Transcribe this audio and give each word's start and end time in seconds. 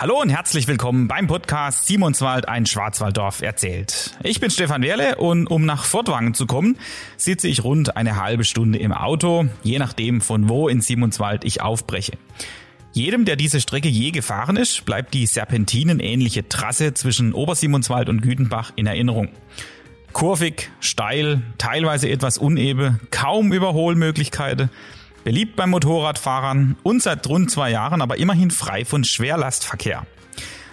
Hallo 0.00 0.20
und 0.20 0.28
herzlich 0.28 0.68
willkommen 0.68 1.08
beim 1.08 1.26
Podcast 1.26 1.86
Simonswald, 1.86 2.46
ein 2.46 2.66
Schwarzwalddorf 2.66 3.42
erzählt. 3.42 4.16
Ich 4.22 4.38
bin 4.38 4.48
Stefan 4.48 4.80
Werle 4.82 5.16
und 5.16 5.48
um 5.48 5.66
nach 5.66 5.82
Fortwangen 5.82 6.34
zu 6.34 6.46
kommen, 6.46 6.78
sitze 7.16 7.48
ich 7.48 7.64
rund 7.64 7.96
eine 7.96 8.14
halbe 8.14 8.44
Stunde 8.44 8.78
im 8.78 8.92
Auto, 8.92 9.46
je 9.64 9.80
nachdem 9.80 10.20
von 10.20 10.48
wo 10.48 10.68
in 10.68 10.80
Simonswald 10.80 11.44
ich 11.44 11.62
aufbreche. 11.62 12.12
Jedem, 12.92 13.24
der 13.24 13.34
diese 13.34 13.60
Strecke 13.60 13.88
je 13.88 14.12
gefahren 14.12 14.54
ist, 14.54 14.84
bleibt 14.84 15.14
die 15.14 15.26
serpentinenähnliche 15.26 16.48
Trasse 16.48 16.94
zwischen 16.94 17.32
Obersimonswald 17.32 18.08
und 18.08 18.22
Gütenbach 18.22 18.70
in 18.76 18.86
Erinnerung. 18.86 19.30
Kurvig, 20.12 20.70
steil, 20.78 21.42
teilweise 21.58 22.08
etwas 22.08 22.38
uneben, 22.38 23.00
kaum 23.10 23.52
Überholmöglichkeiten, 23.52 24.70
beliebt 25.28 25.56
bei 25.56 25.66
Motorradfahrern 25.66 26.78
und 26.82 27.02
seit 27.02 27.26
rund 27.28 27.50
zwei 27.50 27.70
Jahren 27.70 28.00
aber 28.00 28.16
immerhin 28.16 28.50
frei 28.50 28.86
von 28.86 29.04
Schwerlastverkehr. 29.04 30.06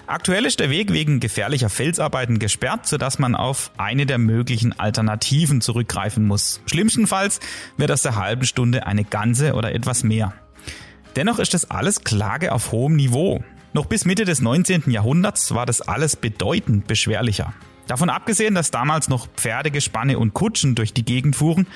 Aktuell 0.08 0.46
ist 0.46 0.62
der 0.62 0.70
Weg 0.70 0.94
wegen 0.94 1.20
gefährlicher 1.20 1.70
Felsarbeiten 1.70 2.40
gesperrt, 2.40 2.88
sodass 2.88 3.20
man 3.20 3.36
auf 3.36 3.72
eine 3.76 4.05
der 4.05 4.18
möglichen 4.18 4.71
Alternativen 4.80 5.60
zurückgreifen 5.60 6.26
muss. 6.26 6.62
Schlimmstenfalls 6.68 7.41
wird 7.76 7.91
aus 7.91 8.04
der 8.04 8.15
halben 8.15 8.46
Stunde 8.46 8.88
eine 8.88 9.04
ganze 9.04 9.55
oder 9.55 9.76
etwas 9.76 10.05
mehr. 10.05 10.32
Dennoch 11.18 11.40
ist 11.40 11.54
das 11.54 11.70
alles 11.70 12.05
Klage 12.05 12.54
auf 12.54 12.71
hohem 12.71 12.96
Niveau. 12.96 13.43
Noch 13.74 13.87
bis 13.87 14.05
Mitte 14.05 14.24
des 14.24 14.40
19. 14.40 14.90
Jahrhunderts 14.90 15.54
war 15.54 15.65
das 15.65 15.82
alles 15.82 16.15
bedeutend 16.15 16.87
beschwerlicher. 16.87 17.54
Davon 17.87 18.10
abgesehen, 18.10 18.55
dass 18.55 18.71
damals 18.71 19.10
noch 19.10 19.27
Pferde, 19.35 19.70
Gespanne 19.70 20.18
und 20.18 20.34
Kutschen 20.34 20.76
durch 20.76 20.93
die 20.93 21.04
Gegend 21.04 21.35
fuhren, 21.35 21.68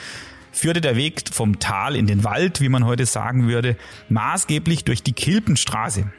führte 0.52 0.82
der 0.82 0.96
Weg 0.96 1.24
vom 1.32 1.60
Tal 1.60 1.96
in 1.96 2.08
den 2.08 2.24
Wald, 2.24 2.62
wie 2.62 2.70
man 2.70 2.86
heute 2.86 3.06
sagen 3.06 3.48
würde, 3.48 3.78
maßgeblich 4.10 4.84
durch 4.84 5.04
die 5.04 5.14
Kilpenstraße. 5.14 6.12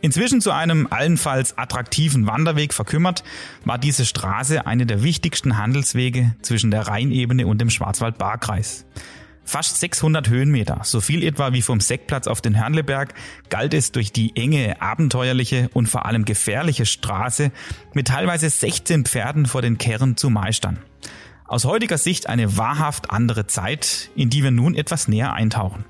Inzwischen 0.00 0.40
zu 0.40 0.52
einem 0.52 0.86
allenfalls 0.90 1.58
attraktiven 1.58 2.26
Wanderweg 2.26 2.72
verkümmert, 2.72 3.24
war 3.64 3.78
diese 3.78 4.06
Straße 4.06 4.66
eine 4.66 4.86
der 4.86 5.02
wichtigsten 5.02 5.56
Handelswege 5.56 6.36
zwischen 6.40 6.70
der 6.70 6.86
Rheinebene 6.86 7.46
und 7.46 7.60
dem 7.60 7.70
Schwarzwald-Baar-Kreis. 7.70 8.86
Fast 9.42 9.80
600 9.80 10.28
Höhenmeter, 10.28 10.80
so 10.84 11.00
viel 11.00 11.24
etwa 11.24 11.54
wie 11.54 11.62
vom 11.62 11.80
Seckplatz 11.80 12.26
auf 12.26 12.42
den 12.42 12.60
Hörnleberg, 12.60 13.14
galt 13.48 13.72
es 13.72 13.92
durch 13.92 14.12
die 14.12 14.36
enge, 14.36 14.80
abenteuerliche 14.82 15.70
und 15.72 15.88
vor 15.88 16.04
allem 16.04 16.26
gefährliche 16.26 16.84
Straße 16.84 17.50
mit 17.94 18.08
teilweise 18.08 18.50
16 18.50 19.06
Pferden 19.06 19.46
vor 19.46 19.62
den 19.62 19.78
Kerren 19.78 20.18
zu 20.18 20.28
meistern. 20.28 20.78
Aus 21.48 21.64
heutiger 21.64 21.96
Sicht 21.96 22.28
eine 22.28 22.58
wahrhaft 22.58 23.10
andere 23.10 23.46
Zeit, 23.46 24.10
in 24.14 24.28
die 24.28 24.42
wir 24.42 24.50
nun 24.50 24.74
etwas 24.74 25.08
näher 25.08 25.32
eintauchen. 25.32 25.86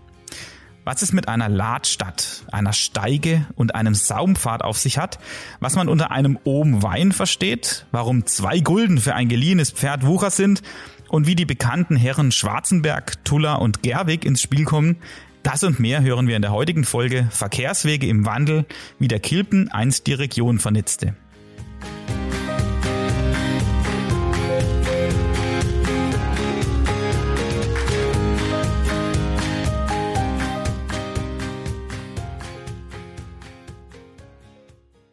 Was 0.84 1.02
es 1.02 1.12
mit 1.12 1.26
einer 1.26 1.48
Ladstadt, 1.48 2.44
einer 2.52 2.72
Steige 2.72 3.44
und 3.56 3.74
einem 3.74 3.94
Saumpfad 3.94 4.62
auf 4.62 4.78
sich 4.78 4.98
hat, 4.98 5.18
was 5.58 5.74
man 5.74 5.88
unter 5.88 6.12
einem 6.12 6.38
Ohm 6.44 6.84
Wein 6.84 7.10
versteht, 7.10 7.86
warum 7.90 8.24
zwei 8.24 8.60
Gulden 8.60 8.98
für 8.98 9.16
ein 9.16 9.28
geliehenes 9.28 9.72
Pferd 9.72 10.06
Wucher 10.06 10.30
sind 10.30 10.62
und 11.08 11.26
wie 11.26 11.34
die 11.34 11.44
bekannten 11.44 11.96
Herren 11.96 12.30
Schwarzenberg, 12.30 13.24
Tuller 13.24 13.60
und 13.60 13.82
Gerwig 13.82 14.24
ins 14.24 14.40
Spiel 14.40 14.64
kommen, 14.64 14.98
das 15.42 15.64
und 15.64 15.80
mehr 15.80 16.02
hören 16.02 16.28
wir 16.28 16.36
in 16.36 16.42
der 16.42 16.52
heutigen 16.52 16.84
Folge 16.84 17.26
Verkehrswege 17.30 18.06
im 18.06 18.24
Wandel, 18.26 18.64
wie 19.00 19.08
der 19.08 19.18
Kilpen 19.18 19.72
einst 19.72 20.06
die 20.06 20.14
Region 20.14 20.60
vernetzte. 20.60 21.16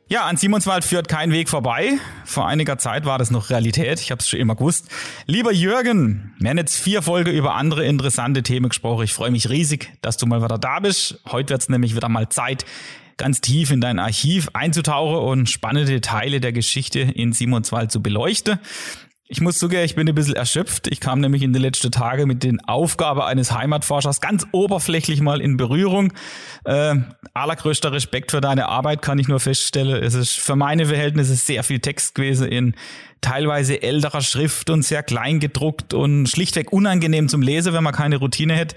Ja, 0.08 0.26
an 0.26 0.38
Simonswald 0.38 0.86
führt 0.86 1.08
kein 1.08 1.32
Weg 1.32 1.50
vorbei. 1.50 1.98
Vor 2.26 2.48
einiger 2.48 2.78
Zeit 2.78 3.06
war 3.06 3.18
das 3.18 3.32
noch 3.32 3.50
Realität. 3.50 4.00
Ich 4.00 4.12
habe 4.12 4.20
es 4.20 4.30
schon 4.30 4.40
immer 4.40 4.56
gewusst. 4.56 4.88
Lieber 5.26 5.52
Jürgen, 5.52 6.36
wir 6.38 6.52
haben 6.52 6.60
jetzt 6.60 6.76
vier 6.76 7.02
Folgen 7.02 7.32
über 7.32 7.56
andere 7.56 7.84
interessante 7.88 8.44
Themen 8.44 8.70
gesprochen. 8.70 9.04
Ich 9.04 9.14
freue 9.14 9.32
mich 9.32 9.50
riesig, 9.50 9.92
dass 10.02 10.18
du 10.18 10.28
mal 10.28 10.44
wieder 10.44 10.60
da 10.60 10.80
bist. 10.80 11.22
Heute 11.32 11.54
wird 11.54 11.62
es 11.62 11.70
nämlich 11.70 11.96
wieder 11.96 12.08
mal 12.08 12.30
Zeit, 12.30 12.66
ganz 13.18 13.42
tief 13.42 13.72
in 13.72 13.82
dein 13.82 13.98
Archiv 13.98 14.50
einzutauchen 14.54 15.28
und 15.28 15.50
spannende 15.50 16.00
Teile 16.02 16.40
der 16.40 16.52
Geschichte 16.52 17.00
in 17.00 17.34
Simonswald 17.34 17.92
zu 17.92 18.04
beleuchten. 18.04 18.60
Ich 19.28 19.42
muss 19.42 19.58
zugeben, 19.58 19.84
ich 19.84 19.96
bin 19.96 20.08
ein 20.08 20.14
bisschen 20.14 20.36
erschöpft. 20.36 20.86
Ich 20.86 21.00
kam 21.00 21.20
nämlich 21.20 21.42
in 21.42 21.52
den 21.52 21.62
letzten 21.62 21.92
Tagen 21.92 22.28
mit 22.28 22.44
den 22.44 22.64
Aufgaben 22.66 23.22
eines 23.22 23.52
Heimatforschers 23.52 24.22
ganz 24.22 24.46
oberflächlich 24.52 25.20
mal 25.20 25.42
in 25.42 25.58
Berührung. 25.58 26.14
Äh, 26.64 26.98
allergrößter 27.34 27.92
Respekt 27.92 28.30
für 28.30 28.40
deine 28.40 28.70
Arbeit 28.70 29.02
kann 29.02 29.18
ich 29.18 29.28
nur 29.28 29.40
feststellen. 29.40 30.04
Es 30.04 30.14
ist 30.14 30.34
für 30.34 30.56
meine 30.56 30.86
Verhältnisse 30.86 31.34
sehr 31.36 31.64
viel 31.64 31.80
Text 31.80 32.14
gewesen 32.14 32.48
in 32.48 32.76
teilweise 33.22 33.82
älterer 33.82 34.22
Schrift 34.22 34.70
und 34.70 34.84
sehr 34.84 35.02
klein 35.02 35.40
gedruckt 35.40 35.96
und 35.96 36.28
schlichtweg 36.28 36.72
unangenehm 36.72 37.28
zum 37.28 37.42
Lesen, 37.42 37.74
wenn 37.74 37.84
man 37.84 37.96
keine 37.96 38.18
Routine 38.18 38.56
hat. 38.56 38.76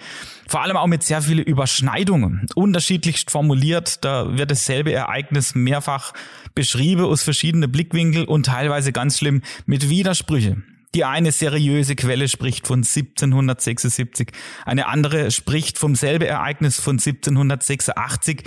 Vor 0.49 0.63
allem 0.63 0.79
auch 0.79 0.87
mit 0.87 1.03
sehr 1.03 1.21
vielen 1.21 1.45
Überschneidungen, 1.45 2.47
unterschiedlichst 2.55 3.31
formuliert. 3.31 4.03
Da 4.03 4.39
wird 4.39 4.51
dasselbe 4.51 4.93
Ereignis 4.93 5.55
mehrfach 5.55 6.15
beschrieben 6.55 7.05
aus 7.05 7.23
verschiedenen 7.23 7.71
Blickwinkeln 7.71 8.27
und 8.27 8.47
teilweise 8.47 8.93
ganz 8.93 9.19
schlimm 9.19 9.43
mit 9.67 9.91
Widersprüche. 9.91 10.63
Die 10.95 11.05
eine 11.05 11.33
seriöse 11.33 11.97
Quelle 11.97 12.29
spricht 12.29 12.67
von 12.67 12.79
1776, 12.79 14.33
eine 14.65 14.87
andere 14.87 15.31
spricht 15.31 15.79
vom 15.79 15.95
selben 15.95 16.25
Ereignis 16.25 16.81
von 16.81 16.95
1786. 16.95 18.45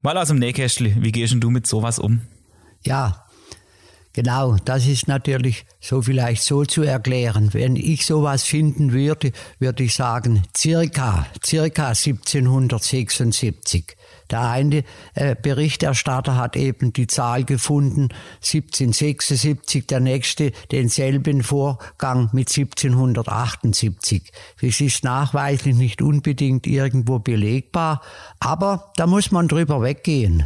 Mal 0.00 0.16
aus 0.16 0.28
dem 0.28 0.38
Nähkästchen, 0.38 1.02
wie 1.04 1.12
gehst 1.12 1.36
du 1.38 1.50
mit 1.50 1.66
sowas 1.66 1.98
um? 1.98 2.22
Ja, 2.80 3.26
Genau, 4.14 4.56
das 4.64 4.86
ist 4.86 5.08
natürlich 5.08 5.66
so 5.80 6.00
vielleicht 6.00 6.44
so 6.44 6.64
zu 6.64 6.82
erklären. 6.82 7.52
Wenn 7.52 7.74
ich 7.74 8.06
sowas 8.06 8.44
finden 8.44 8.92
würde, 8.92 9.32
würde 9.58 9.82
ich 9.82 9.96
sagen, 9.96 10.44
circa, 10.56 11.26
circa 11.44 11.88
1776. 11.88 13.96
Der 14.30 14.42
eine 14.42 14.84
äh, 15.14 15.34
Berichterstatter 15.34 16.36
hat 16.36 16.54
eben 16.54 16.92
die 16.92 17.08
Zahl 17.08 17.42
gefunden, 17.42 18.10
1776, 18.36 19.88
der 19.88 19.98
nächste 19.98 20.52
denselben 20.70 21.42
Vorgang 21.42 22.30
mit 22.32 22.56
1778. 22.56 24.30
Das 24.62 24.80
ist 24.80 25.02
nachweislich 25.02 25.74
nicht 25.74 26.02
unbedingt 26.02 26.68
irgendwo 26.68 27.18
belegbar, 27.18 28.00
aber 28.38 28.92
da 28.96 29.08
muss 29.08 29.32
man 29.32 29.48
drüber 29.48 29.82
weggehen 29.82 30.44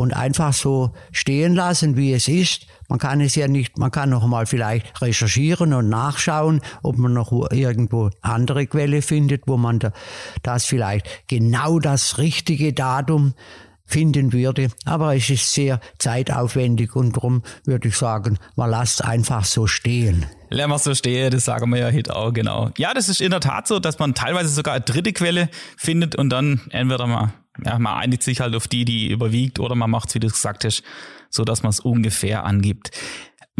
und 0.00 0.14
einfach 0.14 0.54
so 0.54 0.94
stehen 1.12 1.54
lassen, 1.54 1.94
wie 1.94 2.14
es 2.14 2.26
ist. 2.26 2.66
Man 2.88 2.98
kann 2.98 3.20
es 3.20 3.34
ja 3.34 3.48
nicht, 3.48 3.76
man 3.76 3.90
kann 3.90 4.08
noch 4.08 4.26
mal 4.26 4.46
vielleicht 4.46 5.02
recherchieren 5.02 5.74
und 5.74 5.90
nachschauen, 5.90 6.62
ob 6.82 6.96
man 6.96 7.12
noch 7.12 7.50
irgendwo 7.52 8.08
andere 8.22 8.66
Quelle 8.66 9.02
findet, 9.02 9.42
wo 9.46 9.58
man 9.58 9.78
da, 9.78 9.92
das 10.42 10.64
vielleicht 10.64 11.06
genau 11.28 11.80
das 11.80 12.16
richtige 12.16 12.72
Datum 12.72 13.34
finden 13.84 14.32
würde. 14.32 14.68
Aber 14.86 15.14
es 15.14 15.28
ist 15.28 15.52
sehr 15.52 15.80
zeitaufwendig 15.98 16.96
und 16.96 17.14
darum 17.14 17.42
würde 17.66 17.88
ich 17.88 17.96
sagen, 17.98 18.38
man 18.56 18.70
lasst 18.70 19.04
einfach 19.04 19.44
so 19.44 19.66
stehen. 19.66 20.24
Lassen 20.48 20.70
wir 20.70 20.78
so 20.78 20.94
stehen, 20.94 21.30
das 21.30 21.44
sagen 21.44 21.68
wir 21.68 21.78
ja 21.78 21.92
heute 21.92 22.16
auch, 22.16 22.32
genau. 22.32 22.70
Ja, 22.78 22.94
das 22.94 23.10
ist 23.10 23.20
in 23.20 23.32
der 23.32 23.40
Tat 23.40 23.68
so, 23.68 23.78
dass 23.80 23.98
man 23.98 24.14
teilweise 24.14 24.48
sogar 24.48 24.72
eine 24.72 24.84
dritte 24.84 25.12
Quelle 25.12 25.50
findet 25.76 26.16
und 26.16 26.30
dann 26.30 26.62
entweder 26.70 27.06
mal 27.06 27.34
ja, 27.64 27.78
man 27.78 27.98
einigt 27.98 28.22
sich 28.22 28.40
halt 28.40 28.54
auf 28.54 28.68
die, 28.68 28.84
die 28.84 29.08
überwiegt, 29.10 29.58
oder 29.58 29.74
man 29.74 29.90
macht 29.90 30.08
es, 30.08 30.14
wie 30.14 30.20
du 30.20 30.28
gesagt 30.28 30.64
hast, 30.64 30.82
so 31.30 31.44
dass 31.44 31.62
man 31.62 31.70
es 31.70 31.80
ungefähr 31.80 32.44
angibt. 32.44 32.90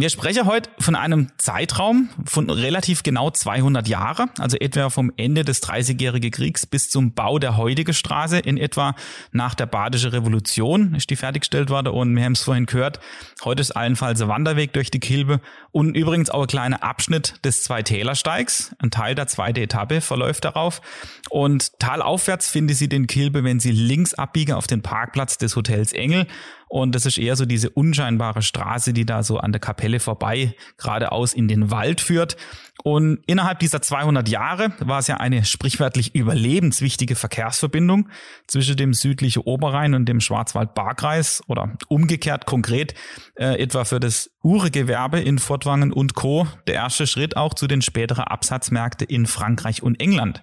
Wir 0.01 0.09
sprechen 0.09 0.47
heute 0.47 0.67
von 0.79 0.95
einem 0.95 1.27
Zeitraum 1.37 2.09
von 2.25 2.49
relativ 2.49 3.03
genau 3.03 3.29
200 3.29 3.87
Jahre, 3.87 4.29
also 4.39 4.57
etwa 4.57 4.89
vom 4.89 5.11
Ende 5.15 5.45
des 5.45 5.61
Dreißigjährigen 5.61 6.31
Kriegs 6.31 6.65
bis 6.65 6.89
zum 6.89 7.13
Bau 7.13 7.37
der 7.37 7.55
heutigen 7.55 7.93
Straße 7.93 8.39
in 8.39 8.57
etwa 8.57 8.95
nach 9.31 9.53
der 9.53 9.67
Badischen 9.67 10.09
Revolution 10.09 10.95
ist 10.95 11.11
die 11.11 11.15
fertiggestellt 11.15 11.69
worden. 11.69 11.89
Und 11.89 12.15
wir 12.15 12.23
haben 12.23 12.31
es 12.31 12.41
vorhin 12.41 12.65
gehört, 12.65 12.99
heute 13.43 13.61
ist 13.61 13.73
allenfalls 13.73 14.19
ein 14.23 14.27
Wanderweg 14.27 14.73
durch 14.73 14.89
die 14.89 14.99
Kilbe 14.99 15.39
und 15.71 15.95
übrigens 15.95 16.31
auch 16.31 16.41
ein 16.41 16.47
kleiner 16.47 16.81
Abschnitt 16.81 17.35
des 17.45 17.61
Zwei-Täler-Steigs. 17.61 18.75
Ein 18.79 18.89
Teil 18.89 19.13
der 19.13 19.27
zweiten 19.27 19.59
Etappe 19.59 20.01
verläuft 20.01 20.45
darauf. 20.45 20.81
Und 21.29 21.77
talaufwärts 21.77 22.49
finde 22.49 22.73
Sie 22.73 22.89
den 22.89 23.05
Kilbe, 23.05 23.43
wenn 23.43 23.59
Sie 23.59 23.71
links 23.71 24.15
abbiegen 24.15 24.53
auf 24.53 24.65
den 24.65 24.81
Parkplatz 24.81 25.37
des 25.37 25.55
Hotels 25.55 25.93
Engel 25.93 26.25
und 26.71 26.95
das 26.95 27.05
ist 27.05 27.17
eher 27.17 27.35
so 27.35 27.45
diese 27.45 27.69
unscheinbare 27.69 28.41
Straße, 28.41 28.93
die 28.93 29.05
da 29.05 29.23
so 29.23 29.37
an 29.37 29.51
der 29.51 29.59
Kapelle 29.59 29.99
vorbei 29.99 30.55
geradeaus 30.77 31.33
in 31.33 31.49
den 31.49 31.69
Wald 31.69 31.99
führt. 31.99 32.37
Und 32.81 33.19
innerhalb 33.27 33.59
dieser 33.59 33.81
200 33.81 34.29
Jahre 34.29 34.71
war 34.79 34.99
es 34.99 35.07
ja 35.07 35.17
eine 35.17 35.43
sprichwörtlich 35.43 36.15
überlebenswichtige 36.15 37.15
Verkehrsverbindung 37.15 38.07
zwischen 38.47 38.77
dem 38.77 38.93
südlichen 38.93 39.41
Oberrhein 39.41 39.93
und 39.95 40.05
dem 40.05 40.21
Schwarzwald-Baar-Kreis 40.21 41.43
oder 41.47 41.75
umgekehrt 41.89 42.45
konkret 42.45 42.93
äh, 43.35 43.61
etwa 43.61 43.83
für 43.83 43.99
das 43.99 44.31
Uhregewerbe 44.41 45.19
in 45.19 45.39
Fortwangen 45.39 45.91
und 45.91 46.13
Co. 46.13 46.47
Der 46.67 46.75
erste 46.75 47.05
Schritt 47.05 47.35
auch 47.35 47.53
zu 47.53 47.67
den 47.67 47.81
späteren 47.81 48.23
Absatzmärkten 48.23 49.09
in 49.09 49.25
Frankreich 49.25 49.83
und 49.83 49.99
England. 49.99 50.41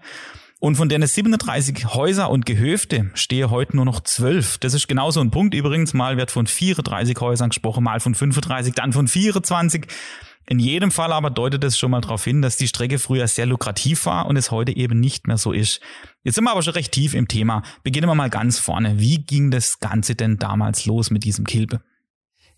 Und 0.61 0.75
von 0.75 0.89
denen 0.89 1.07
37 1.07 1.95
Häuser 1.95 2.31
und 2.31 2.45
Gehöfte 2.45 3.11
stehe 3.15 3.49
heute 3.51 3.77
nur 3.77 3.85
noch 3.85 4.01
12. 4.01 4.59
Das 4.59 4.75
ist 4.75 4.89
genauso 4.89 5.21
ein 5.21 5.31
Punkt. 5.31 5.55
Übrigens, 5.55 5.95
mal 5.95 6.17
wird 6.17 6.33
von 6.33 6.49
34 6.49 7.17
Häusern 7.21 7.51
gesprochen, 7.51 7.85
mal 7.85 8.01
von 8.01 8.15
35, 8.15 8.75
dann 8.75 8.93
von 8.93 9.07
24. 9.07 9.87
In 10.49 10.59
jedem 10.59 10.91
Fall 10.91 11.13
aber 11.13 11.31
deutet 11.31 11.63
es 11.63 11.79
schon 11.79 11.91
mal 11.93 12.01
darauf 12.01 12.25
hin, 12.25 12.43
dass 12.43 12.57
die 12.57 12.67
Strecke 12.67 12.99
früher 12.99 13.29
sehr 13.29 13.47
lukrativ 13.47 14.07
war 14.07 14.27
und 14.27 14.37
es 14.37 14.51
heute 14.51 14.75
eben 14.75 14.99
nicht 14.99 15.29
mehr 15.29 15.37
so 15.37 15.53
ist. 15.53 15.81
Jetzt 16.25 16.37
sind 16.37 16.45
wir 16.45 16.51
aber 16.51 16.63
schon 16.63 16.73
recht 16.73 16.91
tief 16.91 17.15
im 17.15 17.29
Thema. 17.29 17.63
Beginnen 17.85 18.09
wir 18.09 18.15
mal 18.15 18.31
ganz 18.31 18.59
vorne. 18.59 18.99
Wie 18.99 19.19
ging 19.19 19.51
das 19.53 19.79
Ganze 19.79 20.17
denn 20.17 20.39
damals 20.39 20.87
los 20.87 21.11
mit 21.11 21.23
diesem 21.23 21.45
Kilbe? 21.45 21.83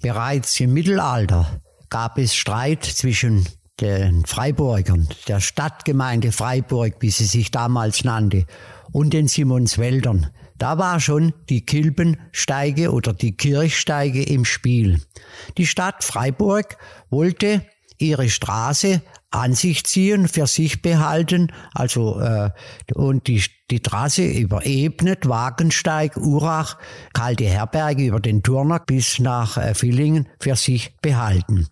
Bereits 0.00 0.58
im 0.60 0.72
Mittelalter 0.72 1.60
gab 1.90 2.16
es 2.16 2.34
Streit 2.34 2.84
zwischen 2.84 3.46
den 3.80 4.24
Freiburgern, 4.26 5.08
der 5.28 5.40
Stadtgemeinde 5.40 6.32
Freiburg, 6.32 6.96
wie 7.00 7.10
sie 7.10 7.24
sich 7.24 7.50
damals 7.50 8.04
nannte, 8.04 8.46
und 8.92 9.12
den 9.12 9.28
Simonswäldern. 9.28 10.28
Da 10.58 10.76
war 10.76 11.00
schon 11.00 11.32
die 11.48 11.64
Kilbensteige 11.64 12.92
oder 12.92 13.14
die 13.14 13.36
Kirchsteige 13.36 14.22
im 14.22 14.44
Spiel. 14.44 15.00
Die 15.56 15.66
Stadt 15.66 16.04
Freiburg 16.04 16.76
wollte 17.08 17.64
ihre 17.98 18.28
Straße 18.28 19.00
an 19.30 19.54
sich 19.54 19.84
ziehen, 19.84 20.26
für 20.26 20.46
sich 20.46 20.82
behalten, 20.82 21.52
also 21.72 22.20
äh, 22.20 22.50
und 22.94 23.28
die, 23.28 23.44
die 23.70 23.80
Trasse 23.80 24.24
über 24.24 24.66
Ebnet, 24.66 25.28
Wagensteig, 25.28 26.16
Urach, 26.16 26.78
Kalte 27.12 27.44
Herberge 27.44 28.04
über 28.04 28.20
den 28.20 28.42
Turner 28.42 28.80
bis 28.80 29.20
nach 29.20 29.56
äh, 29.56 29.74
Villingen 29.74 30.28
für 30.40 30.56
sich 30.56 30.96
behalten. 31.00 31.68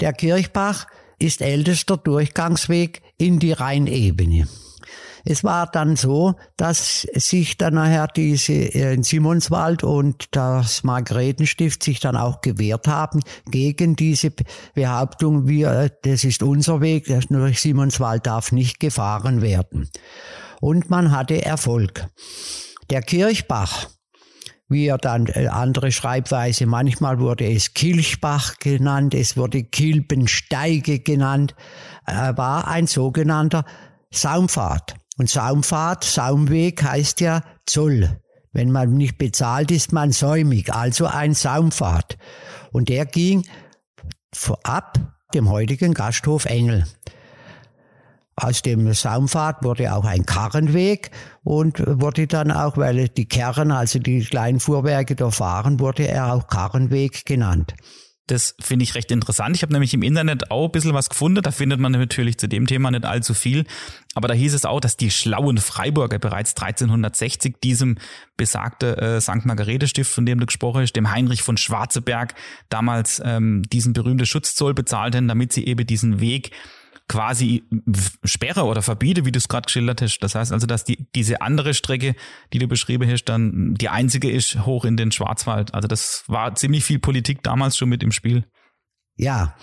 Der 0.00 0.12
Kirchbach 0.12 0.86
ist 1.22 1.40
ältester 1.42 1.96
Durchgangsweg 1.96 3.02
in 3.18 3.38
die 3.38 3.52
Rheinebene. 3.52 4.46
Es 5.24 5.44
war 5.44 5.70
dann 5.70 5.96
so, 5.96 6.34
dass 6.56 7.02
sich 7.14 7.56
dann 7.56 7.74
nachher 7.74 8.08
diese 8.08 8.52
äh, 8.52 8.94
in 8.94 9.02
Simonswald 9.02 9.84
und 9.84 10.26
das 10.32 10.82
Margaretenstift 10.82 11.82
sich 11.82 12.00
dann 12.00 12.16
auch 12.16 12.40
gewehrt 12.40 12.88
haben 12.88 13.20
gegen 13.50 13.94
diese 13.94 14.32
Behauptung, 14.74 15.46
wir, 15.46 15.92
das 16.02 16.24
ist 16.24 16.42
unser 16.42 16.80
Weg, 16.80 17.06
durch 17.28 17.60
Simonswald 17.60 18.26
darf 18.26 18.52
nicht 18.52 18.80
gefahren 18.80 19.42
werden. 19.42 19.88
Und 20.60 20.90
man 20.90 21.12
hatte 21.12 21.44
Erfolg. 21.44 22.08
Der 22.90 23.02
Kirchbach 23.02 23.88
wie 24.68 24.86
er 24.86 24.98
dann 24.98 25.26
äh, 25.26 25.48
andere 25.48 25.92
Schreibweise, 25.92 26.66
manchmal 26.66 27.18
wurde 27.18 27.46
es 27.50 27.74
Kilchbach 27.74 28.58
genannt, 28.58 29.14
es 29.14 29.36
wurde 29.36 29.64
Kilbensteige 29.64 31.00
genannt, 31.00 31.54
war 32.06 32.66
ein 32.68 32.86
sogenannter 32.86 33.64
Saumpfad. 34.10 34.94
Und 35.18 35.28
Saumpfad, 35.28 36.04
Saumweg 36.04 36.82
heißt 36.82 37.20
ja 37.20 37.42
Zoll. 37.66 38.18
Wenn 38.52 38.70
man 38.70 38.94
nicht 38.94 39.18
bezahlt, 39.18 39.70
ist 39.70 39.92
man 39.92 40.12
säumig, 40.12 40.74
also 40.74 41.06
ein 41.06 41.34
Saumpfad. 41.34 42.18
Und 42.70 42.88
der 42.88 43.06
ging 43.06 43.46
ab 44.62 44.98
dem 45.34 45.48
heutigen 45.48 45.94
Gasthof 45.94 46.44
Engel. 46.44 46.84
Aus 48.36 48.62
dem 48.62 48.92
Saumpfad 48.92 49.62
wurde 49.62 49.94
auch 49.94 50.04
ein 50.04 50.24
Karrenweg 50.24 51.10
und 51.44 51.82
wurde 51.86 52.26
dann 52.26 52.50
auch, 52.50 52.76
weil 52.76 53.08
die 53.08 53.26
Kerren, 53.26 53.70
also 53.70 53.98
die 53.98 54.24
kleinen 54.24 54.58
Fuhrwerke 54.58 55.14
da 55.14 55.30
fahren, 55.30 55.80
wurde 55.80 56.08
er 56.08 56.32
auch 56.32 56.46
Karrenweg 56.46 57.26
genannt. 57.26 57.74
Das 58.28 58.54
finde 58.60 58.84
ich 58.84 58.94
recht 58.94 59.10
interessant. 59.10 59.56
Ich 59.56 59.62
habe 59.62 59.72
nämlich 59.72 59.92
im 59.94 60.02
Internet 60.02 60.50
auch 60.50 60.66
ein 60.66 60.72
bisschen 60.72 60.94
was 60.94 61.10
gefunden. 61.10 61.42
Da 61.42 61.50
findet 61.50 61.80
man 61.80 61.92
natürlich 61.92 62.38
zu 62.38 62.48
dem 62.48 62.66
Thema 62.66 62.90
nicht 62.90 63.04
allzu 63.04 63.34
viel. 63.34 63.66
Aber 64.14 64.28
da 64.28 64.34
hieß 64.34 64.54
es 64.54 64.64
auch, 64.64 64.80
dass 64.80 64.96
die 64.96 65.10
schlauen 65.10 65.58
Freiburger 65.58 66.18
bereits 66.18 66.54
1360 66.56 67.56
diesem 67.62 67.98
besagte 68.36 68.96
äh, 68.96 69.20
St. 69.20 69.44
Margarete-Stift, 69.44 70.10
von 70.10 70.24
dem 70.24 70.38
du 70.38 70.46
gesprochen 70.46 70.82
hast, 70.82 70.92
dem 70.92 71.10
Heinrich 71.10 71.42
von 71.42 71.56
Schwarzeberg, 71.56 72.34
damals 72.68 73.20
ähm, 73.24 73.64
diesen 73.70 73.92
berühmten 73.92 74.24
Schutzzoll 74.24 74.72
bezahlten, 74.72 75.26
damit 75.26 75.52
sie 75.52 75.66
eben 75.66 75.86
diesen 75.86 76.20
Weg 76.20 76.52
quasi 77.08 77.64
sperre 78.24 78.64
oder 78.64 78.82
verbiete, 78.82 79.24
wie 79.24 79.32
du 79.32 79.38
es 79.38 79.48
gerade 79.48 79.66
geschildert 79.66 80.02
hast. 80.02 80.18
Das 80.20 80.34
heißt 80.34 80.52
also, 80.52 80.66
dass 80.66 80.84
die, 80.84 81.06
diese 81.14 81.40
andere 81.40 81.74
Strecke, 81.74 82.14
die 82.52 82.58
du 82.58 82.68
beschrieben 82.68 83.10
hast, 83.10 83.24
dann 83.24 83.74
die 83.74 83.88
einzige 83.88 84.30
ist 84.30 84.64
hoch 84.66 84.84
in 84.84 84.96
den 84.96 85.12
Schwarzwald. 85.12 85.74
Also 85.74 85.88
das 85.88 86.24
war 86.26 86.54
ziemlich 86.54 86.84
viel 86.84 86.98
Politik 86.98 87.42
damals 87.42 87.76
schon 87.76 87.88
mit 87.88 88.02
im 88.02 88.12
Spiel. 88.12 88.44
Ja, 89.16 89.54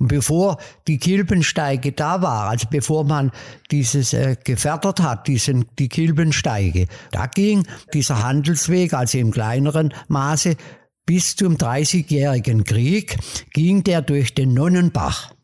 und 0.00 0.08
bevor 0.08 0.58
die 0.88 0.98
Kilbensteige 0.98 1.92
da 1.92 2.22
war, 2.22 2.48
also 2.48 2.66
bevor 2.70 3.04
man 3.04 3.30
dieses 3.70 4.14
äh, 4.14 4.36
gefördert 4.42 5.00
hat, 5.00 5.28
diesen, 5.28 5.66
die 5.78 5.88
Kilbensteige, 5.88 6.86
da 7.12 7.26
ging 7.26 7.66
dieser 7.92 8.22
Handelsweg, 8.22 8.94
also 8.94 9.18
im 9.18 9.30
kleineren 9.30 9.92
Maße, 10.08 10.56
bis 11.04 11.36
zum 11.36 11.58
Dreißigjährigen 11.58 12.64
Krieg, 12.64 13.18
ging 13.52 13.84
der 13.84 14.00
durch 14.00 14.34
den 14.34 14.54
Nonnenbach. 14.54 15.34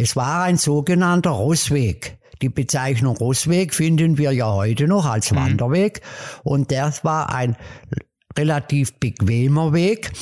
Es 0.00 0.14
war 0.14 0.44
ein 0.44 0.58
sogenannter 0.58 1.30
Rossweg. 1.30 2.18
Die 2.40 2.48
Bezeichnung 2.48 3.16
Rossweg 3.16 3.74
finden 3.74 4.16
wir 4.16 4.30
ja 4.30 4.52
heute 4.52 4.86
noch 4.86 5.06
als 5.06 5.32
mhm. 5.32 5.36
Wanderweg. 5.38 6.02
Und 6.44 6.70
das 6.70 7.02
war 7.02 7.34
ein 7.34 7.56
relativ 8.38 8.92
bequemer 8.94 9.72
Weg 9.72 10.12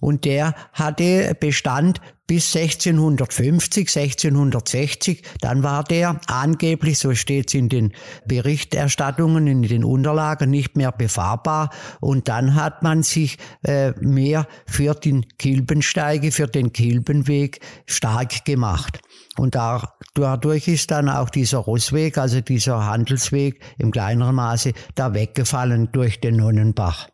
und 0.00 0.24
der 0.24 0.54
hatte 0.72 1.36
Bestand 1.38 2.00
bis 2.26 2.56
1650, 2.56 3.94
1660. 3.94 5.22
Dann 5.42 5.62
war 5.62 5.84
der 5.84 6.18
angeblich, 6.26 6.98
so 6.98 7.14
steht 7.14 7.48
es 7.48 7.54
in 7.54 7.68
den 7.68 7.92
Berichterstattungen, 8.26 9.46
in 9.46 9.62
den 9.62 9.84
Unterlagen, 9.84 10.50
nicht 10.50 10.76
mehr 10.76 10.92
befahrbar. 10.92 11.70
Und 12.00 12.28
dann 12.28 12.54
hat 12.54 12.82
man 12.82 13.02
sich 13.02 13.36
äh, 13.62 13.92
mehr 14.00 14.48
für 14.66 14.94
den 14.94 15.26
Kilbensteige, 15.38 16.32
für 16.32 16.48
den 16.48 16.72
Kilbenweg 16.72 17.60
stark 17.86 18.44
gemacht. 18.44 19.00
Und 19.38 19.54
da, 19.54 19.94
dadurch 20.14 20.68
ist 20.68 20.90
dann 20.90 21.08
auch 21.08 21.30
dieser 21.30 21.58
Rossweg, 21.58 22.18
also 22.18 22.40
dieser 22.40 22.86
Handelsweg 22.86 23.60
im 23.78 23.90
kleineren 23.90 24.34
Maße, 24.34 24.72
da 24.94 25.14
weggefallen 25.14 25.90
durch 25.92 26.20
den 26.20 26.36
Nonnenbach. 26.36 27.08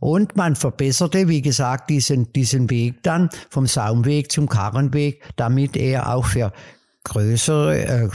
Und 0.00 0.36
man 0.36 0.56
verbesserte, 0.56 1.28
wie 1.28 1.42
gesagt, 1.42 1.90
diesen, 1.90 2.32
diesen 2.32 2.68
Weg 2.70 3.02
dann 3.02 3.30
vom 3.50 3.66
Saumweg 3.66 4.30
zum 4.30 4.48
Karrenweg, 4.48 5.22
damit 5.36 5.76
er 5.76 6.14
auch 6.14 6.26
für 6.26 6.52
größere 7.04 7.84
äh, 7.84 8.08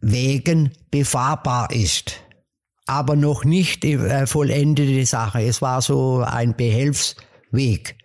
Wegen 0.00 0.72
befahrbar 0.90 1.70
ist. 1.72 2.20
Aber 2.86 3.16
noch 3.16 3.44
nicht 3.44 3.84
äh, 3.84 4.26
vollendete 4.26 5.04
Sache. 5.06 5.42
Es 5.42 5.60
war 5.60 5.82
so 5.82 6.20
ein 6.20 6.54
Behelfsweg. 6.54 7.96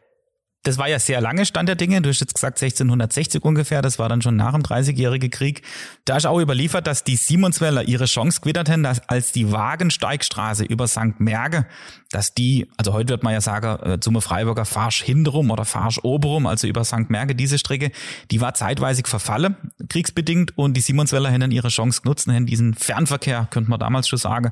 Das 0.64 0.78
war 0.78 0.88
ja 0.88 1.00
sehr 1.00 1.22
lange 1.22 1.48
Stand 1.48 1.70
der 1.70 1.76
Dinge. 1.76 2.04
Du 2.04 2.10
hast 2.10 2.20
jetzt 2.20 2.36
gesagt 2.36 2.62
1660 2.62 3.44
ungefähr. 3.44 3.82
Das 3.82 3.98
war 3.98 4.10
dann 4.10 4.22
schon 4.22 4.36
nach 4.36 4.54
dem 4.54 4.62
Dreißigjährigen 4.62 5.32
Krieg. 5.32 5.64
Da 6.06 6.18
ist 6.18 6.28
auch 6.28 6.40
überliefert, 6.40 6.86
dass 6.86 7.04
die 7.04 7.16
Simonsweller 7.16 7.88
ihre 7.88 8.06
Chance 8.06 8.42
gewitterten, 8.42 8.84
dass 8.84 9.08
als 9.10 9.32
die 9.32 9.52
Wagensteigstraße 9.52 10.64
über 10.64 10.88
St. 10.88 11.20
Merge, 11.20 11.66
dass 12.12 12.36
die, 12.36 12.70
also 12.78 12.94
heute 12.94 13.10
wird 13.10 13.24
man 13.24 13.34
ja 13.34 13.42
sagen, 13.42 13.84
äh, 13.84 14.00
zum 14.00 14.22
Freiburger 14.22 14.66
Farsch 14.66 15.02
hinterum 15.02 15.50
oder 15.50 15.66
Farsch 15.66 16.00
oberum, 16.04 16.46
also 16.46 16.68
über 16.68 16.84
St. 16.84 17.10
Merge, 17.10 17.34
diese 17.34 17.58
Strecke, 17.58 17.92
die 18.30 18.40
war 18.40 18.54
zeitweise 18.54 19.02
verfallen, 19.04 19.56
kriegsbedingt, 19.90 20.56
und 20.60 20.76
die 20.76 20.82
Simonsweller 20.82 21.32
hätten 21.32 21.50
ihre 21.50 21.70
Chance 21.70 22.02
genutzt, 22.04 22.28
hätten 22.28 22.46
diesen 22.46 22.76
Fernverkehr, 22.76 23.48
könnte 23.50 23.72
man 23.72 23.80
damals 23.80 24.08
schon 24.08 24.20
sagen, 24.20 24.52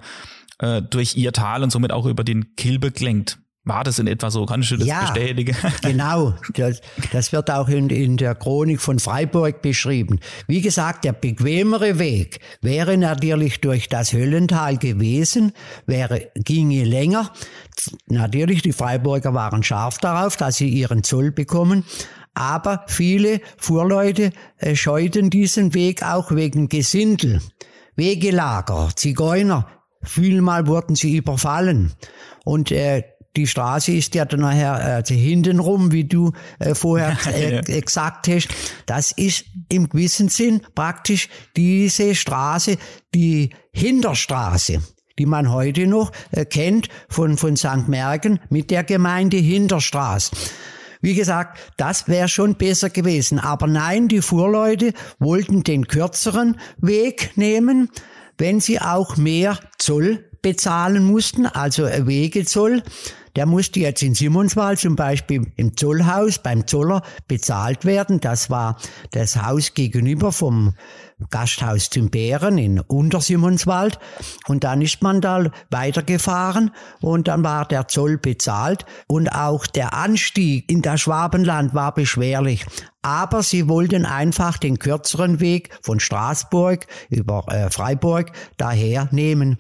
äh, 0.58 0.82
durch 0.82 1.16
ihr 1.18 1.34
Tal 1.34 1.62
und 1.62 1.70
somit 1.70 1.92
auch 1.92 2.08
über 2.08 2.24
den 2.24 2.56
Kilbe 2.56 2.92
gelenkt. 2.92 3.38
War 3.70 3.84
das 3.84 4.00
in 4.00 4.08
etwa 4.08 4.32
so? 4.32 4.48
Kannst 4.48 4.72
du 4.72 4.78
das 4.78 4.88
ja, 4.88 5.02
bestätigen? 5.02 5.56
Genau, 5.84 6.34
das, 6.56 6.82
das 7.12 7.32
wird 7.32 7.52
auch 7.52 7.70
in, 7.70 7.90
in 7.90 8.18
der 8.18 8.34
Chronik 8.34 8.82
von 8.82 8.98
Freiburg 8.98 9.62
beschrieben. 9.62 10.20
Wie 10.48 10.62
gesagt, 10.62 11.06
der 11.06 11.14
bequemere 11.14 12.00
Weg 12.00 12.40
wäre 12.62 12.98
natürlich 12.98 13.62
durch 13.62 13.88
das 13.88 14.12
Höllental 14.12 14.78
gewesen, 14.78 15.54
wäre, 15.86 16.32
ginge 16.34 16.84
länger. 16.84 17.32
Natürlich, 18.08 18.64
die 18.64 18.74
Freiburger 18.74 19.36
waren 19.36 19.62
scharf 19.62 20.00
darauf, 20.00 20.36
dass 20.36 20.58
sie 20.58 20.70
ihren 20.70 21.04
Zoll 21.04 21.32
bekommen. 21.32 21.86
Aber 22.34 22.86
viele 22.88 23.40
Fuhrleute 23.58 24.32
äh, 24.58 24.76
scheuten 24.76 25.30
diesen 25.30 25.76
Weg 25.76 26.02
auch 26.02 26.32
wegen 26.32 26.70
Gesindel, 26.70 27.40
Wegelager, 27.96 28.90
Zigeuner. 28.96 29.68
Vielmal 30.02 30.66
wurden 30.66 30.96
sie 30.96 31.18
überfallen. 31.18 31.94
Und 32.46 32.72
äh, 32.72 33.04
die 33.36 33.48
Straße 33.48 33.92
ist 33.92 34.16
ja 34.16 34.26
dann 34.26 34.42
nachher 34.42 34.74
also 34.74 35.14
hintenrum, 35.14 35.92
wie 35.92 36.06
du 36.06 36.32
äh, 36.60 36.74
vorher 36.76 37.18
äh, 37.34 37.82
gesagt 37.82 38.28
hast. 38.28 38.50
Das 38.86 39.12
ist 39.12 39.46
im 39.70 39.90
gewissen 39.90 40.30
Sinn 40.30 40.62
praktisch 40.76 41.30
diese 41.56 42.16
Straße, 42.16 42.78
die 43.14 43.52
Hinterstraße 43.72 44.82
die 45.20 45.26
man 45.26 45.52
heute 45.52 45.86
noch 45.86 46.14
äh, 46.32 46.46
kennt 46.46 46.88
von, 47.10 47.38
von 47.38 47.58
St. 47.58 47.90
Mergen 47.90 48.40
mit 48.50 48.72
der 48.72 48.86
Gemeinde 48.86 49.36
Hinterstraße. 49.36 50.32
Wie 51.02 51.14
gesagt, 51.14 51.60
das 51.78 52.08
wäre 52.08 52.28
schon 52.28 52.56
besser 52.56 52.90
gewesen. 52.90 53.40
Aber 53.40 53.68
nein, 53.68 54.08
die 54.08 54.22
Fuhrleute 54.22 54.94
wollten 55.20 55.64
den 55.64 55.88
kürzeren 55.88 56.58
Weg 56.78 57.32
nehmen, 57.36 57.90
wenn 58.38 58.60
sie 58.60 58.80
auch 58.80 59.18
mehr 59.18 59.60
Zoll 59.78 60.26
bezahlen 60.42 61.04
mussten, 61.04 61.46
also 61.46 61.84
Wegezoll. 61.84 62.84
Der 63.36 63.46
musste 63.46 63.80
jetzt 63.80 64.02
in 64.04 64.16
Simonswald 64.16 64.80
zum 64.80 64.96
Beispiel 64.96 65.52
im 65.56 65.76
Zollhaus 65.78 66.40
beim 66.40 66.68
Zoller 66.68 67.02
bezahlt 67.28 67.86
werden. 67.86 68.20
Das 68.20 68.50
war 68.50 68.78
das 69.12 69.42
Haus 69.42 69.74
gegenüber 69.74 70.32
vom 70.32 70.74
Gasthaus 71.30 71.90
zum 71.90 72.10
Bären 72.10 72.58
in 72.58 72.80
Untersimonswald. 72.80 74.00
Und 74.48 74.64
dann 74.64 74.82
ist 74.82 75.02
man 75.02 75.22
da 75.22 75.52
weitergefahren 75.70 76.72
und 77.02 77.28
dann 77.28 77.44
war 77.44 77.66
der 77.66 77.88
Zoll 77.88 78.18
bezahlt 78.18 78.86
und 79.08 79.30
auch 79.30 79.68
der 79.68 79.94
Anstieg 79.94 80.70
in 80.72 80.82
das 80.82 81.02
Schwabenland 81.02 81.74
war 81.74 81.94
beschwerlich. 81.94 82.66
Aber 83.02 83.44
sie 83.44 83.70
wollten 83.70 84.06
einfach 84.06 84.58
den 84.58 84.78
kürzeren 84.78 85.40
Weg 85.40 85.70
von 85.82 86.02
Straßburg 86.02 86.86
über 87.10 87.46
äh, 87.48 87.70
Freiburg 87.70 88.34
daher 88.58 89.08
nehmen. 89.12 89.58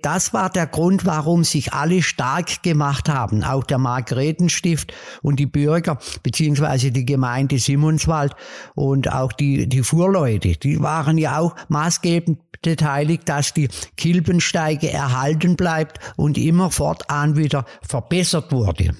Das 0.00 0.32
war 0.32 0.48
der 0.48 0.66
Grund, 0.66 1.04
warum 1.04 1.44
sich 1.44 1.74
alle 1.74 2.02
stark 2.02 2.62
gemacht 2.62 3.10
haben, 3.10 3.44
auch 3.44 3.64
der 3.64 3.76
Margaretenstift 3.76 4.94
und 5.20 5.38
die 5.38 5.44
Bürger 5.44 5.98
beziehungsweise 6.22 6.90
die 6.90 7.04
Gemeinde 7.04 7.58
Simonswald 7.58 8.34
und 8.74 9.12
auch 9.12 9.34
die, 9.34 9.68
die 9.68 9.82
Fuhrleute. 9.82 10.56
Die 10.56 10.80
waren 10.80 10.97
ja 11.18 11.38
auch 11.38 11.54
maßgebend 11.68 12.38
beteiligt, 12.62 13.28
dass 13.28 13.54
die 13.54 13.68
Kilbensteige 13.96 14.90
erhalten 14.90 15.56
bleibt 15.56 15.98
und 16.16 16.38
immer 16.38 16.70
fortan 16.70 17.36
wieder 17.36 17.64
verbessert 17.82 18.52
wurde. 18.52 18.94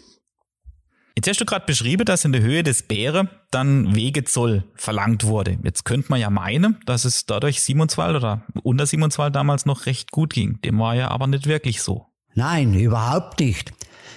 Jetzt 1.17 1.28
hast 1.28 1.40
du 1.40 1.47
gerade 1.47 1.67
beschrieben, 1.67 2.05
dass 2.05 2.25
in 2.25 2.31
der 2.31 2.43
Höhe 2.43 2.62
des 2.62 2.85
Bäre 2.85 3.28
dann 3.50 3.97
Wegezoll 3.97 4.62
verlangt 4.76 5.25
wurde. 5.25 5.59
Jetzt 5.64 5.85
könnte 5.85 6.11
man 6.11 6.21
ja 6.21 6.31
meinen, 6.31 6.78
dass 6.87 7.05
es 7.05 7.26
dadurch 7.26 7.61
Simonswald 7.61 8.14
oder 8.14 8.45
unter 8.62 8.87
Simonswald 8.87 9.35
damals 9.35 9.67
noch 9.67 9.87
recht 9.87 10.12
gut 10.12 10.33
ging. 10.33 10.61
Dem 10.62 10.78
war 10.78 10.95
ja 10.95 11.09
aber 11.09 11.26
nicht 11.26 11.49
wirklich 11.49 11.83
so. 11.83 12.07
Nein, 12.35 12.73
überhaupt 12.73 13.40
nicht. 13.40 13.73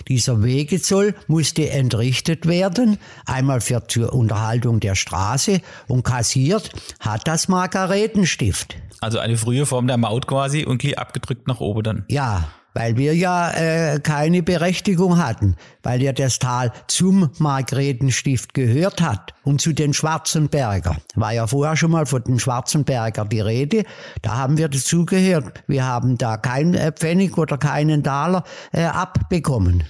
Dieser 0.08 0.44
Wegezoll 0.44 1.16
musste 1.28 1.70
entrichtet 1.70 2.48
werden, 2.48 2.98
einmal 3.26 3.62
für 3.62 3.88
zur 3.88 4.14
Unterhaltung 4.14 4.80
der 4.80 4.96
Straße 4.96 5.62
und 5.88 6.04
kassiert 6.04 6.72
hat 7.00 7.28
das 7.28 7.48
Margaretenstift. 7.48 8.78
Also 9.00 9.20
eine 9.20 9.38
frühe 9.38 9.66
Form 9.66 9.88
der 9.88 9.98
Maut 9.98 10.28
quasi 10.28 10.64
und 10.66 10.82
abgedrückt 10.98 11.48
nach 11.48 11.60
oben 11.60 11.84
dann. 11.84 12.06
Ja, 12.08 12.50
weil 12.74 12.98
wir 12.98 13.16
ja 13.16 13.52
äh, 13.52 14.00
keine 14.00 14.44
Berechtigung 14.44 15.18
hatten, 15.18 15.56
weil 15.84 16.02
ja 16.02 16.14
das 16.14 16.40
Tal 16.40 16.72
zum 16.88 17.30
Margretenstift 17.38 18.54
gehört 18.54 19.02
hat 19.02 19.34
und 19.44 19.62
zu 19.62 19.74
den 19.74 19.94
Schwarzenberger. 19.94 20.98
War 21.16 21.34
ja 21.34 21.48
vorher 21.48 21.76
schon 21.76 21.92
mal 21.92 22.06
von 22.06 22.24
den 22.24 22.40
Schwarzenberger 22.40 23.26
die 23.26 23.42
Rede, 23.42 23.84
da 24.22 24.38
haben 24.38 24.58
wir 24.58 24.70
dazugehört. 24.70 25.64
Wir 25.68 25.86
haben 25.86 26.18
da 26.18 26.38
keinen 26.38 26.74
äh, 26.74 26.92
Pfennig 26.92 27.38
oder 27.38 27.58
keinen 27.58 28.04
Taler 28.04 28.44
äh, 28.72 28.84
abbekommen. 28.84 29.84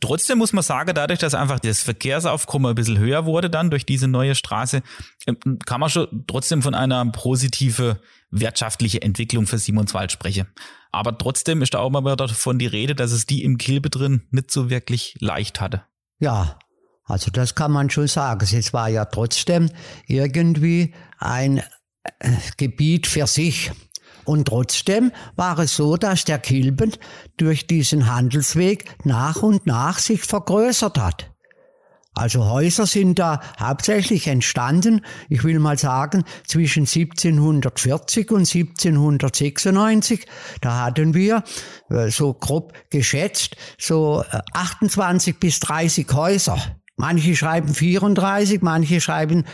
Trotzdem 0.00 0.38
muss 0.38 0.52
man 0.52 0.62
sagen, 0.62 0.92
dadurch, 0.94 1.20
dass 1.20 1.34
einfach 1.34 1.60
das 1.60 1.82
Verkehrsaufkommen 1.82 2.70
ein 2.70 2.74
bisschen 2.74 2.98
höher 2.98 3.24
wurde 3.24 3.48
dann 3.48 3.70
durch 3.70 3.86
diese 3.86 4.08
neue 4.08 4.34
Straße, 4.34 4.82
ähm, 5.26 5.58
kann 5.64 5.80
man 5.80 5.90
schon 5.90 6.24
trotzdem 6.26 6.62
von 6.62 6.74
einer 6.74 7.04
positive 7.12 8.00
wirtschaftliche 8.30 9.02
Entwicklung 9.02 9.46
für 9.46 9.58
Simonswald 9.58 10.12
sprechen. 10.12 10.46
Aber 10.92 11.16
trotzdem 11.16 11.62
ist 11.62 11.74
da 11.74 11.78
auch 11.78 11.90
mal 11.90 12.16
davon 12.16 12.58
die 12.58 12.66
Rede, 12.66 12.94
dass 12.94 13.12
es 13.12 13.26
die 13.26 13.44
im 13.44 13.58
Kilbe 13.58 13.90
drin 13.90 14.22
nicht 14.30 14.50
so 14.50 14.70
wirklich 14.70 15.16
leicht 15.20 15.60
hatte. 15.60 15.84
Ja, 16.18 16.58
also 17.04 17.30
das 17.30 17.54
kann 17.54 17.72
man 17.72 17.90
schon 17.90 18.08
sagen. 18.08 18.46
Es 18.52 18.72
war 18.72 18.88
ja 18.88 19.04
trotzdem 19.04 19.70
irgendwie 20.06 20.94
ein 21.18 21.62
äh, 22.18 22.36
Gebiet 22.56 23.06
für 23.06 23.26
sich. 23.26 23.72
Und 24.30 24.46
trotzdem 24.46 25.10
war 25.34 25.58
es 25.58 25.74
so, 25.74 25.96
dass 25.96 26.24
der 26.24 26.38
Kilben 26.38 26.92
durch 27.36 27.66
diesen 27.66 28.06
Handelsweg 28.14 28.84
nach 29.04 29.42
und 29.42 29.66
nach 29.66 29.98
sich 29.98 30.22
vergrößert 30.22 30.98
hat. 30.98 31.32
Also 32.14 32.44
Häuser 32.44 32.86
sind 32.86 33.18
da 33.18 33.40
hauptsächlich 33.58 34.28
entstanden, 34.28 35.04
ich 35.28 35.42
will 35.42 35.58
mal 35.58 35.76
sagen, 35.78 36.22
zwischen 36.46 36.82
1740 36.82 38.30
und 38.30 38.54
1796. 38.54 40.26
Da 40.60 40.84
hatten 40.84 41.12
wir, 41.14 41.42
äh, 41.88 42.08
so 42.10 42.32
grob 42.32 42.72
geschätzt, 42.88 43.56
so 43.78 44.24
28 44.52 45.34
äh, 45.34 45.38
bis 45.40 45.58
30 45.58 46.06
Häuser. 46.12 46.79
Manche 47.00 47.34
schreiben 47.34 47.72
34, 47.72 48.60
manche 48.60 49.00
schreiben 49.00 49.44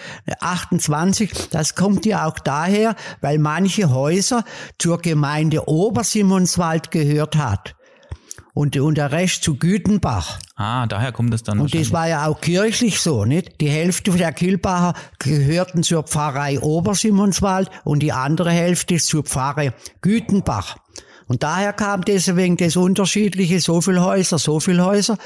28. 0.41 1.51
Das 1.51 1.77
kommt 1.77 2.05
ja 2.05 2.27
auch 2.27 2.41
daher, 2.41 2.97
weil 3.21 3.39
manche 3.39 3.91
Häuser 3.91 4.45
zur 4.81 4.99
Gemeinde 4.99 5.69
Obersimonswald 5.69 6.91
gehört 6.91 7.37
hat 7.37 7.77
und, 8.53 8.77
und 8.77 8.99
der 8.99 9.13
Rest 9.13 9.45
zu 9.45 9.55
Gütenbach. 9.59 10.41
Ah, 10.57 10.89
daher 10.89 11.13
kommt 11.13 11.33
es 11.35 11.45
dann. 11.45 11.61
Und 11.61 11.73
das 11.73 11.93
war 11.93 12.09
ja 12.09 12.27
auch 12.27 12.41
kirchlich 12.41 12.99
so, 12.99 13.25
nicht? 13.25 13.61
Die 13.61 13.71
Hälfte 13.71 14.11
der 14.11 14.33
Kilbacher 14.33 14.95
gehörten 15.21 15.85
zur 15.85 16.03
Pfarrei 16.03 16.59
Obersimonswald 16.59 17.71
und 17.85 18.01
die 18.01 18.11
andere 18.11 18.51
Hälfte 18.51 18.97
zur 18.97 19.23
Pfarre 19.23 19.73
Gütenbach. 20.01 20.79
Und 21.29 21.45
daher 21.45 21.73
kam 21.73 22.05
deswegen 22.05 22.57
das 22.57 22.75
Unterschiedliche, 22.75 23.61
so 23.61 23.81
viel 23.81 24.01
Häuser, 24.01 24.41
so 24.41 24.59
viel 24.59 24.83
Häuser. 24.83 25.17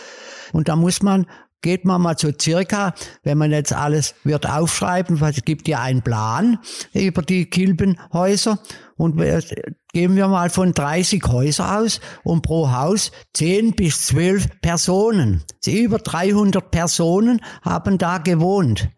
Und 0.52 0.68
da 0.68 0.76
muss 0.76 1.00
man 1.00 1.26
geht 1.62 1.84
man 1.84 2.02
mal 2.02 2.16
so 2.18 2.30
circa, 2.38 2.94
wenn 3.22 3.38
man 3.38 3.50
jetzt 3.50 3.72
alles 3.72 4.14
wird 4.24 4.48
aufschreiben, 4.48 5.20
weil 5.20 5.32
es 5.32 5.44
gibt 5.44 5.68
ja 5.68 5.80
einen 5.80 6.02
Plan 6.02 6.58
über 6.92 7.22
die 7.22 7.46
Kilbenhäuser 7.46 8.58
und 8.96 9.16
gehen 9.92 10.16
wir 10.16 10.28
mal 10.28 10.50
von 10.50 10.72
30 10.72 11.22
Häuser 11.26 11.78
aus 11.78 12.00
und 12.22 12.42
pro 12.42 12.70
Haus 12.70 13.12
10 13.34 13.72
bis 13.72 14.06
12 14.06 14.60
Personen. 14.60 15.42
Über 15.66 15.98
300 15.98 16.70
Personen 16.70 17.40
haben 17.62 17.98
da 17.98 18.18
gewohnt 18.18 18.88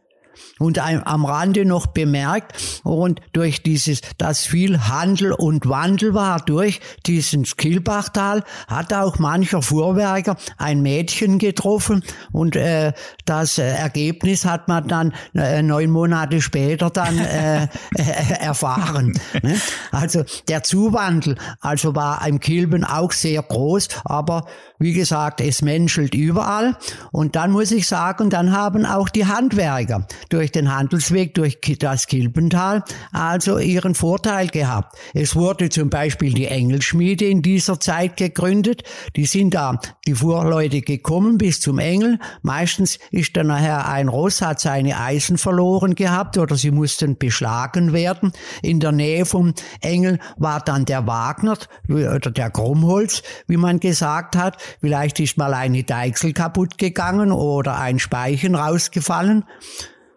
und 0.59 0.79
am 0.79 1.25
Rande 1.25 1.65
noch 1.65 1.87
bemerkt 1.87 2.81
und 2.85 3.21
durch 3.33 3.63
dieses, 3.63 4.01
dass 4.19 4.47
viel 4.47 4.89
Handel 4.89 5.33
und 5.33 5.69
Wandel 5.69 6.15
war 6.15 6.41
durch 6.41 6.81
diesen 7.07 7.45
Skilbachtal, 7.45 8.45
hat 8.69 8.93
auch 8.93 9.19
mancher 9.19 9.63
Fuhrwerker 9.63 10.37
ein 10.59 10.83
Mädchen 10.83 11.39
getroffen 11.39 12.05
und 12.33 12.57
äh, 12.57 12.93
das 13.25 13.59
Ergebnis 13.59 14.45
hat 14.45 14.69
man 14.69 14.89
dann 14.89 15.15
äh, 15.35 15.63
neun 15.63 15.91
Monate 15.91 16.41
später 16.41 16.91
dann 16.91 17.19
äh, 17.19 17.69
erfahren. 18.41 19.19
Ne? 19.43 19.61
Also 19.91 20.25
der 20.49 20.63
Zuwandel 20.63 21.37
also 21.61 21.95
war 21.95 22.27
im 22.27 22.41
Kilben 22.41 22.85
auch 22.85 23.13
sehr 23.13 23.43
groß, 23.43 23.89
aber 24.05 24.47
wie 24.79 24.93
gesagt, 24.93 25.41
es 25.41 25.63
menschelt 25.63 26.15
überall. 26.15 26.77
Und 27.13 27.37
dann 27.37 27.53
muss 27.53 27.71
ich 27.71 27.87
sagen, 27.87 28.31
dann 28.31 28.53
haben 28.53 28.85
auch 28.85 29.09
die 29.09 29.27
Handwerker 29.27 30.07
durch 30.33 30.51
den 30.51 30.75
Handelsweg, 30.75 31.35
durch 31.35 31.59
das 31.79 32.07
Kilbental, 32.07 32.83
also 33.13 33.59
ihren 33.59 33.95
Vorteil 33.95 34.47
gehabt. 34.47 34.97
Es 35.13 35.37
wurde 35.37 35.69
zum 35.69 35.91
Beispiel 35.91 36.33
die 36.33 36.47
Engelschmiede 36.47 37.27
in 37.27 37.43
dieser 37.43 37.79
Zeit 37.81 38.17
gegründet. 38.17 38.83
Die 39.17 39.27
sind 39.27 39.55
da, 39.55 39.79
die 40.07 40.15
Fuhrleute 40.15 40.81
gekommen 40.81 41.39
bis 41.39 41.61
zum 41.61 41.79
Engel. 41.79 42.19
Meistens 42.43 42.99
ist 43.11 43.37
dann 43.37 43.49
nachher 43.49 43.89
ein 43.89 44.09
Ross, 44.09 44.41
hat 44.41 44.61
seine 44.61 44.99
Eisen 44.99 45.37
verloren 45.37 45.95
gehabt 45.95 46.39
oder 46.39 46.57
sie 46.57 46.71
mussten 46.71 47.19
beschlagen 47.19 47.93
werden. 47.93 48.33
In 48.63 48.81
der 48.81 48.93
Nähe 48.93 49.27
vom 49.27 49.53
Engel 49.81 50.19
war 50.37 50.61
dann 50.61 50.85
der 50.85 51.07
Wagner 51.07 51.59
oder 51.89 52.31
der 52.31 52.51
Krummholz, 52.51 53.23
wie 53.47 53.57
man 53.57 53.81
gesagt 53.81 54.37
hat. 54.37 54.57
Vielleicht 54.81 55.21
ist 55.21 55.37
mal 55.37 55.53
eine 55.55 55.85
Deichsel 55.85 56.33
kaputt 56.33 56.79
gegangen 56.79 57.33
oder 57.33 57.79
ein 57.79 57.99
Speichen 57.99 58.55
rausgefallen. 58.55 59.45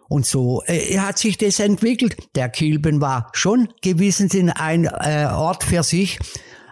Und 0.07 0.25
so 0.25 0.63
äh, 0.65 0.99
hat 0.99 1.17
sich 1.17 1.37
das 1.37 1.59
entwickelt. 1.59 2.15
Der 2.35 2.49
Kilben 2.49 3.01
war 3.01 3.29
schon 3.33 3.69
gewissens 3.81 4.35
ein 4.55 4.85
äh, 4.85 5.27
Ort 5.31 5.63
für 5.63 5.83
sich, 5.83 6.19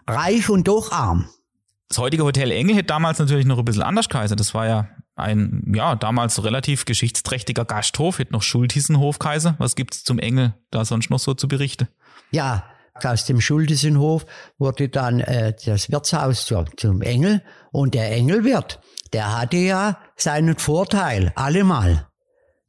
reich 0.07 0.49
und 0.49 0.67
doch 0.67 0.91
arm. 0.91 1.29
Das 1.89 1.97
heutige 1.97 2.23
Hotel 2.23 2.51
Engel 2.51 2.75
hätte 2.75 2.87
damals 2.87 3.19
natürlich 3.19 3.45
noch 3.45 3.59
ein 3.59 3.65
bisschen 3.65 3.83
anders 3.83 4.09
geheißen. 4.09 4.37
Das 4.37 4.53
war 4.53 4.67
ja 4.67 4.87
ein, 5.15 5.71
ja, 5.75 5.95
damals 5.95 6.43
relativ 6.43 6.85
geschichtsträchtiger 6.85 7.65
Gasthof, 7.65 8.19
hätte 8.19 8.33
noch 8.33 8.41
Schultissenhof 8.41 9.19
geheißen. 9.19 9.55
Was 9.59 9.75
gibt's 9.75 10.03
zum 10.03 10.19
Engel 10.19 10.53
da 10.71 10.85
sonst 10.85 11.09
noch 11.09 11.19
so 11.19 11.33
zu 11.33 11.47
berichten? 11.47 11.87
Ja, 12.31 12.63
aus 12.95 13.25
dem 13.25 13.41
Schultissenhof 13.41 14.25
wurde 14.57 14.89
dann 14.89 15.19
äh, 15.19 15.53
das 15.65 15.91
Wirtshaus 15.91 16.45
zu, 16.45 16.65
zum 16.77 17.01
Engel 17.01 17.43
und 17.71 17.93
der 17.93 18.11
Engelwirt, 18.11 18.79
der 19.13 19.39
hatte 19.39 19.57
ja 19.57 19.99
seinen 20.15 20.57
Vorteil, 20.57 21.31
allemal. 21.35 22.07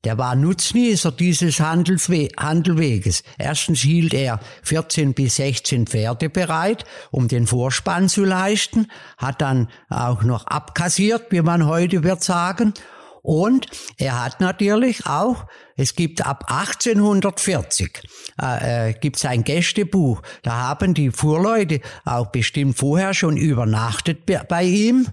Der 0.04 0.18
war 0.18 0.34
Nutznießer 0.34 1.12
dieses 1.12 1.60
Handelswe 1.60 2.28
Handelweges. 2.38 3.22
Erstens 3.38 3.80
hielt 3.80 4.12
er 4.12 4.38
14 4.62 5.14
bis 5.14 5.36
16 5.36 5.86
Pferde 5.86 6.28
bereit, 6.28 6.84
um 7.10 7.28
den 7.28 7.46
Vorspann 7.46 8.08
zu 8.08 8.24
leisten, 8.24 8.88
hat 9.16 9.40
dann 9.40 9.68
auch 9.88 10.22
noch 10.22 10.46
abkassiert, 10.46 11.30
wie 11.30 11.40
man 11.40 11.66
heute 11.66 12.04
wird 12.04 12.22
sagen, 12.22 12.74
Und 13.22 13.68
er 13.96 14.22
hat 14.22 14.40
natürlich 14.40 15.06
auch, 15.06 15.46
es 15.76 15.94
gibt 15.94 16.26
ab 16.26 16.44
1840 16.48 18.02
äh, 18.38 18.90
äh, 18.90 18.92
gibt 18.92 19.16
es 19.16 19.24
ein 19.24 19.44
Gästebuch. 19.44 20.20
Da 20.42 20.52
haben 20.52 20.92
die 20.92 21.10
Fuhrleute 21.10 21.80
auch 22.04 22.26
bestimmt 22.26 22.76
vorher 22.76 23.14
schon 23.14 23.38
übernachtet 23.38 24.26
bei 24.26 24.64
ihm, 24.64 25.08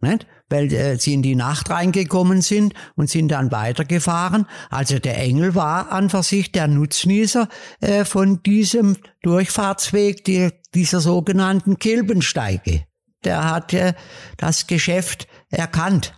nicht? 0.00 0.24
Weil 0.48 0.72
äh, 0.72 0.98
sie 0.98 1.14
in 1.14 1.22
die 1.22 1.34
Nacht 1.34 1.70
reingekommen 1.70 2.42
sind 2.42 2.74
und 2.96 3.10
sind 3.10 3.28
dann 3.28 3.50
weitergefahren. 3.50 4.46
Also 4.70 4.98
der 4.98 5.18
Engel 5.18 5.54
war 5.54 5.92
an 5.92 6.10
für 6.10 6.22
sich 6.22 6.52
der 6.52 6.68
Nutznießer 6.68 7.48
äh, 7.80 8.04
von 8.04 8.42
diesem 8.42 8.96
Durchfahrtsweg 9.22 10.24
die, 10.24 10.50
dieser 10.74 11.00
sogenannten 11.00 11.78
Kilbensteige. 11.78 12.84
Der 13.24 13.44
hat 13.44 13.74
äh, 13.74 13.94
das 14.36 14.66
Geschäft 14.66 15.26
erkannt. 15.50 16.14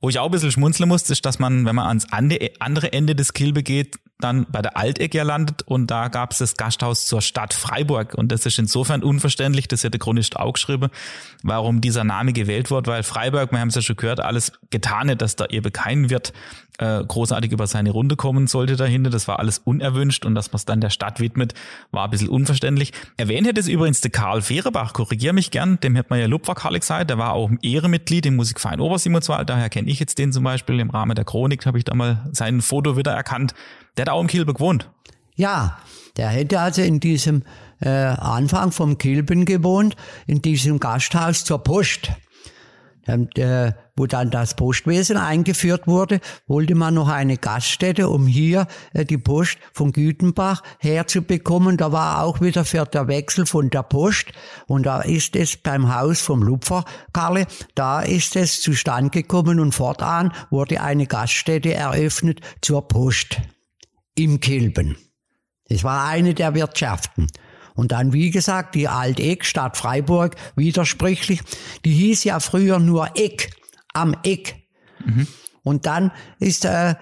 Wo 0.00 0.08
ich 0.08 0.18
auch 0.18 0.26
ein 0.26 0.32
bisschen 0.32 0.50
schmunzeln 0.50 0.88
muss, 0.88 1.08
ist, 1.10 1.24
dass 1.24 1.38
man, 1.38 1.64
wenn 1.64 1.76
man 1.76 1.86
ans 1.86 2.06
andere 2.10 2.92
Ende 2.92 3.14
des 3.14 3.32
Kilbe 3.34 3.62
geht, 3.62 3.96
dann 4.24 4.46
bei 4.50 4.62
der 4.62 4.76
Alteck 4.76 5.14
ja 5.14 5.22
landet 5.22 5.62
und 5.62 5.90
da 5.90 6.08
gab 6.08 6.32
es 6.32 6.38
das 6.38 6.56
Gasthaus 6.56 7.06
zur 7.06 7.20
Stadt 7.20 7.54
Freiburg 7.54 8.14
und 8.14 8.32
das 8.32 8.46
ist 8.46 8.58
insofern 8.58 9.02
unverständlich, 9.02 9.68
das 9.68 9.84
hat 9.84 9.92
der 9.92 10.00
Chronist 10.00 10.36
auch 10.36 10.52
geschrieben, 10.52 10.90
warum 11.42 11.80
dieser 11.80 12.04
Name 12.04 12.32
gewählt 12.32 12.70
wird, 12.70 12.86
weil 12.86 13.02
Freiburg, 13.02 13.52
wir 13.52 13.60
haben 13.60 13.68
es 13.68 13.74
ja 13.74 13.82
schon 13.82 13.96
gehört, 13.96 14.20
alles 14.20 14.52
getan 14.70 15.10
hat, 15.10 15.22
dass 15.22 15.36
da 15.36 15.46
ihr 15.46 15.62
kein 15.62 16.10
wird 16.10 16.32
äh, 16.78 17.04
großartig 17.04 17.52
über 17.52 17.66
seine 17.66 17.90
Runde 17.90 18.16
kommen 18.16 18.46
sollte 18.46 18.76
dahinter. 18.76 19.10
Das 19.10 19.28
war 19.28 19.38
alles 19.38 19.58
unerwünscht 19.58 20.24
und 20.24 20.34
dass 20.34 20.52
man 20.52 20.56
es 20.56 20.64
dann 20.64 20.80
der 20.80 20.90
Stadt 20.90 21.20
widmet, 21.20 21.54
war 21.90 22.04
ein 22.04 22.10
bisschen 22.10 22.28
unverständlich. 22.28 22.92
Erwähnt 23.16 23.46
hätte 23.46 23.60
es 23.60 23.68
übrigens 23.68 24.00
der 24.00 24.10
Karl 24.10 24.42
Fehrebach, 24.42 24.92
korrigier 24.92 25.32
mich 25.32 25.50
gern, 25.50 25.78
dem 25.80 25.94
hätte 25.94 26.10
man 26.10 26.20
ja 26.20 26.26
Lupferkarl 26.26 26.78
gesagt, 26.78 27.10
der 27.10 27.18
war 27.18 27.32
auch 27.32 27.50
Ehremitglied 27.62 28.26
im 28.26 28.36
Musikverein 28.36 28.80
Obersimonswald, 28.80 29.48
daher 29.48 29.68
kenne 29.68 29.90
ich 29.90 30.00
jetzt 30.00 30.18
den 30.18 30.32
zum 30.32 30.44
Beispiel. 30.44 30.80
Im 30.80 30.90
Rahmen 30.90 31.14
der 31.14 31.24
Chronik 31.24 31.66
habe 31.66 31.78
ich 31.78 31.84
da 31.84 31.94
mal 31.94 32.28
sein 32.32 32.60
Foto 32.60 32.96
wieder 32.96 33.12
erkannt. 33.12 33.54
Der 33.96 34.06
hat 34.06 34.10
auch 34.10 34.20
im 34.20 34.26
Kilbe 34.26 34.54
gewohnt. 34.54 34.90
Ja, 35.34 35.78
der 36.16 36.28
hätte 36.28 36.60
also 36.60 36.82
in 36.82 37.00
diesem 37.00 37.42
äh, 37.80 37.88
Anfang 37.88 38.72
vom 38.72 38.98
Kilben 38.98 39.44
gewohnt, 39.44 39.96
in 40.26 40.42
diesem 40.42 40.78
Gasthaus 40.78 41.44
zur 41.44 41.58
Post. 41.58 42.12
Und, 43.06 43.36
äh, 43.36 43.72
wo 43.96 44.06
dann 44.06 44.30
das 44.30 44.54
Postwesen 44.54 45.16
eingeführt 45.16 45.88
wurde, 45.88 46.20
wollte 46.46 46.76
man 46.76 46.94
noch 46.94 47.08
eine 47.08 47.36
Gaststätte, 47.36 48.08
um 48.08 48.28
hier 48.28 48.68
äh, 48.92 49.04
die 49.04 49.18
Post 49.18 49.58
von 49.72 49.90
Gütenbach 49.90 50.62
herzubekommen. 50.78 51.76
Da 51.76 51.90
war 51.90 52.22
auch 52.22 52.40
wieder 52.40 52.64
für 52.64 52.84
der 52.84 53.08
Wechsel 53.08 53.44
von 53.44 53.70
der 53.70 53.82
Post. 53.82 54.26
Und 54.68 54.86
da 54.86 55.00
ist 55.00 55.34
es 55.34 55.56
beim 55.56 55.92
Haus 55.92 56.20
vom 56.20 56.42
Lupfer, 56.42 56.84
Karle, 57.12 57.46
da 57.74 58.00
ist 58.02 58.36
es 58.36 58.60
zustande 58.60 59.10
gekommen 59.10 59.58
und 59.58 59.74
fortan 59.74 60.32
wurde 60.50 60.80
eine 60.80 61.06
Gaststätte 61.06 61.74
eröffnet 61.74 62.40
zur 62.60 62.86
Post 62.86 63.40
im 64.16 64.40
Kilben. 64.40 64.96
Das 65.68 65.84
war 65.84 66.06
eine 66.06 66.34
der 66.34 66.54
Wirtschaften. 66.54 67.28
Und 67.74 67.92
dann, 67.92 68.12
wie 68.12 68.30
gesagt, 68.30 68.74
die 68.74 68.88
Alteck 68.88 69.44
Stadt 69.44 69.76
Freiburg, 69.76 70.36
widersprüchlich, 70.56 71.40
die 71.84 71.92
hieß 71.92 72.24
ja 72.24 72.40
früher 72.40 72.78
nur 72.78 73.16
Eck, 73.16 73.50
am 73.94 74.14
Eck. 74.24 74.56
Mhm. 75.04 75.26
Und 75.62 75.86
dann 75.86 76.12
ist 76.38 76.64
äh, 76.64 76.94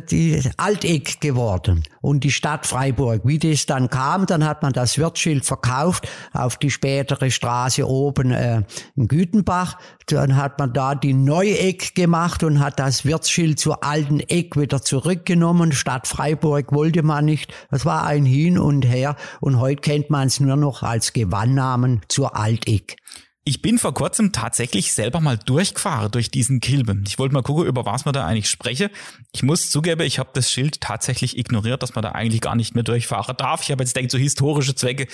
die 0.00 0.40
Alteck 0.56 1.20
geworden 1.20 1.82
und 2.00 2.24
die 2.24 2.30
Stadt 2.30 2.66
Freiburg. 2.66 3.22
Wie 3.24 3.38
das 3.38 3.66
dann 3.66 3.88
kam, 3.88 4.26
dann 4.26 4.44
hat 4.44 4.62
man 4.62 4.72
das 4.72 4.98
Wirtsschild 4.98 5.44
verkauft 5.44 6.08
auf 6.32 6.56
die 6.56 6.70
spätere 6.70 7.30
Straße 7.30 7.86
oben 7.86 8.30
äh, 8.30 8.62
in 8.96 9.08
Gütenbach. 9.08 9.78
Dann 10.06 10.36
hat 10.36 10.58
man 10.58 10.72
da 10.72 10.94
die 10.94 11.14
Neueck 11.14 11.94
gemacht 11.94 12.42
und 12.42 12.60
hat 12.60 12.78
das 12.78 13.04
Wirtsschild 13.04 13.58
zur 13.58 13.84
alten 13.84 14.20
Eck 14.20 14.56
wieder 14.56 14.82
zurückgenommen. 14.82 15.72
Stadt 15.72 16.06
Freiburg 16.06 16.72
wollte 16.72 17.02
man 17.02 17.24
nicht. 17.24 17.52
Das 17.70 17.84
war 17.84 18.04
ein 18.04 18.24
Hin 18.24 18.58
und 18.58 18.82
Her 18.82 19.16
und 19.40 19.60
heute 19.60 19.80
kennt 19.80 20.10
man 20.10 20.26
es 20.26 20.40
nur 20.40 20.56
noch 20.56 20.82
als 20.82 21.12
Gewannnamen 21.12 22.00
zur 22.08 22.36
Alteck. 22.36 22.96
Ich 23.44 23.62
bin 23.62 23.78
vor 23.78 23.94
kurzem 23.94 24.32
tatsächlich 24.32 24.92
selber 24.92 25.18
mal 25.18 25.38
durchgefahren 25.38 26.10
durch 26.10 26.30
diesen 26.30 26.60
Kilbe. 26.60 26.98
Ich 27.06 27.18
wollte 27.18 27.32
mal 27.32 27.42
gucken, 27.42 27.64
über 27.64 27.86
was 27.86 28.04
man 28.04 28.12
da 28.12 28.26
eigentlich 28.26 28.50
spreche. 28.50 28.90
Ich 29.32 29.42
muss 29.42 29.70
zugeben, 29.70 30.02
ich 30.02 30.18
habe 30.18 30.28
das 30.34 30.52
Schild 30.52 30.82
tatsächlich 30.82 31.38
ignoriert, 31.38 31.82
dass 31.82 31.94
man 31.94 32.02
da 32.02 32.12
eigentlich 32.12 32.42
gar 32.42 32.54
nicht 32.54 32.74
mehr 32.74 32.84
durchfahren 32.84 33.34
darf. 33.38 33.62
Ich 33.62 33.70
habe 33.70 33.82
jetzt 33.82 33.96
denkt, 33.96 34.12
so 34.12 34.18
historische 34.18 34.74
Zwecke 34.74 35.06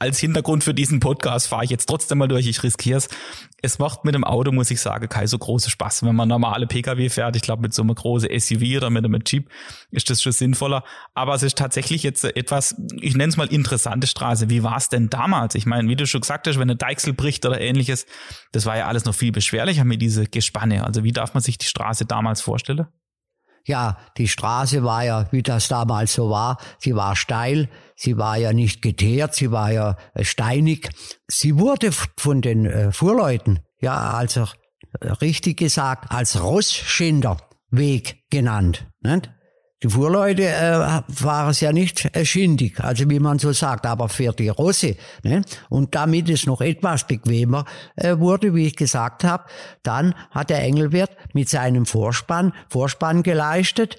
als 0.00 0.18
Hintergrund 0.18 0.64
für 0.64 0.74
diesen 0.74 0.98
Podcast 0.98 1.46
fahre 1.46 1.62
ich 1.62 1.70
jetzt 1.70 1.86
trotzdem 1.86 2.18
mal 2.18 2.26
durch. 2.26 2.48
Ich 2.48 2.64
riskiere 2.64 2.98
es. 2.98 3.08
Es 3.62 3.78
macht 3.78 4.04
mit 4.04 4.16
dem 4.16 4.24
Auto, 4.24 4.50
muss 4.50 4.72
ich 4.72 4.80
sagen, 4.80 5.08
kein 5.08 5.28
so 5.28 5.38
großer 5.38 5.70
Spaß. 5.70 6.02
Wenn 6.02 6.16
man 6.16 6.28
normale 6.28 6.66
Pkw 6.66 7.08
fährt, 7.10 7.36
ich 7.36 7.42
glaube 7.42 7.62
mit 7.62 7.72
so 7.72 7.82
einem 7.82 7.94
großen 7.94 8.28
SUV 8.40 8.78
oder 8.78 8.90
mit 8.90 9.04
einem 9.04 9.22
Jeep 9.24 9.48
ist 9.92 10.10
das 10.10 10.20
schon 10.20 10.32
sinnvoller. 10.32 10.82
Aber 11.14 11.34
es 11.34 11.44
ist 11.44 11.58
tatsächlich 11.58 12.02
jetzt 12.02 12.24
etwas, 12.24 12.74
ich 13.00 13.14
nenne 13.14 13.30
es 13.30 13.36
mal 13.36 13.46
interessante 13.46 14.08
Straße. 14.08 14.50
Wie 14.50 14.64
war 14.64 14.78
es 14.78 14.88
denn 14.88 15.10
damals? 15.10 15.54
Ich 15.54 15.64
meine, 15.64 15.88
wie 15.88 15.94
du 15.94 16.08
schon 16.08 16.22
gesagt 16.22 16.48
hast, 16.48 16.56
wenn 16.56 16.62
eine 16.62 16.74
Deichsel 16.74 17.12
bricht 17.12 17.44
oder 17.52 17.60
ähnliches. 17.60 18.06
Das 18.52 18.66
war 18.66 18.76
ja 18.76 18.86
alles 18.86 19.04
noch 19.04 19.14
viel 19.14 19.32
beschwerlicher 19.32 19.84
mit 19.84 20.02
diese 20.02 20.26
Gespanne. 20.26 20.84
Also 20.84 21.04
wie 21.04 21.12
darf 21.12 21.34
man 21.34 21.42
sich 21.42 21.58
die 21.58 21.66
Straße 21.66 22.06
damals 22.06 22.40
vorstellen? 22.40 22.86
Ja, 23.64 23.98
die 24.18 24.26
Straße 24.26 24.82
war 24.82 25.04
ja, 25.04 25.30
wie 25.30 25.42
das 25.42 25.68
damals 25.68 26.14
so 26.14 26.30
war, 26.30 26.58
sie 26.78 26.96
war 26.96 27.14
steil, 27.14 27.68
sie 27.94 28.18
war 28.18 28.36
ja 28.36 28.52
nicht 28.52 28.82
geteert, 28.82 29.34
sie 29.36 29.52
war 29.52 29.70
ja 29.70 29.96
äh, 30.14 30.24
steinig. 30.24 30.90
Sie 31.28 31.58
wurde 31.58 31.92
von 32.18 32.42
den 32.42 32.66
äh, 32.66 32.90
Fuhrleuten, 32.90 33.60
ja, 33.80 34.14
also 34.14 34.48
richtig 35.20 35.58
gesagt, 35.58 36.10
als 36.10 36.42
Rossschinderweg 36.42 38.24
genannt. 38.30 38.88
Nicht? 39.00 39.30
Die 39.82 39.88
Fuhrleute 39.88 40.46
äh, 40.46 41.02
waren 41.24 41.50
es 41.50 41.60
ja 41.60 41.72
nicht 41.72 42.08
äh, 42.14 42.24
schindig, 42.24 42.78
also 42.78 43.10
wie 43.10 43.18
man 43.18 43.40
so 43.40 43.52
sagt, 43.52 43.84
aber 43.84 44.08
für 44.08 44.32
die 44.32 44.48
Rosse. 44.48 44.96
Ne? 45.24 45.42
Und 45.70 45.94
damit 45.94 46.30
es 46.30 46.46
noch 46.46 46.60
etwas 46.60 47.06
bequemer 47.06 47.64
äh, 47.96 48.16
wurde, 48.18 48.54
wie 48.54 48.68
ich 48.68 48.76
gesagt 48.76 49.24
habe, 49.24 49.44
dann 49.82 50.14
hat 50.30 50.50
der 50.50 50.62
Engelwirt 50.62 51.10
mit 51.32 51.48
seinem 51.48 51.84
Vorspann 51.84 52.52
Vorspann 52.68 53.24
geleistet. 53.24 53.98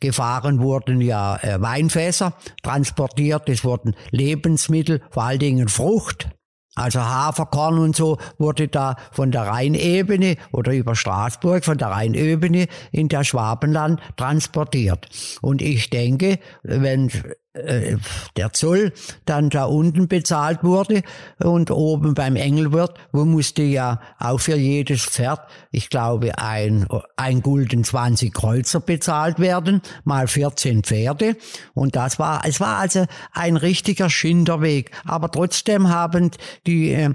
Gefahren 0.00 0.60
wurden 0.60 1.00
ja 1.00 1.36
äh, 1.36 1.60
Weinfässer 1.62 2.34
transportiert, 2.62 3.48
es 3.48 3.64
wurden 3.64 3.94
Lebensmittel, 4.10 5.00
vor 5.10 5.22
allen 5.22 5.38
Dingen 5.38 5.68
Frucht, 5.68 6.28
also 6.74 7.00
Haferkorn 7.00 7.78
und 7.78 7.94
so 7.94 8.18
wurde 8.38 8.68
da 8.68 8.96
von 9.10 9.30
der 9.30 9.42
Rheinebene 9.42 10.36
oder 10.52 10.72
über 10.72 10.94
Straßburg 10.94 11.64
von 11.64 11.76
der 11.76 11.88
Rheinebene 11.88 12.66
in 12.92 13.08
der 13.08 13.24
Schwabenland 13.24 14.00
transportiert. 14.16 15.08
Und 15.42 15.60
ich 15.60 15.90
denke, 15.90 16.38
wenn 16.62 17.10
äh, 17.54 17.96
der 18.36 18.52
Zoll 18.52 18.92
dann 19.26 19.50
da 19.50 19.64
unten 19.64 20.08
bezahlt 20.08 20.64
wurde 20.64 21.02
und 21.38 21.70
oben 21.70 22.14
beim 22.14 22.36
Engelwirt, 22.36 22.98
wo 23.12 23.24
musste 23.24 23.62
ja 23.62 24.00
auch 24.18 24.38
für 24.38 24.56
jedes 24.56 25.04
Pferd, 25.04 25.40
ich 25.70 25.90
glaube, 25.90 26.38
ein, 26.38 26.86
ein 27.16 27.42
Gulden 27.42 27.84
20 27.84 28.32
Kreuzer 28.32 28.80
bezahlt 28.80 29.38
werden, 29.38 29.82
mal 30.04 30.28
14 30.28 30.82
Pferde. 30.82 31.36
Und 31.74 31.94
das 31.94 32.18
war, 32.18 32.42
es 32.46 32.58
war 32.58 32.78
also 32.78 33.04
ein 33.32 33.56
richtiger 33.56 34.08
Schinderweg. 34.08 34.90
Aber 35.04 35.30
trotzdem 35.30 35.88
haben 35.88 36.30
die, 36.66 36.92
äh, 36.92 37.10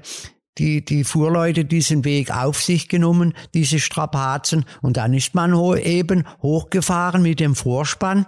die, 0.57 0.83
die 0.83 1.03
Fuhrleute 1.03 1.65
diesen 1.65 2.03
Weg 2.03 2.35
auf 2.35 2.61
sich 2.61 2.89
genommen, 2.89 3.33
diese 3.53 3.79
Strapazen. 3.79 4.65
Und 4.81 4.97
dann 4.97 5.13
ist 5.13 5.35
man 5.35 5.55
ho 5.55 5.75
eben 5.75 6.25
hochgefahren 6.41 7.21
mit 7.21 7.39
dem 7.39 7.55
Vorspann. 7.55 8.25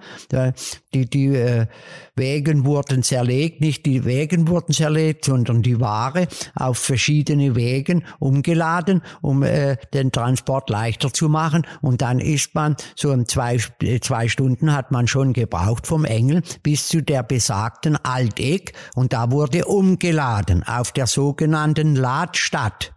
Die, 0.93 1.07
die 1.07 1.27
äh, 1.27 1.67
Wägen 2.15 2.65
wurden 2.65 3.03
zerlegt, 3.03 3.61
nicht 3.61 3.85
die 3.85 4.05
Wägen 4.05 4.47
wurden 4.47 4.73
zerlegt, 4.73 5.25
sondern 5.25 5.61
die 5.61 5.79
Ware 5.79 6.27
auf 6.55 6.79
verschiedene 6.79 7.55
Wägen 7.55 8.03
umgeladen, 8.17 9.03
um 9.21 9.43
äh, 9.43 9.77
den 9.93 10.11
Transport 10.11 10.71
leichter 10.71 11.13
zu 11.13 11.29
machen. 11.29 11.67
Und 11.81 12.01
dann 12.01 12.19
ist 12.19 12.55
man, 12.55 12.75
so 12.95 13.11
um 13.11 13.27
zwei, 13.27 13.57
zwei 14.01 14.27
Stunden 14.27 14.73
hat 14.73 14.89
man 14.89 15.07
schon 15.07 15.33
gebraucht 15.33 15.85
vom 15.85 16.05
Engel 16.05 16.41
bis 16.63 16.87
zu 16.87 17.03
der 17.03 17.21
besagten 17.21 17.95
Alteck. 17.95 18.73
Und 18.95 19.13
da 19.13 19.31
wurde 19.31 19.65
umgeladen 19.65 20.63
auf 20.63 20.91
der 20.91 21.05
sogenannten 21.05 21.95
Ladstadt. 21.95 22.93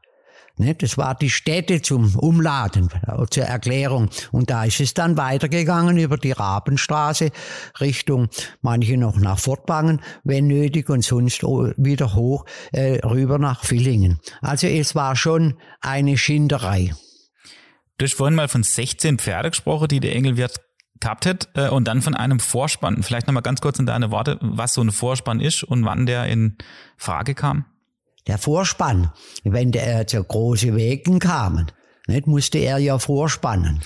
Ne, 0.62 0.77
das 0.77 0.96
war 0.96 1.16
die 1.16 1.29
Stätte 1.29 1.83
zum 1.83 2.14
Umladen, 2.14 2.88
äh, 3.09 3.27
zur 3.29 3.42
Erklärung. 3.42 4.11
Und 4.31 4.48
da 4.48 4.62
ist 4.62 4.79
es 4.79 4.94
dann 4.94 5.16
weitergegangen 5.16 5.96
über 5.96 6.16
die 6.16 6.31
Rabenstraße 6.31 7.31
Richtung, 7.81 8.29
manche 8.61 8.96
noch 8.96 9.16
nach 9.16 9.40
Fortbangen, 9.40 10.01
wenn 10.22 10.46
nötig, 10.46 10.88
und 10.88 11.03
sonst 11.03 11.42
wieder 11.42 12.14
hoch 12.14 12.44
äh, 12.70 13.05
rüber 13.05 13.40
nach 13.40 13.64
Villingen. 13.64 14.20
Also 14.40 14.68
es 14.68 14.94
war 14.94 15.16
schon 15.16 15.55
eine 15.81 16.16
Schinderei. 16.16 16.94
Du 17.98 18.05
hast 18.05 18.14
vorhin 18.14 18.37
mal 18.37 18.46
von 18.46 18.62
16 18.62 19.18
Pferde 19.18 19.51
gesprochen, 19.51 19.88
die 19.88 19.98
der 19.98 20.14
Engelwirt 20.14 20.61
gehabt 21.01 21.27
hat, 21.27 21.48
äh, 21.55 21.70
und 21.70 21.88
dann 21.88 22.03
von 22.03 22.14
einem 22.14 22.38
Vorspann. 22.38 23.03
Vielleicht 23.03 23.27
nochmal 23.27 23.42
ganz 23.42 23.61
kurz 23.61 23.81
in 23.81 23.87
deine 23.87 24.12
Worte, 24.12 24.38
was 24.40 24.75
so 24.75 24.81
ein 24.81 24.92
Vorspann 24.92 25.40
ist 25.40 25.64
und 25.64 25.85
wann 25.85 26.07
der 26.07 26.27
in 26.27 26.57
Frage 26.96 27.35
kam 27.35 27.64
der 28.27 28.39
Vorspann, 28.39 29.11
wenn 29.45 29.73
der 29.73 30.07
zu 30.07 30.23
große 30.23 30.75
Wegen 30.77 31.19
kamen, 31.19 31.71
nicht, 32.07 32.27
musste 32.27 32.59
er 32.59 32.79
ja 32.79 32.99
vorspannen. 32.99 33.81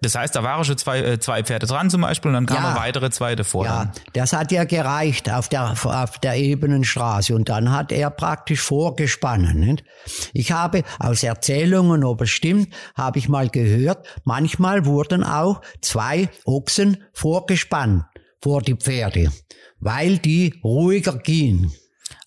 Das 0.00 0.14
heißt, 0.14 0.34
da 0.36 0.42
waren 0.44 0.64
schon 0.64 0.78
zwei, 0.78 1.00
äh, 1.00 1.18
zwei 1.18 1.42
Pferde 1.42 1.66
dran 1.66 1.90
zum 1.90 2.02
Beispiel 2.02 2.28
und 2.28 2.34
dann 2.34 2.46
kamen 2.46 2.74
Ja. 2.74 2.76
weitere 2.76 3.10
zwei 3.10 3.34
davor. 3.34 3.64
Ja, 3.64 3.92
das 4.12 4.32
hat 4.32 4.52
ja 4.52 4.64
gereicht 4.64 5.30
auf 5.30 5.48
der, 5.48 5.72
auf 5.72 6.18
der 6.18 6.36
ebenen 6.36 6.84
Straße 6.84 7.34
und 7.34 7.48
dann 7.48 7.72
hat 7.72 7.90
er 7.90 8.10
praktisch 8.10 8.60
vorgespannen. 8.60 9.58
Nicht? 9.58 9.84
Ich 10.32 10.52
habe 10.52 10.82
aus 11.00 11.22
Erzählungen, 11.24 12.04
ob 12.04 12.20
es 12.22 12.30
stimmt, 12.30 12.72
habe 12.94 13.18
ich 13.18 13.28
mal 13.28 13.48
gehört, 13.48 14.06
manchmal 14.24 14.86
wurden 14.86 15.24
auch 15.24 15.60
zwei 15.80 16.28
Ochsen 16.44 17.02
vorgespannt 17.12 18.04
vor 18.40 18.62
die 18.62 18.74
Pferde, 18.76 19.32
weil 19.80 20.18
die 20.18 20.60
ruhiger 20.62 21.16
gingen. 21.18 21.72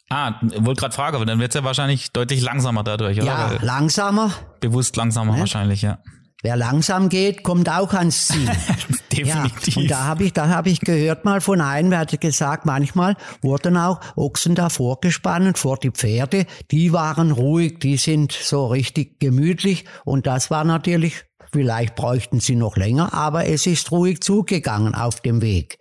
Ah, 0.09 0.39
wollte 0.57 0.81
gerade 0.81 0.93
fragen, 0.93 1.15
aber 1.15 1.25
dann 1.25 1.39
wird's 1.39 1.55
ja 1.55 1.63
wahrscheinlich 1.63 2.11
deutlich 2.11 2.41
langsamer 2.41 2.83
dadurch, 2.83 3.17
oder? 3.17 3.25
Ja, 3.25 3.51
Weil 3.51 3.65
langsamer. 3.65 4.31
bewusst 4.59 4.95
langsamer 4.95 5.37
wahrscheinlich, 5.39 5.81
ja. 5.81 5.99
Wer 6.43 6.57
langsam 6.57 7.09
geht, 7.09 7.41
kommt 7.41 7.69
auch 7.69 7.91
ans 7.93 8.27
Ziel. 8.27 8.47
Definitiv. 9.11 9.75
Ja, 9.75 9.81
und 9.81 9.89
da 9.91 10.03
habe 10.03 10.23
ich, 10.25 10.33
da 10.33 10.47
habe 10.49 10.69
ich 10.69 10.79
gehört 10.79 11.25
mal 11.25 11.41
von 11.41 11.59
einem, 11.59 11.89
der 11.89 11.99
hat 11.99 12.21
gesagt, 12.21 12.67
manchmal 12.67 13.15
wurden 13.41 13.77
auch 13.77 13.99
Ochsen 14.15 14.53
da 14.53 14.69
vorgespannt 14.69 15.57
vor 15.57 15.77
die 15.77 15.89
Pferde. 15.89 16.45
Die 16.69 16.93
waren 16.93 17.31
ruhig, 17.31 17.79
die 17.79 17.97
sind 17.97 18.31
so 18.31 18.67
richtig 18.67 19.19
gemütlich 19.19 19.85
und 20.03 20.27
das 20.27 20.51
war 20.51 20.65
natürlich, 20.65 21.23
vielleicht 21.51 21.95
bräuchten 21.95 22.39
sie 22.39 22.55
noch 22.55 22.77
länger, 22.77 23.11
aber 23.15 23.45
es 23.47 23.65
ist 23.65 23.89
ruhig 23.89 24.21
zugegangen 24.21 24.93
auf 24.93 25.21
dem 25.21 25.41
Weg. 25.41 25.79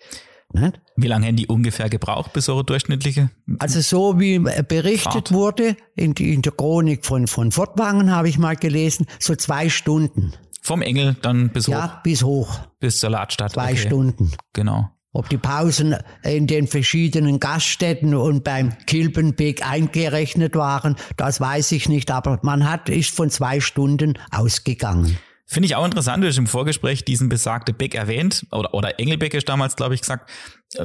Nicht? 0.55 0.81
Wie 0.97 1.09
lange 1.09 1.27
haben 1.27 1.37
die 1.37 1.47
ungefähr 1.49 1.89
gebraucht 1.89 2.33
bis 2.33 2.45
so 2.45 2.55
eine 2.55 2.65
durchschnittliche? 2.65 3.31
Also 3.59 3.81
so 3.81 4.21
wie 4.21 4.39
berichtet 4.39 5.13
Fahrt. 5.13 5.33
wurde 5.33 5.77
in, 5.97 6.15
die, 6.15 6.33
in 6.33 6.43
der 6.43 6.53
Chronik 6.53 7.05
von, 7.05 7.27
von 7.27 7.51
Fortwangen 7.51 8.13
habe 8.13 8.29
ich 8.29 8.39
mal 8.39 8.55
gelesen, 8.55 9.07
so 9.19 9.35
zwei 9.35 9.69
Stunden. 9.69 10.33
Vom 10.63 10.83
Engel 10.83 11.17
dann 11.21 11.51
bis 11.51 11.67
hoch, 11.67 11.73
Ja, 11.73 12.01
bis 12.05 12.23
hoch. 12.23 12.61
bis 12.79 13.01
zur 13.01 13.11
Ladstadt. 13.11 13.53
Zwei 13.53 13.73
okay. 13.73 13.77
Stunden. 13.77 14.33
Genau. 14.53 14.89
Ob 15.13 15.29
die 15.29 15.37
Pausen 15.37 15.95
in 16.25 16.47
den 16.47 16.67
verschiedenen 16.67 17.39
Gaststätten 17.39 18.15
und 18.15 18.43
beim 18.43 18.77
Kilbenbeck 18.87 19.65
eingerechnet 19.65 20.57
waren, 20.57 20.97
das 21.17 21.41
weiß 21.41 21.71
ich 21.73 21.89
nicht, 21.89 22.11
aber 22.11 22.41
man 22.43 22.69
hat, 22.69 22.89
ist 22.89 23.15
von 23.15 23.31
zwei 23.31 23.61
Stunden 23.61 24.15
ausgegangen. 24.33 25.17
Finde 25.47 25.67
ich 25.67 25.77
auch 25.77 25.85
interessant, 25.85 26.25
du 26.25 26.29
hast 26.29 26.39
im 26.39 26.47
Vorgespräch 26.47 27.05
diesen 27.05 27.29
besagte 27.29 27.73
Beck 27.73 27.95
erwähnt, 27.95 28.47
oder, 28.51 28.73
oder 28.75 28.99
Engelbeck 28.99 29.35
ist 29.35 29.49
damals, 29.49 29.77
glaube 29.77 29.95
ich, 29.95 30.01
gesagt, 30.01 30.29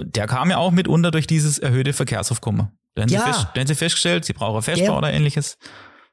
der 0.03 0.27
kam 0.27 0.49
ja 0.49 0.57
auch 0.57 0.71
mitunter 0.71 1.11
durch 1.11 1.27
dieses 1.27 1.59
erhöhte 1.59 1.93
Verkehrsaufkommen. 1.93 2.69
Da 2.95 3.03
haben, 3.03 3.09
Ja. 3.09 3.19
sie, 3.19 3.31
fest, 3.33 3.67
sie 3.67 3.75
festgestellt, 3.75 4.25
sie 4.25 4.33
brauchen 4.33 4.61
Festbau 4.61 4.85
Der- 4.85 4.97
oder 4.97 5.13
ähnliches. 5.13 5.57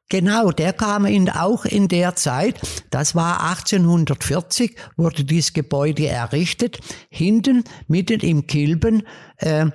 Genau, 0.08 0.52
der 0.52 0.72
kam 0.72 1.04
in, 1.04 1.28
auch 1.30 1.64
in 1.64 1.88
der 1.88 2.14
Zeit, 2.14 2.60
das 2.90 3.16
war 3.16 3.42
1840, 3.42 4.76
wurde 4.96 5.24
dieses 5.24 5.52
Gebäude 5.52 6.06
errichtet, 6.06 6.78
hinten, 7.10 7.64
mitten 7.88 8.20
im 8.20 8.46
Kilben, 8.46 9.02
äh, 9.38 9.66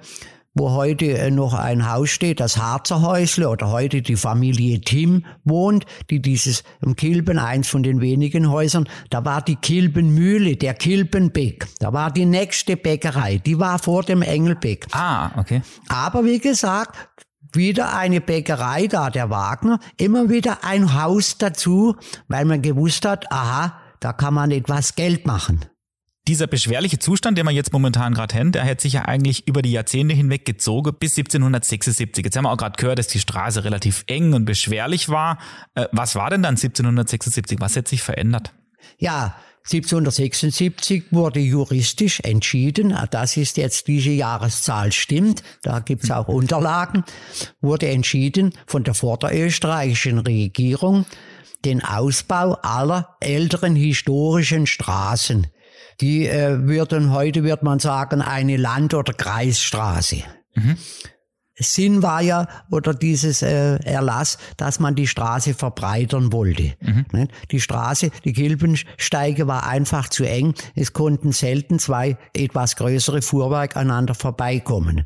wo 0.53 0.71
heute 0.71 1.17
äh, 1.17 1.31
noch 1.31 1.53
ein 1.53 1.89
Haus 1.89 2.09
steht, 2.09 2.39
das 2.39 2.57
Harzer 2.57 3.01
Häusle 3.01 3.49
oder 3.49 3.69
heute 3.69 4.01
die 4.01 4.15
Familie 4.15 4.81
Tim 4.81 5.25
wohnt, 5.43 5.85
die 6.09 6.21
dieses 6.21 6.63
im 6.81 6.95
Kilben, 6.95 7.39
eins 7.39 7.69
von 7.69 7.83
den 7.83 8.01
wenigen 8.01 8.49
Häusern, 8.49 8.87
da 9.09 9.23
war 9.23 9.41
die 9.41 9.55
Kilbenmühle, 9.55 10.57
der 10.57 10.73
Kilbenbeck, 10.73 11.67
da 11.79 11.93
war 11.93 12.11
die 12.11 12.25
nächste 12.25 12.75
Bäckerei, 12.75 13.37
die 13.37 13.59
war 13.59 13.79
vor 13.79 14.03
dem 14.03 14.21
Engelbeck. 14.21 14.87
Ah, 14.91 15.31
okay. 15.39 15.61
Aber 15.87 16.25
wie 16.25 16.39
gesagt, 16.39 16.95
wieder 17.53 17.95
eine 17.95 18.21
Bäckerei 18.21 18.87
da, 18.87 19.09
der 19.09 19.29
Wagner, 19.29 19.79
immer 19.97 20.29
wieder 20.29 20.63
ein 20.63 21.01
Haus 21.01 21.37
dazu, 21.37 21.95
weil 22.27 22.45
man 22.45 22.61
gewusst 22.61 23.05
hat, 23.05 23.31
aha, 23.31 23.79
da 23.99 24.13
kann 24.13 24.33
man 24.33 24.51
etwas 24.51 24.95
Geld 24.95 25.25
machen. 25.25 25.65
Dieser 26.27 26.45
beschwerliche 26.45 26.99
Zustand, 26.99 27.37
den 27.37 27.47
wir 27.47 27.51
jetzt 27.51 27.73
momentan 27.73 28.13
gerade 28.13 28.35
haben, 28.35 28.51
der 28.51 28.63
hat 28.63 28.79
sich 28.79 28.93
ja 28.93 29.05
eigentlich 29.05 29.47
über 29.47 29.63
die 29.63 29.71
Jahrzehnte 29.71 30.13
hinweg 30.13 30.45
gezogen 30.45 30.93
bis 30.99 31.17
1776. 31.17 32.23
Jetzt 32.23 32.37
haben 32.37 32.43
wir 32.43 32.51
auch 32.51 32.57
gerade 32.57 32.77
gehört, 32.77 32.99
dass 32.99 33.07
die 33.07 33.19
Straße 33.19 33.63
relativ 33.63 34.03
eng 34.05 34.33
und 34.33 34.45
beschwerlich 34.45 35.09
war. 35.09 35.39
Äh, 35.73 35.87
was 35.91 36.13
war 36.15 36.29
denn 36.29 36.43
dann 36.43 36.55
1776? 36.55 37.59
Was 37.59 37.75
hat 37.75 37.87
sich 37.87 38.03
verändert? 38.03 38.53
Ja, 38.99 39.35
1776 39.63 41.05
wurde 41.11 41.39
juristisch 41.39 42.19
entschieden, 42.21 42.93
ah, 42.93 43.07
das 43.07 43.37
ist 43.37 43.57
jetzt 43.57 43.87
diese 43.87 44.09
Jahreszahl 44.09 44.91
stimmt, 44.91 45.43
da 45.61 45.79
gibt's 45.79 46.09
auch 46.09 46.27
Unterlagen, 46.27 47.03
wurde 47.61 47.87
entschieden 47.87 48.53
von 48.65 48.83
der 48.83 48.95
vorderösterreichischen 48.95 50.17
Regierung, 50.17 51.05
den 51.63 51.83
Ausbau 51.83 52.53
aller 52.63 53.15
älteren 53.19 53.75
historischen 53.75 54.65
Straßen. 54.65 55.47
Die 56.01 56.27
äh, 56.27 56.67
würden 56.67 57.11
heute, 57.11 57.43
wird 57.43 57.63
man 57.63 57.79
sagen, 57.79 58.21
eine 58.21 58.57
Land- 58.57 58.93
oder 58.93 59.13
Kreisstraße. 59.13 60.23
Sinn 61.55 62.01
war 62.01 62.21
ja, 62.21 62.47
oder 62.71 62.93
dieses 62.93 63.41
äh, 63.43 63.75
Erlass, 63.83 64.37
dass 64.57 64.79
man 64.79 64.95
die 64.95 65.07
Straße 65.07 65.53
verbreitern 65.53 66.31
wollte. 66.33 66.73
Ne? 67.11 67.27
Die 67.51 67.61
Straße, 67.61 68.09
die 68.25 68.33
Gilbensteige 68.33 69.47
war 69.47 69.67
einfach 69.67 70.09
zu 70.09 70.23
eng. 70.23 70.55
Es 70.75 70.93
konnten 70.93 71.31
selten 71.31 71.77
zwei 71.77 72.17
etwas 72.33 72.75
größere 72.77 73.21
Fuhrwerke 73.21 73.77
aneinander 73.77 74.15
vorbeikommen. 74.15 75.03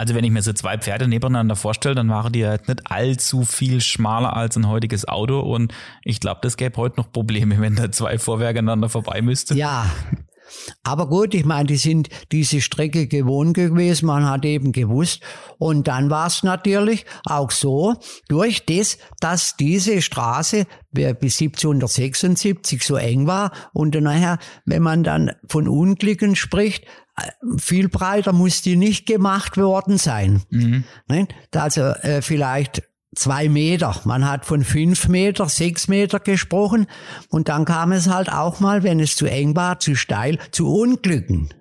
Also 0.00 0.14
wenn 0.14 0.24
ich 0.24 0.30
mir 0.30 0.40
so 0.40 0.54
zwei 0.54 0.78
Pferde 0.78 1.08
nebeneinander 1.08 1.56
vorstelle, 1.56 1.94
dann 1.94 2.08
waren 2.08 2.32
die 2.32 2.38
jetzt 2.38 2.68
nicht 2.68 2.90
allzu 2.90 3.44
viel 3.44 3.82
schmaler 3.82 4.34
als 4.34 4.56
ein 4.56 4.66
heutiges 4.66 5.06
Auto 5.06 5.40
und 5.40 5.74
ich 6.04 6.20
glaube, 6.20 6.40
das 6.42 6.56
gäbe 6.56 6.78
heute 6.78 6.98
noch 6.98 7.12
Probleme, 7.12 7.60
wenn 7.60 7.76
da 7.76 7.92
zwei 7.92 8.18
Vorwerke 8.18 8.60
aneinander 8.60 8.88
vorbei 8.88 9.20
müsste. 9.20 9.52
Ja. 9.52 9.90
Aber 10.82 11.06
gut, 11.06 11.34
ich 11.34 11.44
meine, 11.44 11.66
die 11.66 11.76
sind 11.76 12.08
diese 12.32 12.62
Strecke 12.62 13.08
gewohnt 13.08 13.52
gewesen, 13.52 14.06
man 14.06 14.28
hat 14.28 14.46
eben 14.46 14.72
gewusst. 14.72 15.22
Und 15.58 15.86
dann 15.86 16.08
war 16.08 16.28
es 16.28 16.42
natürlich 16.42 17.04
auch 17.24 17.50
so, 17.50 17.94
durch 18.26 18.64
das, 18.64 18.96
dass 19.20 19.56
diese 19.56 20.00
Straße 20.00 20.64
bis 20.92 21.40
1776 21.40 22.82
so 22.82 22.96
eng 22.96 23.26
war 23.26 23.52
und 23.74 23.94
nachher, 24.00 24.38
wenn 24.64 24.82
man 24.82 25.04
dann 25.04 25.32
von 25.46 25.68
Unglücken 25.68 26.36
spricht, 26.36 26.86
viel 27.56 27.88
breiter 27.88 28.32
muss 28.32 28.62
die 28.62 28.76
nicht 28.76 29.06
gemacht 29.06 29.56
worden 29.56 29.98
sein. 29.98 30.42
Mhm. 30.50 30.84
Also 31.54 31.82
äh, 31.82 32.22
vielleicht 32.22 32.82
zwei 33.14 33.48
Meter. 33.48 34.00
Man 34.04 34.28
hat 34.28 34.46
von 34.46 34.64
fünf 34.64 35.08
Meter, 35.08 35.48
sechs 35.48 35.88
Meter 35.88 36.20
gesprochen. 36.20 36.86
Und 37.28 37.48
dann 37.48 37.64
kam 37.64 37.92
es 37.92 38.08
halt 38.08 38.30
auch 38.30 38.60
mal, 38.60 38.82
wenn 38.82 39.00
es 39.00 39.16
zu 39.16 39.26
eng 39.26 39.56
war, 39.56 39.80
zu 39.80 39.94
steil, 39.96 40.38
zu 40.52 40.72
Unglücken. 40.72 41.52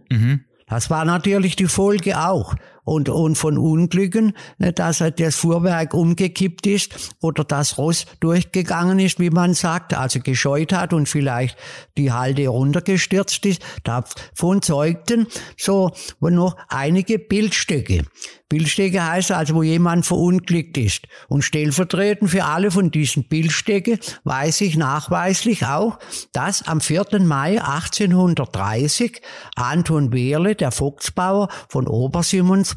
Das 0.67 0.89
war 0.89 1.06
natürlich 1.06 1.56
die 1.56 1.67
Folge 1.67 2.19
auch. 2.19 2.56
Und, 2.89 3.08
und 3.08 3.36
von 3.36 3.60
Unglücken, 3.60 4.34
ne, 4.58 4.73
dass 4.73 4.99
halt 4.99 5.19
das 5.19 5.36
Fuhrwerk 5.36 5.93
umgekippt 5.93 6.65
ist 6.65 7.13
oder 7.21 7.43
das 7.43 7.78
Ross 7.78 8.08
durchgegangen 8.19 8.97
ist, 8.97 9.19
wie 9.19 9.30
man 9.30 9.54
sagt, 9.54 9.93
also 9.93 10.19
gescheut 10.19 10.73
hat 10.73 10.91
und 10.91 11.08
vielleicht 11.08 11.56
die 11.97 12.12
Halde 12.12 12.47
runtergestürzt 12.47 13.45
ist. 13.45 13.62
Davon 13.84 14.63
zeugten 14.63 15.28
so 15.56 15.91
noch 16.19 16.58
einige 16.67 17.19
Bildstücke. 17.19 18.06
Bildstücke 18.49 19.06
heißt 19.06 19.32
also, 19.32 19.54
wo 19.54 19.62
jemand 19.62 20.08
verunglückt 20.08 20.75
ist. 20.80 21.08
Und 21.28 21.43
stellvertretend 21.43 22.32
für 22.32 22.45
alle 22.45 22.71
von 22.71 22.89
diesen 22.89 23.25
Bildstücke 23.25 23.99
weiß 24.23 24.62
ich 24.62 24.75
nachweislich 24.75 25.67
auch, 25.67 25.99
dass 26.34 26.67
am 26.67 26.82
4. 26.82 27.19
Mai 27.19 27.62
1830 27.62 29.21
Anton 29.56 30.12
Wehrle, 30.12 30.56
der 30.56 30.71
Vogtsbauer 30.71 31.49
von 31.69 31.88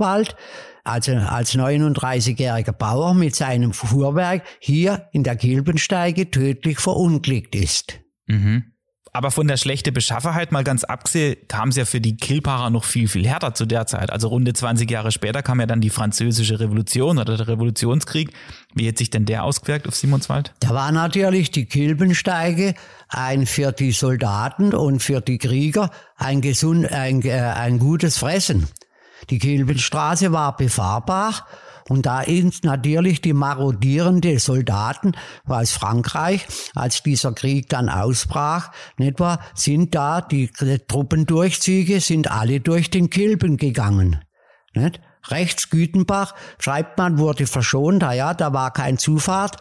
Obersimonswald, 0.03 0.37
also 0.85 1.13
als 1.13 1.55
39-jähriger 1.55 2.73
Bauer 2.73 3.15
mit 3.15 3.37
seinem 3.37 3.73
Fuhrwerk 3.73 4.43
hier 4.59 5.09
in 5.13 5.23
der 5.23 5.37
Gilbensteige 5.37 6.31
tödlich 6.31 6.81
verunglückt 6.81 7.55
ist. 7.55 8.01
Aber 9.15 9.31
von 9.31 9.47
der 9.47 9.59
schlechten 9.59 9.93
Beschaffenheit 9.93 10.53
mal 10.53 10.65
ganz 10.65 10.85
abgesehen, 10.85 11.37
kam 11.47 11.69
es 11.69 11.77
ja 11.77 11.85
für 11.85 12.01
die 12.01 12.17
Kilparer 12.17 12.71
noch 12.71 12.85
viel, 12.85 13.09
viel 13.09 13.27
härter 13.27 13.53
zu 13.53 13.67
der 13.67 13.87
Zeit. 13.87 14.11
Also 14.11 14.29
runde 14.29 14.55
20 14.55 14.91
Jahre 14.91 15.13
später 15.13 15.43
kam 15.43 15.61
ja 15.61 15.67
dann 15.67 15.83
die 15.83 15.91
französische 15.91 16.59
Revolution 16.59 17.19
oder 17.19 17.37
der 17.37 17.47
Revolutionskrieg. 17.47 18.33
Wie 18.75 18.89
hat 18.89 18.97
sich 18.97 19.11
denn 19.11 19.27
der 19.27 19.45
ausgewirkt 19.45 19.87
auf 19.87 19.95
Simonswald? 19.95 20.55
Da 20.61 20.71
war 20.71 20.91
natürlich 20.93 21.51
die 21.51 21.67
Kilbensteige 21.67 22.75
ein 23.09 23.45
für 23.45 23.71
die 23.73 23.93
Soldaten 23.93 24.73
und 24.73 25.01
für 25.01 25.21
die 25.21 25.37
Krieger 25.37 25.91
ein, 26.17 26.41
gesund, 26.41 26.91
ein, 26.91 27.21
äh, 27.21 27.33
ein 27.33 27.79
gutes 27.79 28.17
Fressen. 28.17 28.67
Die 29.31 29.39
Kilbenstraße 29.39 30.33
war 30.33 30.57
befahrbar 30.57 31.47
und 31.89 32.07
da 32.07 32.21
ist 32.21 32.65
natürlich 32.65 33.21
die 33.21 33.33
marodierende 33.33 34.39
Soldaten 34.39 35.13
aus 35.47 35.73
Frankreich, 35.73 36.47
als 36.75 37.03
dieser 37.03 37.33
Krieg 37.33 37.69
dann 37.69 37.89
ausbrach, 37.89 38.71
nicht 38.99 39.21
wahr, 39.21 39.41
sind 39.55 39.95
da 39.95 40.21
die 40.21 40.49
Truppendurchzüge 40.49 42.01
sind 42.01 42.31
alle 42.31 42.61
durch 42.61 42.91
den 42.91 43.11
Kilben 43.11 43.57
gegangen. 43.57 44.25
Nicht? 44.75 45.01
Rechts 45.29 45.71
Gütenbach, 45.71 46.35
schreibt 46.59 46.99
man, 46.99 47.19
wurde 47.19 47.47
verschont, 47.47 48.03
ah 48.03 48.13
ja, 48.13 48.35
da 48.35 48.53
war 48.53 48.73
kein 48.73 48.99
Zufahrt. 48.99 49.57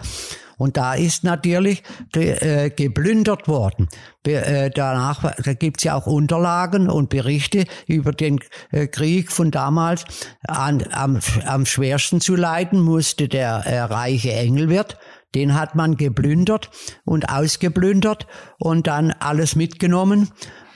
Und 0.61 0.77
da 0.77 0.93
ist 0.93 1.23
natürlich 1.23 1.81
äh, 2.13 2.69
geplündert 2.69 3.47
worden. 3.47 3.89
Be 4.21 4.45
äh, 4.45 4.69
danach 4.69 5.35
da 5.43 5.53
gibt's 5.53 5.83
ja 5.83 5.95
auch 5.95 6.05
Unterlagen 6.05 6.87
und 6.87 7.09
Berichte 7.09 7.65
über 7.87 8.11
den 8.11 8.39
äh, 8.69 8.85
Krieg 8.85 9.31
von 9.31 9.49
damals. 9.49 10.05
An, 10.47 10.83
am, 10.91 11.19
am 11.47 11.65
schwersten 11.65 12.21
zu 12.21 12.35
leiden 12.35 12.79
musste 12.79 13.27
der 13.27 13.63
äh, 13.65 13.79
reiche 13.79 14.33
Engelwirt. 14.33 14.99
Den 15.33 15.55
hat 15.55 15.73
man 15.73 15.97
geplündert 15.97 16.69
und 17.05 17.29
ausgeplündert 17.29 18.27
und 18.59 18.85
dann 18.85 19.11
alles 19.13 19.55
mitgenommen. 19.55 20.29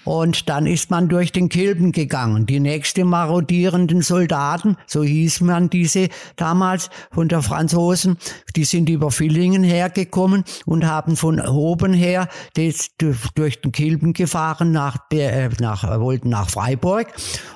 Und 0.06 0.50
dann 0.50 0.68
ist 0.68 0.92
man 0.92 1.10
durch 1.10 1.32
den 1.32 1.50
Kilben 1.50 1.92
gegangen. 1.92 2.46
Die 2.46 2.60
nächste 2.60 3.04
marodierenden 3.04 4.02
Soldaten, 4.02 4.78
so 4.86 5.04
hieß 5.04 5.42
man 5.42 5.70
diese 5.70 6.10
damals 6.36 6.90
von 7.12 7.28
der 7.28 7.42
Franzosen, 7.42 8.18
die 8.56 8.66
sind 8.66 8.88
über 8.88 9.12
Villingen 9.12 9.64
hergekommen 9.64 10.44
und 10.66 10.86
haben 10.86 11.16
von 11.18 11.42
oben 11.42 11.94
her 11.94 12.30
durch 12.56 13.62
den 13.62 13.72
Kilben 13.72 14.14
gefahren 14.14 14.72
nach, 14.72 14.98
äh, 15.12 15.50
nach, 15.60 16.00
wollten 16.00 16.30
nach 16.30 16.50
Freiburg, 16.50 17.08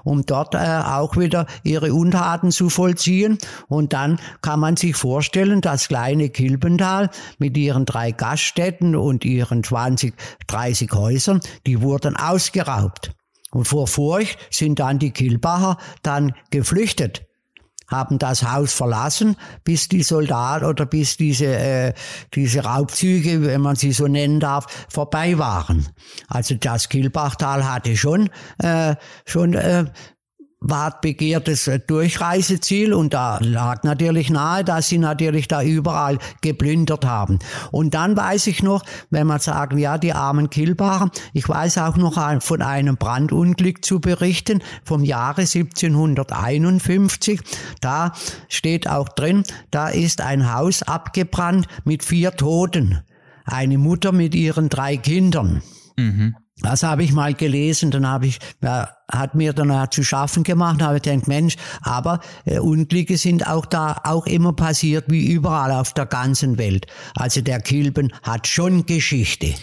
um 0.04 0.26
dort 0.26 0.56
äh, 0.56 0.58
auch 0.58 1.18
wieder 1.18 1.46
ihre 1.64 1.94
Untaten 1.94 2.52
zu 2.52 2.70
vollziehen. 2.70 3.38
Und 3.68 3.94
dann 3.94 4.20
kann 4.42 4.60
man 4.60 4.76
sich 4.76 4.96
vorstellen, 4.96 5.62
das 5.62 5.88
kleine 5.88 6.30
Kilbental 6.30 7.12
mit 7.38 7.56
ihren 7.58 7.86
drei 7.86 8.12
Gaststätten 8.12 8.96
und 8.96 9.24
ihren 9.24 9.64
20, 9.64 10.16
30 10.48 10.92
Häusern, 10.94 11.42
die 11.68 11.82
wurden 11.82 12.16
aus 12.16 12.39
ausgeraubt. 12.40 13.12
Und 13.52 13.68
vor 13.68 13.88
Furcht 13.88 14.38
sind 14.52 14.80
dann 14.80 15.00
die 15.00 15.12
Kilbacher 15.12 15.78
dann 16.04 16.34
geflüchtet 16.52 17.26
haben 17.88 18.20
das 18.20 18.44
Haus 18.44 18.72
verlassen, 18.72 19.36
bis 19.64 19.88
die 19.88 20.04
Soldaten 20.04 20.64
oder 20.64 20.86
bis 20.86 21.18
diese, 21.18 21.48
äh, 21.48 21.94
diese 22.36 22.64
Raubzüge, 22.64 23.42
wenn 23.42 23.62
man 23.62 23.76
sie 23.76 23.94
so 23.94 24.08
nennen 24.08 24.40
darf, 24.40 24.68
vorbei 24.90 25.40
waren. 25.40 25.88
Also 26.28 26.54
das 26.54 26.90
Kilbachtal 26.90 27.68
hatte 27.68 27.98
schon, 27.98 28.30
äh, 28.60 28.96
schon 29.26 29.56
äh, 29.56 29.86
war 30.62 31.00
begehrtes 31.00 31.68
äh, 31.68 31.80
Durchreiseziel 31.80 32.94
und 32.94 33.14
da 33.14 33.40
lag 33.40 33.84
natürlich 33.84 34.30
nahe, 34.30 34.64
dass 34.64 34.90
sie 34.90 34.98
natürlich 34.98 35.48
da 35.48 35.64
überall 35.64 36.18
geplündert 36.42 37.06
haben. 37.06 37.40
Und 37.72 37.94
dann 37.94 38.18
weiß 38.18 38.48
ich 38.48 38.62
noch, 38.62 38.84
wenn 39.10 39.28
man 39.28 39.40
sagen, 39.40 39.78
ja, 39.78 39.98
die 39.98 40.12
armen 40.14 40.50
Kilbacher, 40.50 41.12
ich 41.34 41.48
weiß 41.48 41.78
auch 41.78 41.96
noch 41.96 42.20
von 42.42 42.62
einem 42.62 42.98
Brandunglück 42.98 43.86
zu 43.86 44.02
berichten 44.02 44.62
vom 44.84 45.04
Jahre 45.04 45.42
1751. 45.42 47.40
Da 47.80 48.12
steht 48.50 48.90
auch 48.90 49.08
drin, 49.10 49.44
da 49.72 49.88
ist 49.88 50.22
ein 50.22 50.54
Haus 50.54 50.84
abgebrannt 50.84 51.68
mit 51.86 52.04
vier 52.04 52.36
Toten. 52.36 53.00
Eine 53.46 53.78
Mutter 53.78 54.12
mit 54.12 54.36
ihren 54.36 54.68
drei 54.70 54.98
Kindern. 54.98 55.64
Mhm. 55.98 56.36
Das 56.62 56.84
habe 56.84 57.04
ich 57.04 57.14
mal 57.14 57.34
gelesen, 57.34 57.90
dann 57.92 58.08
habe 58.08 58.28
ich, 58.28 58.40
ja, 58.62 58.90
hat 59.10 59.34
mir 59.34 59.54
dann 59.54 59.92
zu 59.92 60.04
schaffen 60.04 60.44
gemacht, 60.44 60.82
habe 60.82 61.00
gedacht, 61.00 61.28
Mensch, 61.28 61.56
aber 61.82 62.20
äh, 62.46 62.60
Unglücke 62.60 63.18
sind 63.18 63.48
auch 63.48 63.66
da 63.66 64.02
auch 64.04 64.26
immer 64.26 64.54
passiert, 64.54 65.06
wie 65.08 65.32
überall 65.32 65.72
auf 65.72 65.94
der 65.94 66.06
ganzen 66.06 66.58
Welt. 66.58 66.88
Also 67.16 67.42
der 67.42 67.62
Kilben 67.62 68.14
hat 68.24 68.48
schon 68.48 68.86
Geschichte. 68.86 69.56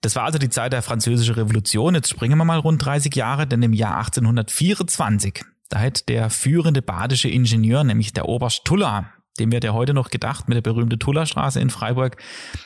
Das 0.00 0.16
war 0.16 0.24
also 0.24 0.38
die 0.38 0.48
Zeit 0.48 0.72
der 0.72 0.82
Französischen 0.82 1.34
Revolution. 1.34 1.94
Jetzt 1.94 2.08
springen 2.08 2.38
wir 2.38 2.44
mal 2.44 2.58
rund 2.58 2.84
30 2.84 3.14
Jahre, 3.14 3.46
denn 3.46 3.62
im 3.62 3.74
Jahr 3.74 3.98
1824, 3.98 5.44
da 5.68 5.78
hat 5.78 6.08
der 6.08 6.30
führende 6.30 6.82
badische 6.82 7.28
Ingenieur, 7.28 7.84
nämlich 7.84 8.12
der 8.12 8.26
Oberst 8.28 8.64
Tuller, 8.64 9.12
dem 9.38 9.52
wird 9.52 9.64
ja 9.64 9.72
heute 9.72 9.94
noch 9.94 10.10
gedacht, 10.10 10.48
mit 10.48 10.56
der 10.56 10.62
berühmten 10.62 10.98
Tullerstraße 10.98 11.60
in 11.60 11.70
Freiburg, 11.70 12.16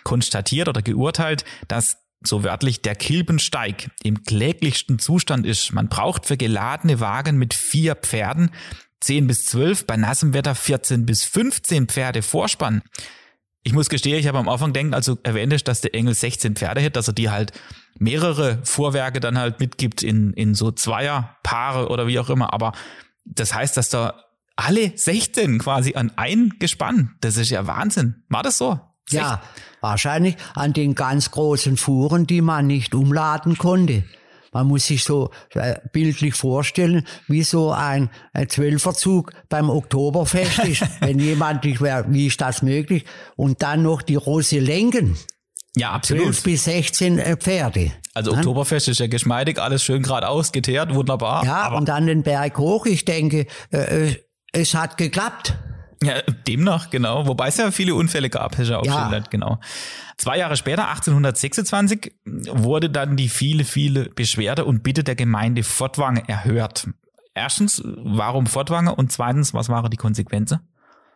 konstatiert 0.05 0.69
oder 0.69 0.81
geurteilt, 0.81 1.45
dass 1.69 2.04
so 2.27 2.45
wörtlich 2.45 2.83
der 2.83 2.95
Kilbensteig 2.95 3.91
im 4.03 4.23
kläglichsten 4.23 4.99
Zustand 4.99 5.47
ist. 5.47 5.73
Man 5.73 5.89
braucht 5.89 6.27
für 6.27 6.37
geladene 6.37 7.01
Wagen 7.01 7.37
mit 7.37 7.55
vier 7.55 7.95
Pferden 7.95 8.51
10 9.01 9.27
bis 9.27 9.45
12, 9.47 9.87
bei 9.87 9.97
nassem 9.97 10.33
Wetter 10.33 10.55
14 10.55 11.05
bis 11.05 11.25
15 11.25 11.89
Pferde 11.89 12.23
Vorspann. 12.23 12.83
Ich 13.63 13.73
muss 13.73 13.89
gestehen, 13.89 14.19
ich 14.19 14.27
habe 14.27 14.39
am 14.39 14.49
Anfang 14.49 14.73
denken, 14.73 14.95
also 14.95 15.19
erwähnt 15.23 15.53
ist, 15.53 15.69
dass 15.69 15.81
der 15.83 15.95
Engel 15.95 16.15
16 16.15 16.57
Pferde 16.57 16.83
hat, 16.83 16.97
dass 16.97 17.09
er 17.09 17.15
die 17.15 17.31
halt 17.31 17.53
mehrere 17.99 18.61
Vorwerke 18.65 19.21
dann 19.21 19.39
halt 19.39 19.61
mitgibt 19.61 20.03
in, 20.03 20.33
in 20.33 20.55
so 20.55 20.71
Zweierpaare 20.71 21.89
oder 21.89 22.07
wie 22.07 22.19
auch 22.19 22.31
immer. 22.31 22.53
Aber 22.53 22.73
das 23.25 23.55
heißt, 23.55 23.77
dass 23.77 23.89
da 23.89 24.25
alle 24.57 24.93
16 24.95 25.59
quasi 25.59 25.95
an 25.95 26.13
ein 26.17 26.55
Gespann, 26.59 27.15
das 27.21 27.37
ist 27.37 27.51
ja 27.51 27.67
Wahnsinn. 27.67 28.25
War 28.29 28.43
das 28.43 28.59
so? 28.59 28.81
Ja, 29.11 29.43
wahrscheinlich 29.81 30.37
an 30.55 30.73
den 30.73 30.95
ganz 30.95 31.31
großen 31.31 31.77
Fuhren, 31.77 32.27
die 32.27 32.41
man 32.41 32.67
nicht 32.67 32.95
umladen 32.95 33.59
konnte. 33.59 34.05
Man 34.55 34.69
muss 34.69 34.87
sich 34.87 35.03
so 35.03 35.31
äh, 35.55 35.75
bildlich 35.93 36.35
vorstellen, 36.35 37.05
wie 37.27 37.43
so 37.43 37.73
ein, 37.73 38.09
ein 38.33 38.49
Zwölferzug 38.49 39.33
beim 39.49 39.69
Oktoberfest 39.69 40.61
ist. 40.61 40.85
Wenn 41.01 41.19
jemand, 41.19 41.65
wie 41.65 42.27
ist 42.27 42.41
das 42.41 42.63
möglich? 42.63 43.05
Und 43.35 43.63
dann 43.63 43.83
noch 43.83 44.01
die 44.01 44.15
Rosse 44.15 44.61
lenken. 44.61 45.19
Ja, 45.77 45.91
absolut. 45.91 46.27
12 46.27 46.43
bis 46.45 46.65
16 46.65 47.19
äh, 47.19 47.37
Pferde. 47.37 47.91
Also 48.15 48.31
Oktoberfest 48.31 48.87
ist 48.87 49.01
ja 49.01 49.09
geschmeidig, 49.09 49.61
alles 49.61 49.83
schön 49.83 50.03
geradeaus 50.03 50.53
geteert, 50.53 50.95
wunderbar. 50.95 51.45
Ja, 51.45 51.75
und 51.75 51.89
dann 51.89 52.07
den 52.07 52.23
Berg 52.23 52.57
hoch. 52.57 52.87
Ich 52.87 53.05
denke, 53.05 53.47
äh, 53.73 54.09
äh 54.09 54.17
es 54.53 54.73
hat 54.73 54.99
geklappt. 54.99 55.55
Ja, 56.03 56.21
demnach, 56.47 56.91
genau. 56.91 57.27
Wobei 57.27 57.49
es 57.49 57.57
ja 57.57 57.71
viele 57.71 57.95
Unfälle 57.95 58.31
gab, 58.31 58.59
ist 58.59 58.69
ja 58.69 58.79
auch 58.79 58.87
ja. 58.87 59.03
Schildert, 59.03 59.31
genau. 59.31 59.59
Zwei 60.17 60.39
Jahre 60.39 60.57
später, 60.57 60.89
1826, 60.89 62.15
wurde 62.25 62.91
dann 62.91 63.17
die 63.17 63.29
viele, 63.29 63.65
viele 63.65 64.11
Beschwerde 64.11 64.65
und 64.65 64.83
Bitte 64.83 65.05
der 65.05 65.15
Gemeinde 65.15 65.63
Fortwange 65.63 66.29
erhört. 66.29 66.89
Erstens, 67.35 67.83
warum 67.85 68.47
Fortwange? 68.47 68.95
Und 68.95 69.11
zweitens, 69.13 69.55
was 69.55 69.69
waren 69.69 69.91
die 69.91 69.97
Konsequenzen? 69.97 70.61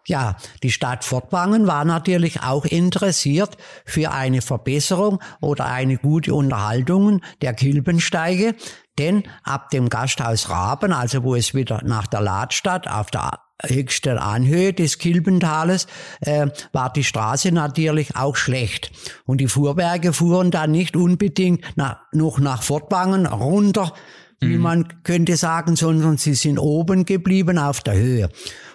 Ja, 0.06 0.36
die 0.62 0.70
Stadt 0.70 1.04
Fortwangen 1.04 1.66
war 1.66 1.84
natürlich 1.84 2.42
auch 2.42 2.64
interessiert 2.64 3.58
für 3.84 4.10
eine 4.10 4.40
Verbesserung 4.40 5.20
oder 5.40 5.66
eine 5.66 5.98
gute 5.98 6.34
Unterhaltung 6.34 7.20
der 7.42 7.52
Kilbensteige, 7.52 8.54
denn 8.98 9.24
ab 9.44 9.68
dem 9.70 9.90
Gasthaus 9.90 10.48
Raben, 10.48 10.92
also 10.92 11.24
wo 11.24 11.34
es 11.34 11.52
wieder 11.52 11.82
nach 11.84 12.06
der 12.06 12.22
Ladstadt 12.22 12.88
auf 12.88 13.10
der 13.10 13.38
höchsten 13.64 14.18
Anhöhe 14.18 14.72
des 14.72 14.98
Kilbentales 14.98 15.86
äh, 16.20 16.46
war 16.72 16.92
die 16.92 17.04
Straße 17.04 17.52
natürlich 17.52 18.16
auch 18.16 18.36
schlecht. 18.36 18.90
Und 19.24 19.40
die 19.40 19.48
Fuhrwerke 19.48 20.12
fuhren 20.12 20.50
dann 20.50 20.70
nicht 20.70 20.96
unbedingt 20.96 21.64
nach, 21.76 21.98
noch 22.12 22.38
nach 22.38 22.62
Fortwangen 22.62 23.26
runter, 23.26 23.92
wie 24.40 24.56
mhm. 24.56 24.62
man 24.62 25.02
könnte 25.02 25.36
sagen, 25.36 25.74
sondern 25.74 26.16
sie 26.16 26.34
sind 26.34 26.58
oben 26.58 27.04
geblieben 27.04 27.58
auf 27.58 27.80
der 27.80 27.94
Höhe. 27.94 28.28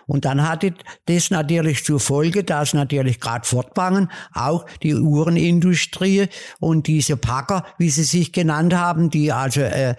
Und 0.05 0.25
dann 0.25 0.47
hatte 0.47 0.73
das 1.05 1.31
natürlich 1.31 1.85
zur 1.85 1.99
Folge, 1.99 2.43
dass 2.43 2.73
natürlich 2.73 3.21
gerade 3.21 3.47
Fortwangen 3.47 4.09
auch 4.33 4.65
die 4.81 4.95
Uhrenindustrie 4.95 6.27
und 6.59 6.87
diese 6.87 7.15
Packer, 7.15 7.65
wie 7.77 7.89
sie 7.89 8.03
sich 8.03 8.33
genannt 8.33 8.73
haben, 8.75 9.09
die 9.09 9.31
also 9.31 9.61
äh, 9.61 9.95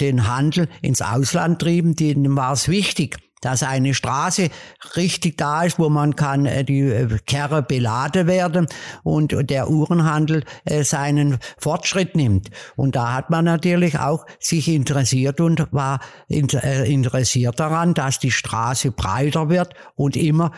den 0.00 0.26
Handel 0.26 0.68
ins 0.82 1.02
Ausland 1.02 1.60
trieben, 1.60 1.94
denen 1.94 2.34
war 2.36 2.52
es 2.52 2.68
wichtig, 2.68 3.16
dass 3.44 3.62
eine 3.62 3.94
Straße 3.94 4.48
richtig 4.96 5.36
da 5.36 5.64
ist, 5.64 5.78
wo 5.78 5.88
man 5.88 6.16
kann 6.16 6.46
äh, 6.46 6.64
die 6.64 6.80
äh, 6.80 7.18
Kerre 7.26 7.62
beladen 7.62 8.26
werden 8.26 8.66
und 9.02 9.34
der 9.50 9.70
Uhrenhandel 9.70 10.44
äh, 10.64 10.82
seinen 10.84 11.38
Fortschritt 11.58 12.16
nimmt. 12.16 12.50
Und 12.76 12.96
da 12.96 13.12
hat 13.12 13.30
man 13.30 13.44
natürlich 13.44 13.98
auch 13.98 14.24
sich 14.38 14.68
interessiert 14.68 15.40
und 15.40 15.66
war 15.72 16.00
interessiert 16.28 17.60
daran, 17.60 17.94
dass 17.94 18.18
die 18.18 18.30
Straße 18.30 18.92
breiter 18.92 19.48
wird 19.48 19.74
und 19.94 20.16
immer 20.16 20.52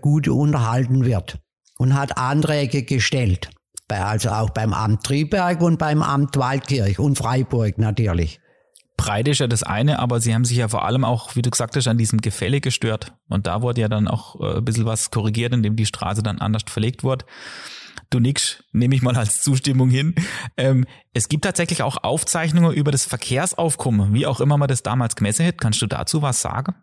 gut 0.00 0.28
unterhalten 0.28 1.04
wird 1.04 1.38
und 1.78 1.94
hat 1.94 2.16
Anträge 2.16 2.82
gestellt. 2.82 3.50
Also 3.88 4.30
auch 4.30 4.50
beim 4.50 4.72
Amt 4.72 5.04
Triberg 5.04 5.60
und 5.60 5.78
beim 5.78 6.02
Amt 6.02 6.36
Waldkirch 6.36 6.98
und 6.98 7.16
Freiburg 7.16 7.78
natürlich. 7.78 8.40
Breite 9.00 9.30
ist 9.30 9.38
ja 9.38 9.46
das 9.46 9.62
eine, 9.62 9.98
aber 9.98 10.20
sie 10.20 10.34
haben 10.34 10.44
sich 10.44 10.58
ja 10.58 10.68
vor 10.68 10.84
allem 10.84 11.06
auch, 11.06 11.34
wie 11.34 11.40
du 11.40 11.48
gesagt 11.48 11.74
hast, 11.74 11.88
an 11.88 11.96
diesem 11.96 12.20
Gefälle 12.20 12.60
gestört. 12.60 13.14
Und 13.30 13.46
da 13.46 13.62
wurde 13.62 13.80
ja 13.80 13.88
dann 13.88 14.08
auch 14.08 14.38
äh, 14.38 14.58
ein 14.58 14.64
bisschen 14.64 14.84
was 14.84 15.10
korrigiert, 15.10 15.54
indem 15.54 15.74
die 15.74 15.86
Straße 15.86 16.22
dann 16.22 16.38
anders 16.38 16.64
verlegt 16.66 17.02
wurde. 17.02 17.24
Du 18.10 18.20
nix, 18.20 18.62
nehme 18.72 18.94
ich 18.94 19.00
mal 19.00 19.16
als 19.16 19.40
Zustimmung 19.40 19.88
hin. 19.88 20.14
Ähm, 20.58 20.84
es 21.14 21.30
gibt 21.30 21.44
tatsächlich 21.44 21.82
auch 21.82 21.96
Aufzeichnungen 22.02 22.74
über 22.74 22.90
das 22.90 23.06
Verkehrsaufkommen, 23.06 24.12
wie 24.12 24.26
auch 24.26 24.38
immer 24.40 24.58
man 24.58 24.68
das 24.68 24.82
damals 24.82 25.16
gemessen 25.16 25.46
hat. 25.46 25.56
Kannst 25.56 25.80
du 25.80 25.86
dazu 25.86 26.20
was 26.20 26.42
sagen? 26.42 26.74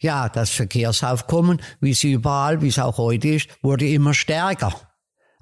Ja, 0.00 0.28
das 0.28 0.50
Verkehrsaufkommen, 0.50 1.62
wie 1.80 1.92
es 1.92 2.02
überall, 2.02 2.60
wie 2.60 2.68
es 2.68 2.80
auch 2.80 2.98
heute 2.98 3.28
ist, 3.28 3.48
wurde 3.62 3.86
immer 3.86 4.14
stärker. 4.14 4.72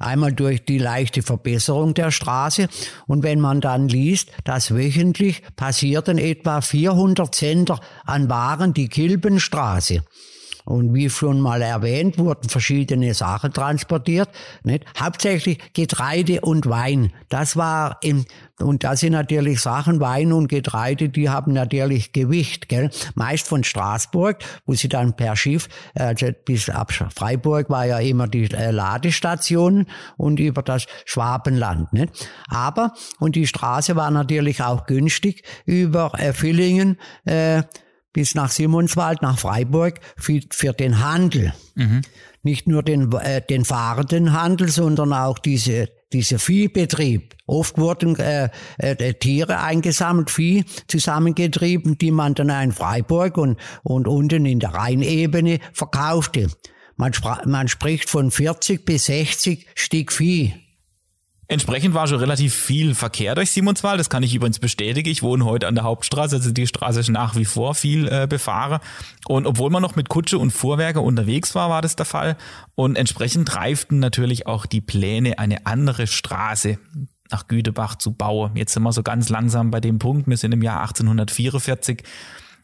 Einmal 0.01 0.33
durch 0.33 0.65
die 0.65 0.79
leichte 0.79 1.23
Verbesserung 1.23 1.95
der 1.95 2.11
Straße. 2.11 2.69
Und 3.07 3.23
wenn 3.23 3.39
man 3.39 3.61
dann 3.61 3.87
liest, 3.89 4.31
dass 4.45 4.75
wöchentlich 4.75 5.43
passierten 5.55 6.19
etwa 6.19 6.63
400 6.63 7.33
Center 7.35 7.79
an 8.05 8.29
Waren 8.29 8.73
die 8.73 8.89
Kilbenstraße. 8.89 10.03
Und 10.71 10.95
wie 10.95 11.11
schon 11.11 11.41
mal 11.41 11.63
erwähnt, 11.63 12.17
wurden 12.17 12.49
verschiedene 12.49 13.13
Sachen 13.13 13.53
transportiert. 13.53 14.29
Nicht? 14.63 14.85
Hauptsächlich 14.97 15.59
Getreide 15.73 16.43
und 16.43 16.69
Wein. 16.69 17.13
Das 17.29 17.57
war 17.57 17.99
im, 18.03 18.25
und 18.61 18.85
das 18.85 19.01
sind 19.01 19.15
natürlich 19.15 19.61
Sachen, 19.61 19.99
Wein 19.99 20.33
und 20.33 20.47
Getreide, 20.47 21.09
die 21.09 21.29
haben 21.29 21.55
natürlich 21.55 22.13
Gewicht. 22.13 22.69
Gell? 22.69 22.91
Meist 23.17 23.49
von 23.49 23.65
Straßburg, 23.65 24.39
wo 24.65 24.75
sie 24.75 24.89
dann 24.89 25.17
per 25.17 25.35
Schiff, 25.35 25.69
also 25.97 26.29
bis 26.45 26.71
ab 26.71 26.93
Freiburg 26.93 27.69
war 27.69 27.87
ja 27.87 27.99
immer 27.99 28.29
die 28.29 28.45
äh, 28.53 28.71
Ladestation 28.71 29.87
und 30.17 30.39
über 30.39 30.63
das 30.63 30.87
Schwabenland. 31.05 31.93
Nicht? 31.93 32.29
Aber, 32.49 32.95
und 33.19 33.35
die 33.35 33.49
Straße 33.49 33.97
war 33.97 34.13
natürlich 34.13 34.63
auch 34.63 34.87
günstig, 34.87 35.43
über 35.65 36.13
äh, 36.17 36.33
Villingen, 36.33 36.97
äh, 37.25 37.65
bis 38.13 38.35
nach 38.35 38.51
Simonswald, 38.51 39.23
nach 39.23 39.39
Freiburg 39.39 40.01
für, 40.17 40.41
für 40.51 40.73
den 40.73 41.05
Handel. 41.05 41.55
Mhm. 41.75 42.03
Nicht 42.43 42.67
nur 42.67 42.83
den, 42.83 43.13
äh, 43.13 43.43
den 43.43 43.65
fahrenden 43.65 44.33
Handel, 44.33 44.69
sondern 44.69 45.13
auch 45.13 45.39
diese, 45.39 45.89
diese 46.13 46.39
Viehbetrieb. 46.39 47.37
Oft 47.47 47.79
wurden 47.79 48.17
äh, 48.19 48.49
äh, 48.79 49.15
Tiere 49.15 49.61
eingesammelt, 49.61 50.31
Vieh 50.31 50.65
zusammengetrieben, 50.87 51.99
die 51.99 52.11
man 52.11 52.35
dann 52.35 52.51
in 52.51 52.73
Freiburg 52.73 53.37
und, 53.37 53.59
und 53.83 54.09
unten 54.09 54.47
in 54.47 54.61
der 54.61 54.75
Rheinebene 54.75 55.59
verkaufte. 55.73 56.49
Man, 56.97 57.13
man 57.47 57.69
spricht 57.69 58.11
von 58.11 58.31
40 58.31 58.85
bis 58.85 59.07
60 59.07 59.67
Stück 59.75 60.13
Vieh. 60.13 60.55
Entsprechend 61.51 61.95
war 61.95 62.07
schon 62.07 62.21
relativ 62.21 62.55
viel 62.55 62.95
Verkehr 62.95 63.35
durch 63.35 63.51
Simonswald. 63.51 63.99
Das 63.99 64.09
kann 64.09 64.23
ich 64.23 64.33
übrigens 64.37 64.61
bestätigen. 64.61 65.09
Ich 65.09 65.25
wohne 65.25 65.45
heute 65.45 65.67
an 65.67 65.75
der 65.75 65.83
Hauptstraße, 65.83 66.37
also 66.37 66.53
die 66.53 66.69
Straße 66.69 67.01
ist 67.01 67.09
nach 67.09 67.35
wie 67.35 67.45
vor 67.45 67.75
viel 67.75 68.07
äh, 68.07 68.29
befahren. 68.29 68.79
Und 69.27 69.49
obwohl 69.49 69.69
man 69.69 69.83
noch 69.83 69.97
mit 69.97 70.09
Kutsche 70.09 70.39
und 70.39 70.53
Fuhrwerke 70.53 71.01
unterwegs 71.01 71.57
war, 71.57 71.69
war 71.69 71.83
das 71.83 71.97
der 71.97 72.07
Fall. 72.07 72.37
Und 72.77 72.95
entsprechend 72.95 73.53
reiften 73.57 73.99
natürlich 73.99 74.47
auch 74.47 74.65
die 74.65 74.81
Pläne, 74.81 75.41
eine 75.41 75.67
andere 75.67 76.07
Straße 76.07 76.79
nach 77.33 77.49
Gütebach 77.49 77.97
zu 77.97 78.13
bauen. 78.13 78.53
Jetzt 78.55 78.73
sind 78.73 78.85
wir 78.85 78.93
so 78.93 79.03
ganz 79.03 79.29
langsam 79.29 79.73
bei 79.73 79.81
dem 79.81 79.99
Punkt. 79.99 80.29
Wir 80.29 80.37
sind 80.37 80.53
im 80.53 80.63
Jahr 80.63 80.83
1844. 80.83 82.05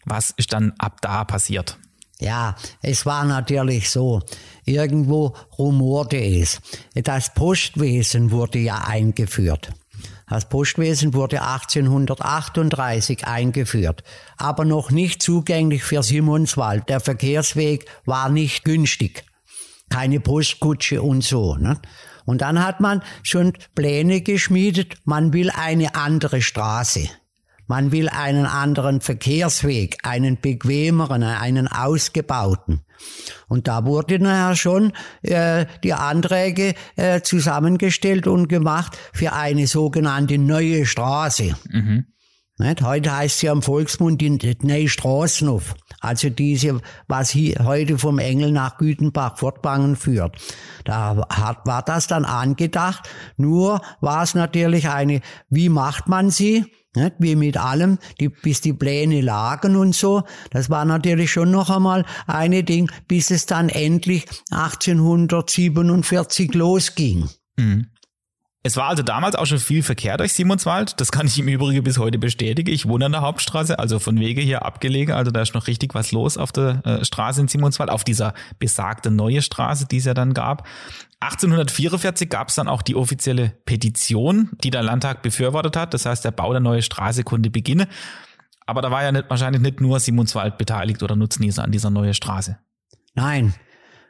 Was 0.05 0.31
ist 0.31 0.53
dann 0.53 0.75
ab 0.79 1.01
da 1.01 1.25
passiert? 1.25 1.77
Ja, 2.21 2.57
es 2.83 3.05
war 3.05 3.25
natürlich 3.25 3.91
so. 3.91 4.23
Irgendwo 4.65 5.35
rumorte 5.59 6.17
es. 6.17 6.61
Das 6.95 7.35
Postwesen 7.35 8.31
wurde 8.31 8.59
ja 8.59 8.79
eingeführt. 8.87 9.71
Das 10.29 10.49
Postwesen 10.49 11.15
wurde 11.15 11.43
1838 11.43 13.27
eingeführt, 13.27 14.03
aber 14.37 14.65
noch 14.65 14.91
nicht 14.91 15.23
zugänglich 15.23 15.85
für 15.85 16.03
Simonswald. 16.03 16.89
Der 16.89 16.99
Verkehrsweg 17.01 17.87
war 18.07 18.29
nicht 18.29 18.65
günstig. 18.65 19.25
Keine 19.89 20.19
Postkutsche 20.19 21.01
und 21.01 21.23
so. 21.23 21.55
Ne? 21.57 21.81
Und 22.25 22.41
dann 22.41 22.65
hat 22.65 22.81
man 22.81 23.03
schon 23.23 23.53
Pläne 23.77 24.21
geschmiedet, 24.21 24.97
man 25.05 25.33
will 25.33 25.51
eine 25.51 25.95
andere 25.95 26.43
Straße. 26.43 27.09
Man 27.67 27.93
will 27.93 28.09
einen 28.09 28.47
anderen 28.47 29.01
Verkehrsweg, 29.01 29.99
einen 30.03 30.41
bequemeren, 30.41 31.23
einen 31.23 31.69
ausgebauten. 31.69 32.83
Und 33.49 33.69
da 33.69 33.85
wurde 33.85 34.19
nachher 34.19 34.57
schon 34.57 34.93
äh, 35.23 35.67
die 35.85 35.93
Anträge 35.93 36.75
äh, 36.97 37.21
zusammengestellt 37.21 38.27
und 38.27 38.49
gemacht 38.49 38.97
für 39.13 39.33
eine 39.33 39.67
sogenannte 39.67 40.39
neue 40.39 40.87
Straße. 40.87 41.55
Mhm. 41.69 42.07
Nicht? 42.59 42.81
Heute 42.81 43.15
heißt 43.15 43.41
sie 43.41 43.51
am 43.51 43.61
Volksmund 43.61 44.21
die 44.21 44.57
Neue 44.63 44.89
Straßenhof. 44.89 45.75
Also 46.01 46.31
diese, 46.31 46.81
was 47.07 47.31
hier 47.31 47.57
heute 47.65 47.99
vom 47.99 48.19
Engel 48.19 48.51
nach 48.51 48.79
Gütenbach 48.79 49.37
Fortbangen 49.37 49.97
führt. 49.97 50.37
Da 50.85 51.27
hat, 51.29 51.67
war 51.67 51.83
das 51.83 52.07
dann 52.07 52.25
angedacht. 52.25 53.11
Nur 53.37 53.83
war 54.01 54.23
es 54.23 54.35
natürlich 54.35 54.89
eine, 54.89 55.21
wie 55.51 55.69
macht 55.69 56.09
man 56.09 56.31
sie? 56.31 56.65
Wie 57.19 57.37
mit 57.37 57.57
allem, 57.57 57.99
die, 58.21 58.29
bis 58.29 58.61
die 58.61 58.73
Pläne 58.73 59.21
lagen 59.21 59.77
und 59.77 59.95
so. 59.95 60.25
Das 60.51 60.71
war 60.71 60.85
natürlich 60.85 61.31
schon 61.31 61.51
noch 61.51 61.71
einmal 61.71 62.05
eine 62.27 62.65
Ding, 62.65 62.91
bis 63.09 63.31
es 63.31 63.47
dann 63.47 63.69
endlich 63.69 64.27
1847 64.51 66.55
losging. 66.55 67.29
Mhm. 67.57 67.87
Es 68.67 68.77
war 68.77 68.89
also 68.89 69.05
damals 69.05 69.37
auch 69.37 69.47
schon 69.47 69.61
viel 69.61 69.85
Verkehr 69.85 70.17
durch 70.17 70.33
Simonswald. 70.33 71.01
Das 71.01 71.13
kann 71.13 71.29
ich 71.29 71.39
im 71.39 71.47
Übrigen 71.47 71.85
bis 71.85 71.99
heute 71.99 72.19
bestätigen. 72.19 72.73
Ich 72.73 72.89
wohne 72.89 73.07
an 73.07 73.13
der 73.13 73.21
Hauptstraße, 73.21 73.79
also 73.79 74.01
von 74.01 74.19
Wege 74.19 74.41
hier 74.41 74.67
abgelegen. 74.67 75.15
Also 75.15 75.31
da 75.31 75.41
ist 75.41 75.55
noch 75.55 75.69
richtig 75.69 75.95
was 75.95 76.11
los 76.11 76.37
auf 76.37 76.51
der 76.51 76.85
äh, 76.85 77.05
Straße 77.05 77.41
in 77.41 77.47
Simonswald, 77.47 77.91
auf 77.91 78.03
dieser 78.03 78.35
besagten 78.59 79.15
neue 79.15 79.41
Straße, 79.41 79.87
die 79.87 79.99
es 79.99 80.05
ja 80.05 80.15
dann 80.15 80.35
gab. 80.35 80.67
1844 81.21 82.29
gab 82.29 82.49
es 82.49 82.55
dann 82.57 82.69
auch 82.69 82.83
die 82.83 82.95
offizielle 82.95 83.55
Petition, 83.65 84.51
die 84.63 84.71
der 84.71 84.83
Landtag 84.83 85.23
befürwortet 85.23 85.77
hat. 85.77 85.95
Das 85.95 86.07
heißt, 86.07 86.25
der 86.25 86.31
Bau 86.31 86.53
der 86.53 86.61
neuen 86.61 86.83
Straße 86.83 87.25
konnte 87.25 87.51
beginnen. 87.51 87.87
Aber 88.67 88.83
da 88.83 88.91
war 88.91 89.03
ja 89.03 89.13
nicht, 89.13 89.31
wahrscheinlich 89.31 89.63
nicht 89.63 89.81
nur 89.81 89.99
Simonswald 90.01 90.59
beteiligt 90.59 91.03
oder 91.03 91.17
Nutznießer 91.17 91.65
an 91.65 91.73
dieser 91.73 91.91
neuen 91.91 92.15
Straße. 92.15 92.59
Nein, 93.15 93.55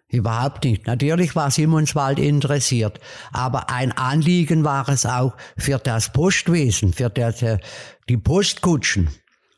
Überhaupt 0.09 0.62
nicht. 0.64 0.87
Natürlich 0.87 1.35
war 1.35 1.51
Simonswald 1.51 2.21
interessiert, 2.21 3.01
aber 3.33 3.71
ein 3.71 3.90
Anliegen 3.90 4.62
war 4.62 4.88
es 4.88 5.05
auch 5.05 5.37
für 5.57 5.79
das 5.79 6.12
Postwesen, 6.12 6.92
für 6.92 7.11
das, 7.11 7.45
die 8.09 8.16
Postkutschen. 8.16 9.11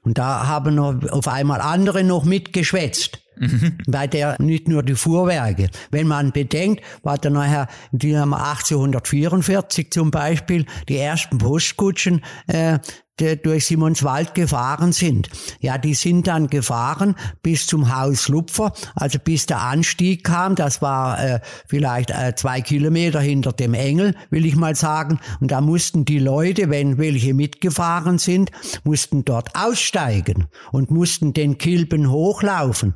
Und 0.03 0.17
da 0.17 0.47
haben 0.47 0.79
auf 1.11 1.29
einmal 1.29 1.61
andere 1.61 2.03
noch 2.03 2.25
mitgeschwätzt. 2.25 3.21
Mhm. 3.39 3.79
Weil 3.87 4.09
der 4.09 4.37
nicht 4.41 4.69
nur 4.69 4.83
die 4.83 4.95
Fuhrwerke. 4.95 5.69
Wenn 5.91 6.07
man 6.07 6.33
bedenkt, 6.33 6.83
war 7.03 7.19
dann 7.19 7.35
nachher, 7.35 7.69
die 7.93 8.17
haben 8.17 8.35
1844 8.35 9.91
zum 9.91 10.11
Beispiel 10.11 10.67
die 10.89 10.99
ersten 10.99 11.39
Postkutschen 11.39 12.23
äh, 12.47 12.79
durch 13.19 13.67
Simonswald 13.67 14.35
gefahren 14.35 14.93
sind. 14.93 15.29
Ja, 15.61 15.79
die 15.79 15.95
sind 15.95 16.27
dann 16.27 16.49
gefahren 16.49 17.15
bis 17.43 17.67
zum 17.67 17.95
Haus 17.95 18.29
Lupfer, 18.29 18.73
also 18.95 19.19
bis 19.19 19.47
der 19.47 19.61
Anstieg 19.61 20.25
kam. 20.25 20.55
Das 20.55 20.83
war 20.83 21.23
äh, 21.23 21.41
vielleicht 21.67 22.11
äh, 22.11 22.35
zwei 22.37 22.61
Kilometer 22.61 23.21
hinter 23.21 23.53
dem 23.53 23.75
Engel, 23.75 24.15
will 24.31 24.47
ich 24.47 24.57
mal 24.57 24.75
sagen. 24.75 25.21
Und 25.41 25.51
da 25.51 25.61
mussten 25.61 26.05
die 26.05 26.19
Leute, 26.19 26.71
wenn 26.71 26.99
welche 26.99 27.35
mitgefahren 27.35 28.19
sind, 28.19 28.51
mussten 28.85 29.25
dort 29.25 29.55
aussteigen 29.55 30.47
und 30.73 30.91
mussten 30.91 31.33
den 31.33 31.59
Kilben 31.59 32.11
hochlaufen 32.11 32.95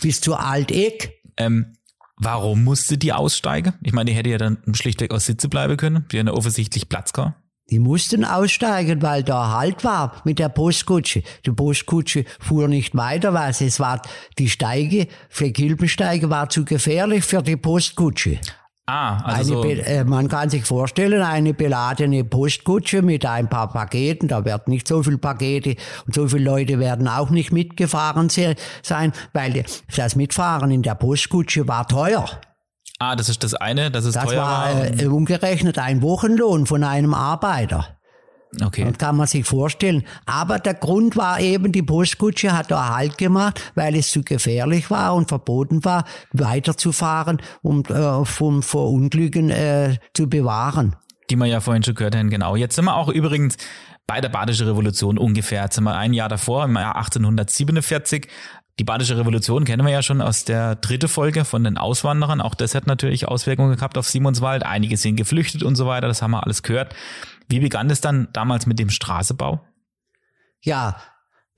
bis 0.00 0.20
zur 0.20 0.40
Alteck. 0.44 1.20
Ähm, 1.36 1.74
warum 2.16 2.64
musste 2.64 2.98
die 2.98 3.12
aussteigen? 3.12 3.74
Ich 3.82 3.92
meine, 3.92 4.10
die 4.10 4.16
hätte 4.16 4.30
ja 4.30 4.38
dann 4.38 4.58
schlichtweg 4.72 5.12
aus 5.12 5.26
Sitze 5.26 5.48
bleiben 5.48 5.76
können. 5.76 6.06
Die 6.10 6.18
haben 6.18 6.26
ja 6.26 6.32
offensichtlich 6.32 6.88
Platz 6.88 7.12
gehabt. 7.12 7.39
Die 7.70 7.78
mussten 7.78 8.24
aussteigen, 8.24 9.00
weil 9.02 9.22
da 9.22 9.52
Halt 9.52 9.84
war 9.84 10.20
mit 10.24 10.38
der 10.38 10.48
Postkutsche. 10.48 11.22
Die 11.46 11.52
Postkutsche 11.52 12.24
fuhr 12.40 12.68
nicht 12.68 12.96
weiter, 12.96 13.32
weil 13.32 13.50
es 13.50 13.80
war, 13.80 14.02
die 14.38 14.48
Steige, 14.48 15.06
für 15.28 15.50
Kilbensteige 15.50 16.30
war 16.30 16.48
zu 16.48 16.64
gefährlich 16.64 17.24
für 17.24 17.42
die 17.42 17.56
Postkutsche. 17.56 18.38
Ah, 18.86 19.22
also 19.22 19.62
so 19.62 19.68
äh, 19.68 20.02
man 20.02 20.26
kann 20.26 20.50
sich 20.50 20.64
vorstellen, 20.64 21.22
eine 21.22 21.54
beladene 21.54 22.24
Postkutsche 22.24 23.02
mit 23.02 23.24
ein 23.24 23.48
paar 23.48 23.72
Paketen, 23.72 24.26
da 24.26 24.44
werden 24.44 24.72
nicht 24.72 24.88
so 24.88 25.00
viele 25.04 25.18
Pakete 25.18 25.76
und 26.06 26.14
so 26.14 26.26
viele 26.26 26.42
Leute 26.42 26.80
werden 26.80 27.06
auch 27.06 27.30
nicht 27.30 27.52
mitgefahren 27.52 28.28
sein, 28.30 29.12
weil 29.32 29.64
das 29.94 30.16
Mitfahren 30.16 30.72
in 30.72 30.82
der 30.82 30.96
Postkutsche 30.96 31.68
war 31.68 31.86
teuer. 31.86 32.26
Ah, 33.02 33.16
das 33.16 33.30
ist 33.30 33.42
das 33.42 33.54
eine, 33.54 33.90
das 33.90 34.04
ist 34.04 34.14
das 34.14 34.24
teuer 34.24 34.42
war. 34.42 35.00
Äh, 35.00 35.06
umgerechnet 35.06 35.78
ein 35.78 36.02
Wochenlohn 36.02 36.66
von 36.66 36.84
einem 36.84 37.14
Arbeiter. 37.14 37.96
Okay. 38.62 38.84
Das 38.84 38.98
kann 38.98 39.16
man 39.16 39.26
sich 39.26 39.46
vorstellen. 39.46 40.04
Aber 40.26 40.58
der 40.58 40.74
Grund 40.74 41.16
war 41.16 41.40
eben, 41.40 41.72
die 41.72 41.82
Postkutsche 41.82 42.52
hat 42.52 42.70
da 42.70 42.94
Halt 42.94 43.16
gemacht, 43.16 43.72
weil 43.74 43.94
es 43.94 44.10
zu 44.10 44.22
gefährlich 44.22 44.90
war 44.90 45.14
und 45.14 45.28
verboten 45.28 45.82
war, 45.82 46.04
weiterzufahren, 46.32 47.40
um 47.62 47.84
äh, 47.86 48.24
vom, 48.26 48.62
vor 48.62 48.90
Unglücken 48.90 49.48
äh, 49.48 49.96
zu 50.12 50.28
bewahren. 50.28 50.96
Die 51.30 51.36
wir 51.36 51.46
ja 51.46 51.60
vorhin 51.60 51.82
schon 51.82 51.94
gehört 51.94 52.16
haben, 52.16 52.28
genau. 52.28 52.54
Jetzt 52.54 52.74
sind 52.74 52.84
wir 52.84 52.96
auch 52.96 53.08
übrigens 53.08 53.56
bei 54.06 54.20
der 54.20 54.28
Badischen 54.28 54.66
Revolution 54.66 55.16
ungefähr. 55.16 55.62
Jetzt 55.62 55.76
sind 55.76 55.84
wir 55.84 55.96
ein 55.96 56.12
Jahr 56.12 56.28
davor, 56.28 56.64
im 56.64 56.74
Jahr 56.74 56.96
1847. 56.96 58.26
Die 58.80 58.84
Badische 58.84 59.18
Revolution 59.18 59.66
kennen 59.66 59.84
wir 59.84 59.92
ja 59.92 60.00
schon 60.00 60.22
aus 60.22 60.46
der 60.46 60.74
dritten 60.74 61.08
Folge 61.08 61.44
von 61.44 61.64
den 61.64 61.76
Auswanderern. 61.76 62.40
Auch 62.40 62.54
das 62.54 62.74
hat 62.74 62.86
natürlich 62.86 63.28
Auswirkungen 63.28 63.76
gehabt 63.76 63.98
auf 63.98 64.08
Simonswald. 64.08 64.64
Einige 64.64 64.96
sind 64.96 65.16
geflüchtet 65.16 65.62
und 65.62 65.76
so 65.76 65.84
weiter. 65.84 66.08
Das 66.08 66.22
haben 66.22 66.30
wir 66.30 66.42
alles 66.42 66.62
gehört. 66.62 66.94
Wie 67.46 67.60
begann 67.60 67.90
es 67.90 68.00
dann 68.00 68.28
damals 68.32 68.64
mit 68.64 68.78
dem 68.78 68.88
Straßebau? 68.88 69.60
Ja, 70.62 70.96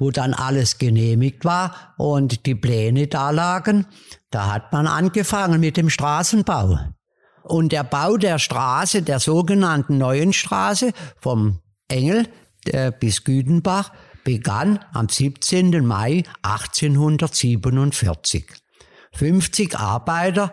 wo 0.00 0.10
dann 0.10 0.34
alles 0.34 0.78
genehmigt 0.78 1.44
war 1.44 1.94
und 1.96 2.44
die 2.44 2.56
Pläne 2.56 3.06
da 3.06 3.30
lagen, 3.30 3.86
da 4.32 4.52
hat 4.52 4.72
man 4.72 4.88
angefangen 4.88 5.60
mit 5.60 5.76
dem 5.76 5.90
Straßenbau. 5.90 6.76
Und 7.44 7.70
der 7.70 7.84
Bau 7.84 8.16
der 8.16 8.40
Straße, 8.40 9.02
der 9.02 9.20
sogenannten 9.20 9.96
neuen 9.96 10.32
Straße 10.32 10.90
vom 11.20 11.60
Engel 11.86 12.26
äh, 12.64 12.90
bis 12.90 13.22
Güdenbach, 13.22 13.92
begann 14.24 14.80
am 14.92 15.08
17. 15.08 15.84
Mai 15.84 16.22
1847. 16.42 18.44
50 19.14 19.78
Arbeiter, 19.78 20.52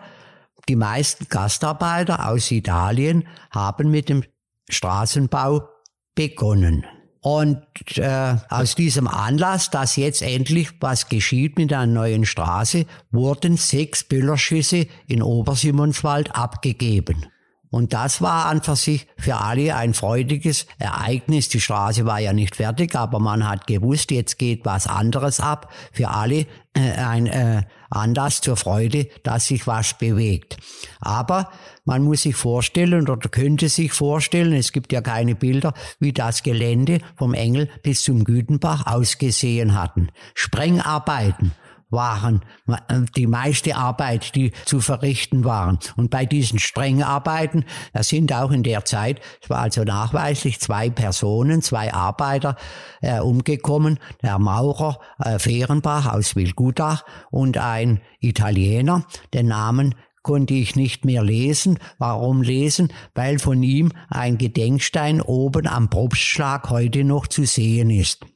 die 0.68 0.76
meisten 0.76 1.26
Gastarbeiter 1.28 2.28
aus 2.28 2.50
Italien, 2.50 3.26
haben 3.50 3.90
mit 3.90 4.08
dem 4.08 4.24
Straßenbau 4.68 5.68
begonnen. 6.14 6.84
Und 7.22 7.62
äh, 7.96 8.36
aus 8.48 8.74
diesem 8.74 9.06
Anlass, 9.06 9.70
dass 9.70 9.96
jetzt 9.96 10.22
endlich 10.22 10.70
was 10.80 11.08
geschieht 11.08 11.58
mit 11.58 11.72
einer 11.72 11.86
neuen 11.86 12.24
Straße, 12.24 12.86
wurden 13.10 13.58
sechs 13.58 14.04
Büllerschüsse 14.04 14.86
in 15.06 15.22
Obersimonswald 15.22 16.34
abgegeben. 16.34 17.26
Und 17.70 17.92
das 17.92 18.20
war 18.20 18.46
an 18.46 18.62
für 18.62 18.74
sich 18.74 19.06
für 19.16 19.36
alle 19.36 19.76
ein 19.76 19.94
freudiges 19.94 20.66
Ereignis. 20.78 21.48
Die 21.48 21.60
Straße 21.60 22.04
war 22.04 22.18
ja 22.18 22.32
nicht 22.32 22.56
fertig, 22.56 22.96
aber 22.96 23.20
man 23.20 23.48
hat 23.48 23.68
gewusst, 23.68 24.10
jetzt 24.10 24.38
geht 24.38 24.64
was 24.64 24.88
anderes 24.88 25.38
ab. 25.38 25.72
Für 25.92 26.08
alle 26.08 26.46
äh, 26.74 26.92
ein 26.96 27.26
äh, 27.26 27.62
Anlass 27.88 28.40
zur 28.40 28.56
Freude, 28.56 29.06
dass 29.22 29.46
sich 29.46 29.68
was 29.68 29.94
bewegt. 29.94 30.56
Aber 31.00 31.50
man 31.84 32.02
muss 32.02 32.22
sich 32.22 32.34
vorstellen 32.34 33.08
oder 33.08 33.28
könnte 33.28 33.68
sich 33.68 33.92
vorstellen, 33.92 34.52
es 34.52 34.72
gibt 34.72 34.92
ja 34.92 35.00
keine 35.00 35.36
Bilder, 35.36 35.72
wie 36.00 36.12
das 36.12 36.42
Gelände 36.42 37.00
vom 37.16 37.34
Engel 37.34 37.68
bis 37.84 38.02
zum 38.02 38.24
Gütenbach 38.24 38.86
ausgesehen 38.86 39.80
hatten. 39.80 40.08
Sprengarbeiten 40.34 41.52
waren 41.90 42.42
äh, 42.68 43.00
die 43.16 43.26
meiste 43.26 43.76
Arbeit, 43.76 44.34
die 44.34 44.52
zu 44.64 44.80
verrichten 44.80 45.44
waren. 45.44 45.78
Und 45.96 46.10
bei 46.10 46.26
diesen 46.26 46.58
strengen 46.58 47.02
Arbeiten, 47.02 47.64
da 47.92 48.02
sind 48.02 48.32
auch 48.32 48.50
in 48.50 48.62
der 48.62 48.84
Zeit, 48.84 49.20
es 49.42 49.50
war 49.50 49.58
also 49.58 49.84
nachweislich 49.84 50.60
zwei 50.60 50.90
Personen, 50.90 51.62
zwei 51.62 51.92
Arbeiter 51.92 52.56
äh, 53.00 53.20
umgekommen, 53.20 53.98
der 54.22 54.38
Maurer 54.38 55.00
äh, 55.18 55.38
Fehrenbach 55.38 56.12
aus 56.12 56.36
Wilgudach 56.36 57.04
und 57.30 57.58
ein 57.58 58.00
Italiener, 58.20 59.04
den 59.32 59.48
Namen 59.48 59.94
konnte 60.22 60.54
ich 60.54 60.76
nicht 60.76 61.04
mehr 61.04 61.22
lesen. 61.22 61.78
Warum 61.98 62.42
lesen? 62.42 62.92
Weil 63.14 63.38
von 63.38 63.62
ihm 63.62 63.92
ein 64.08 64.38
Gedenkstein 64.38 65.20
oben 65.22 65.66
am 65.66 65.88
Propstschlag 65.88 66.68
heute 66.70 67.04
noch 67.04 67.26
zu 67.26 67.46
sehen 67.46 67.90
ist. 67.90 68.26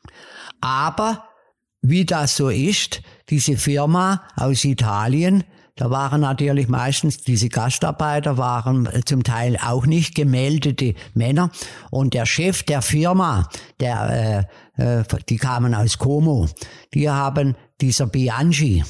Aber 0.60 1.24
wie 1.84 2.06
das 2.06 2.36
so 2.36 2.48
ist, 2.48 3.02
diese 3.28 3.58
Firma 3.58 4.22
aus 4.36 4.64
Italien, 4.64 5.44
da 5.76 5.90
waren 5.90 6.20
natürlich 6.20 6.68
meistens 6.68 7.18
diese 7.18 7.48
Gastarbeiter 7.48 8.38
waren 8.38 8.88
zum 9.06 9.24
Teil 9.24 9.58
auch 9.60 9.86
nicht 9.86 10.14
gemeldete 10.14 10.94
Männer. 11.14 11.50
Und 11.90 12.14
der 12.14 12.26
Chef 12.26 12.62
der 12.62 12.80
Firma, 12.80 13.48
der 13.80 14.48
äh, 14.78 15.00
äh, 15.00 15.04
die 15.28 15.36
kamen 15.36 15.74
aus 15.74 15.98
Como, 15.98 16.48
die 16.94 17.10
haben 17.10 17.56
dieser 17.80 18.06
Bianchi, 18.06 18.84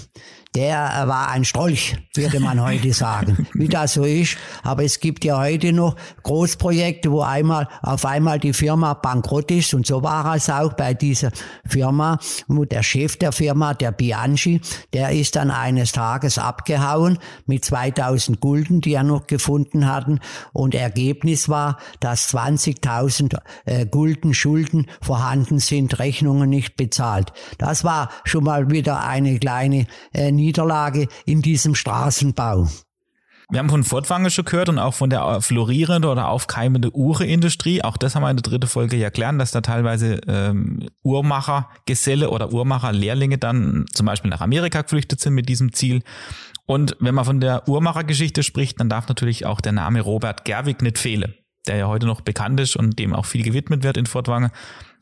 der 0.55 1.05
war 1.07 1.31
ein 1.31 1.45
Strolch, 1.45 1.97
würde 2.15 2.39
man 2.39 2.63
heute 2.63 2.93
sagen, 2.93 3.47
wie 3.55 3.69
das 3.69 3.95
so 3.95 4.05
ist. 4.05 4.37
Aber 4.63 4.85
es 4.85 5.01
gibt 5.01 5.25
ja 5.25 5.39
heute 5.39 5.73
noch 5.73 5.97
Großprojekte, 6.23 7.11
wo 7.11 7.23
einmal 7.23 7.69
auf 7.83 8.05
einmal 8.05 8.39
die 8.39 8.53
Firma 8.53 8.95
bankrott 8.95 9.51
ist. 9.51 9.75
Und 9.75 9.87
so 9.87 10.03
war 10.03 10.35
es 10.37 10.49
auch 10.49 10.75
bei 10.75 10.95
dieser 10.95 11.31
Firma, 11.67 12.19
wo 12.47 12.65
der 12.65 12.83
Chef 12.83 13.17
der 13.17 13.33
Firma, 13.33 13.75
der 13.75 13.91
Bianchi, 13.91 14.61
der 14.93 15.11
ist 15.11 15.37
dann 15.37 15.51
eines 15.51 15.93
Tages 15.93 16.39
abgehauen 16.39 17.19
mit 17.47 17.65
2000 17.65 18.41
Gulden, 18.41 18.81
die 18.81 18.95
er 18.95 19.03
noch 19.03 19.27
gefunden 19.27 19.89
hatten. 19.89 20.21
Und 20.53 20.75
Ergebnis 20.75 21.49
war, 21.49 21.79
dass 21.99 22.33
20.000 22.33 23.39
äh, 23.65 23.87
Gulden 23.87 24.35
Schulden 24.35 24.87
vorhanden 25.01 25.59
sind, 25.59 25.99
Rechnungen 25.99 26.49
nicht 26.49 26.77
bezahlt. 26.77 27.33
Das 27.59 27.83
war 27.83 28.11
schon 28.25 28.45
mal 28.45 28.71
wieder 28.71 29.05
eine 29.05 29.39
kleine 29.39 29.87
äh, 30.13 30.31
Niederlage 30.45 31.09
in 31.25 31.41
diesem 31.41 31.75
Straßenbau. 31.75 32.69
Wir 33.51 33.59
haben 33.59 33.69
von 33.69 33.85
Fortwange 33.85 34.31
schon 34.31 34.47
gehört 34.47 34.69
und 34.69 34.79
auch 34.79 34.95
von 34.95 35.11
der 35.11 35.41
florierenden 35.41 36.11
oder 36.11 36.29
aufkeimenden 36.29 36.91
Uhreindustrie. 36.95 37.83
Auch 37.83 37.97
das 37.97 38.15
haben 38.15 38.23
wir 38.23 38.31
in 38.31 38.37
der 38.37 38.43
dritten 38.43 38.67
Folge 38.67 38.97
ja 38.97 39.11
gelernt, 39.11 39.41
dass 39.41 39.51
da 39.51 39.61
teilweise 39.61 40.21
ähm, 40.27 40.89
Uhrmachergeselle 41.03 42.31
oder 42.31 42.53
Uhrmacherlehrlinge 42.53 43.39
dann 43.39 43.85
zum 43.93 44.07
Beispiel 44.07 44.31
nach 44.31 44.41
Amerika 44.41 44.83
geflüchtet 44.83 45.21
sind 45.21 45.35
mit 45.35 45.49
diesem 45.49 45.73
Ziel. 45.73 46.03
Und 46.67 46.97
wenn 47.01 47.15
man 47.15 47.27
von 47.27 47.41
der 47.41 47.69
Uhrmachergeschichte 47.69 48.43
spricht, 48.43 48.81
dann 48.81 48.89
darf 48.89 49.09
natürlich 49.09 49.45
auch 49.45 49.61
der 49.61 49.73
Name 49.73 50.01
Robert 50.01 50.47
Gerwig 50.47 50.81
nicht 50.81 50.99
fehlen, 50.99 51.35
der 51.67 51.77
ja 51.77 51.87
heute 51.87 52.07
noch 52.07 52.23
bekannt 52.23 52.59
ist 52.61 52.77
und 52.77 52.99
dem 52.99 53.15
auch 53.15 53.27
viel 53.27 53.43
gewidmet 53.43 53.83
wird 53.83 53.99
in 53.99 54.07
Fortwange. 54.07 54.51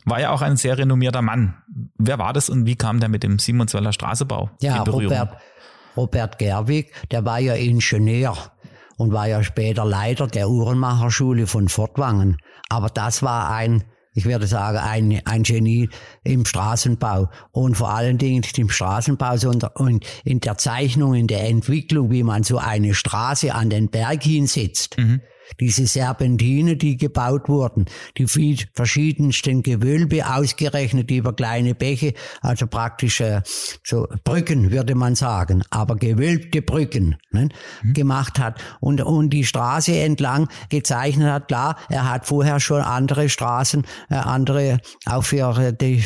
War 0.05 0.21
ja 0.21 0.31
auch 0.31 0.43
ein 0.43 0.57
sehr 0.57 0.79
renommierter 0.79 1.23
Mann. 1.23 1.55
Wer 1.99 2.19
war 2.19 2.33
das 2.33 2.51
und 2.51 2.67
wie 2.67 2.77
kam 2.77 3.01
der 3.01 3.09
mit 3.09 3.23
dem 3.23 3.39
Simonsweiler 3.39 3.93
Straßebau 3.93 4.51
ja? 4.61 4.83
Robert, 4.83 5.37
Robert 5.97 6.39
Gerwig, 6.39 6.93
der 7.11 7.25
war 7.25 7.39
ja 7.39 7.55
Ingenieur 7.55 8.37
und 8.97 9.13
war 9.13 9.29
ja 9.29 9.43
später 9.43 9.85
Leiter 9.85 10.27
der 10.27 10.49
Uhrenmacherschule 10.49 11.47
von 11.47 11.69
Fortwangen. 11.69 12.39
Aber 12.69 12.89
das 12.89 13.23
war 13.23 13.51
ein, 13.51 13.85
ich 14.15 14.25
würde 14.25 14.47
sagen, 14.47 14.79
ein, 14.79 15.21
ein 15.25 15.43
Genie 15.45 15.89
im 16.25 16.45
Straßenbau 16.45 17.29
und 17.53 17.77
vor 17.77 17.91
allen 17.95 18.19
Dingen 18.19 18.41
nicht 18.41 18.59
im 18.59 18.71
Straßenbau, 18.71 19.37
sondern 19.37 20.01
in 20.25 20.41
der 20.41 20.59
Zeichnung, 20.59 21.15
in 21.15 21.27
der 21.27 21.49
Entwicklung, 21.49 22.11
wie 22.11 22.23
man 22.23 22.43
so 22.43 22.59
eine 22.59 22.95
Straße 22.95 23.55
an 23.55 23.71
den 23.71 23.89
Berg 23.91 24.23
hinsetzt. 24.23 24.99
Mhm 24.99 25.21
diese 25.61 25.87
Serpentine, 25.87 26.77
die 26.77 26.97
gebaut 26.97 27.49
wurden, 27.49 27.87
die 28.19 28.27
verschiedensten 28.27 29.63
Gewölbe 29.63 30.27
ausgerechnet 30.27 31.11
über 31.11 31.33
kleine 31.33 31.75
Bäche, 31.75 32.15
also 32.41 32.67
praktisch 32.67 33.21
äh, 33.21 33.43
so 33.85 34.07
Brücken, 34.25 34.71
würde 34.71 34.95
man 34.95 35.15
sagen, 35.15 35.63
aber 35.71 35.97
gewölbte 35.97 36.63
Brücken 36.63 37.17
ne, 37.31 37.49
mhm. 37.83 37.93
gemacht 37.93 38.39
hat 38.39 38.61
und, 38.81 39.01
und 39.01 39.31
die 39.31 39.45
Straße 39.45 39.99
entlang 39.99 40.49
gezeichnet 40.69 41.31
hat. 41.31 41.49
Klar, 41.49 41.77
er 41.89 42.11
hat 42.11 42.27
vorher 42.27 42.61
schon 42.61 42.81
andere 42.81 43.29
Straßen, 43.29 43.85
äh, 44.11 44.15
andere 44.15 44.79
auch 45.07 45.25
für 45.25 45.59
äh, 45.59 45.73
die, 45.73 46.03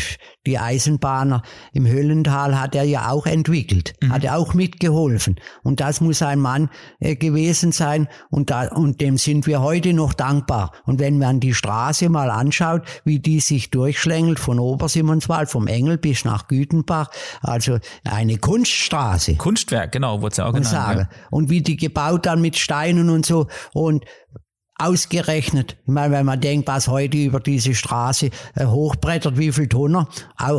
die 0.47 0.59
Eisenbahner 0.59 1.43
im 1.73 1.87
Höllental 1.87 2.59
hat 2.59 2.75
er 2.75 2.85
ja 2.85 3.11
auch 3.11 3.27
entwickelt, 3.27 3.95
mhm. 4.01 4.13
hat 4.13 4.25
er 4.25 4.39
auch 4.39 4.55
mitgeholfen. 4.55 5.37
Und 5.63 5.81
das 5.81 6.01
muss 6.01 6.23
ein 6.23 6.39
Mann 6.39 6.71
äh, 7.01 7.17
gewesen 7.17 7.73
sein 7.73 8.09
und, 8.31 8.51
da, 8.51 8.69
und 8.69 9.01
dem 9.01 9.19
sind 9.19 9.47
wir 9.47 9.61
heute 9.61 9.93
noch 9.93 10.15
dankbar. 10.15 10.73
Und 10.85 11.01
wenn 11.01 11.19
man 11.19 11.41
die 11.41 11.55
Straße 11.55 12.09
mal 12.09 12.31
anschaut, 12.31 12.83
wie 13.05 13.19
die 13.19 13.41
sich 13.41 13.71
durchschlängelt 13.71 14.39
von 14.39 14.59
Obersimonswald, 14.59 15.49
vom 15.49 15.67
Engel 15.67 15.99
bis 15.99 16.25
nach 16.25 16.49
Gütenbach, 16.49 17.11
also 17.43 17.79
eine 18.05 18.39
Kunststraße. 18.39 19.35
Kunstwerk, 19.37 19.93
genau, 19.93 20.21
wurde 20.21 20.33
es 20.33 20.37
ja 20.39 20.47
auch 20.47 20.53
genannt. 20.53 20.73
Ja. 20.73 21.09
Und 21.31 21.51
wie 21.51 21.63
die 21.63 21.77
gebaut 21.77 22.27
dann 22.27 22.41
mit 22.41 22.57
Steinen 22.57 23.11
und 23.11 23.27
so. 23.27 23.49
Und 23.73 24.05
ausgerechnet. 24.79 25.77
Ich 25.87 25.93
meine, 25.93 26.14
wenn 26.14 26.27
man 26.27 26.41
denkt, 26.41 26.68
was 26.68 26.89
heute 26.89 27.16
über 27.16 27.41
diese 27.41 27.74
Straße 27.74 28.31
äh, 28.55 28.66
hochbrettert, 28.66 29.39
wie 29.39 29.53
viel 29.53 29.68
Tonner, 29.68 30.09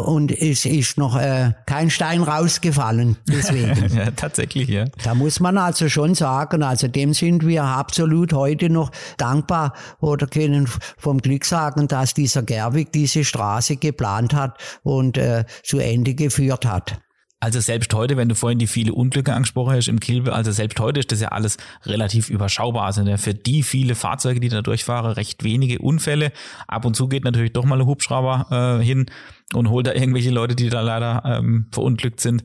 und 0.05 0.32
es 0.32 0.65
ist 0.65 0.97
noch 0.97 1.18
äh, 1.18 1.53
kein 1.65 1.89
Stein 1.89 2.24
rausgefallen. 2.24 3.18
Deswegen. 3.28 3.95
ja, 3.95 4.11
tatsächlich, 4.11 4.70
ja. 4.70 4.86
Da 5.03 5.13
muss 5.13 5.39
man 5.39 5.57
also 5.57 5.89
schon 5.89 6.15
sagen, 6.15 6.63
also 6.63 6.88
dem 6.88 7.13
sind 7.13 7.45
wir 7.45 7.63
absolut 7.63 8.34
heute 8.34 8.70
noch 8.70 8.91
dankbar 9.18 9.74
oder 9.99 10.28
können 10.28 10.68
vom 10.97 11.20
Glück 11.20 11.45
sagen, 11.45 11.88
dass 11.88 12.13
dieser 12.13 12.43
Gerwig 12.43 12.91
diese 12.91 13.24
Straße 13.24 13.78
geplant 13.78 14.34
hat 14.34 14.57
und 14.84 15.18
äh, 15.18 15.45
zu 15.63 15.80
Ende 15.80 16.15
geführt 16.15 16.65
hat. 16.65 16.99
Also 17.40 17.60
selbst 17.60 17.94
heute, 17.94 18.18
wenn 18.18 18.30
du 18.30 18.36
vorhin 18.36 18.58
die 18.58 18.66
viele 18.66 18.94
Unglücke 18.94 19.32
angesprochen 19.32 19.76
hast 19.76 19.88
im 19.88 20.00
Kilbe, 20.00 20.34
also 20.34 20.52
selbst 20.52 20.80
heute 20.80 21.02
ist 21.02 21.12
das 21.12 21.22
ja 21.22 21.28
alles 21.28 21.58
relativ 21.86 22.32
überschaubar. 22.32 22.86
Also 22.86 23.06
für 23.18 23.36
die 23.36 23.62
viele 23.62 23.94
Fahrzeuge, 23.94 24.40
die 24.40 24.50
da 24.50 24.64
durchfahren, 24.64 25.12
recht 25.12 25.44
wenige 25.44 25.78
Unfälle. 25.78 26.32
Ab 26.68 26.86
und 26.86 26.96
zu 26.96 27.08
geht 27.08 27.26
natürlich 27.26 27.54
doch 27.54 27.64
mal 27.64 27.80
ein 27.80 27.86
Hubschrauber 27.86 28.80
äh, 28.80 28.84
hin 28.84 29.06
und 29.54 29.70
holt 29.70 29.86
da 29.86 29.94
irgendwelche 29.94 30.32
Leute, 30.32 30.56
die 30.56 30.70
da 30.70 30.82
leider 30.82 31.22
ähm, 31.26 31.68
verunglückt 31.72 32.22
sind. 32.22 32.44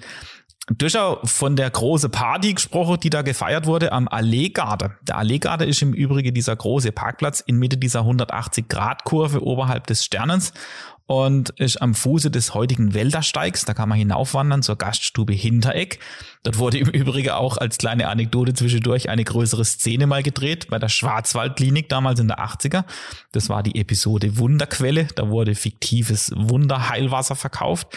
Durchaus 0.69 1.19
von 1.25 1.57
der 1.57 1.71
große 1.71 2.09
Party 2.09 2.55
gesprochen, 2.55 3.01
die 3.03 3.11
da 3.11 3.23
gefeiert 3.23 3.67
wurde 3.67 3.91
am 3.91 4.07
Alleegarde. 4.07 4.97
Der 5.03 5.19
Alleegarde 5.19 5.65
ist 5.65 5.83
im 5.83 5.93
Übrigen 5.93 6.35
dieser 6.35 6.55
große 6.55 6.93
Parkplatz 6.93 7.41
in 7.41 7.59
Mitte 7.59 7.79
dieser 7.79 8.03
180-Grad-Kurve 8.03 9.43
oberhalb 9.43 9.89
des 9.89 10.05
Sternens 10.05 10.53
und 11.07 11.51
ist 11.59 11.81
am 11.81 11.95
Fuße 11.95 12.31
des 12.31 12.55
heutigen 12.55 12.95
Wäldersteigs. 12.95 13.65
Da 13.65 13.75
kann 13.75 13.89
man 13.89 13.99
hinaufwandern 13.99 14.63
zur 14.63 14.77
Gaststube 14.77 15.33
Hintereck. 15.33 15.99
Dort 16.43 16.59
wurde 16.59 16.79
im 16.79 16.89
Übrigen 16.89 17.31
auch 17.31 17.57
als 17.57 17.79
kleine 17.79 18.09
Anekdote 18.09 18.55
zwischendurch 18.55 19.09
eine 19.09 19.25
größere 19.25 19.65
Szene 19.65 20.07
mal 20.07 20.23
gedreht 20.23 20.69
bei 20.71 20.79
der 20.79 20.89
Schwarzwaldklinik 20.89 21.89
damals 21.89 22.21
in 22.21 22.29
der 22.29 22.41
80er. 22.41 22.85
Das 23.33 23.49
war 23.49 23.63
die 23.63 23.79
Episode 23.81 24.39
Wunderquelle. 24.39 25.09
Da 25.15 25.29
wurde 25.29 25.55
fiktives 25.55 26.33
Wunderheilwasser 26.35 27.37
verkauft. 27.37 27.89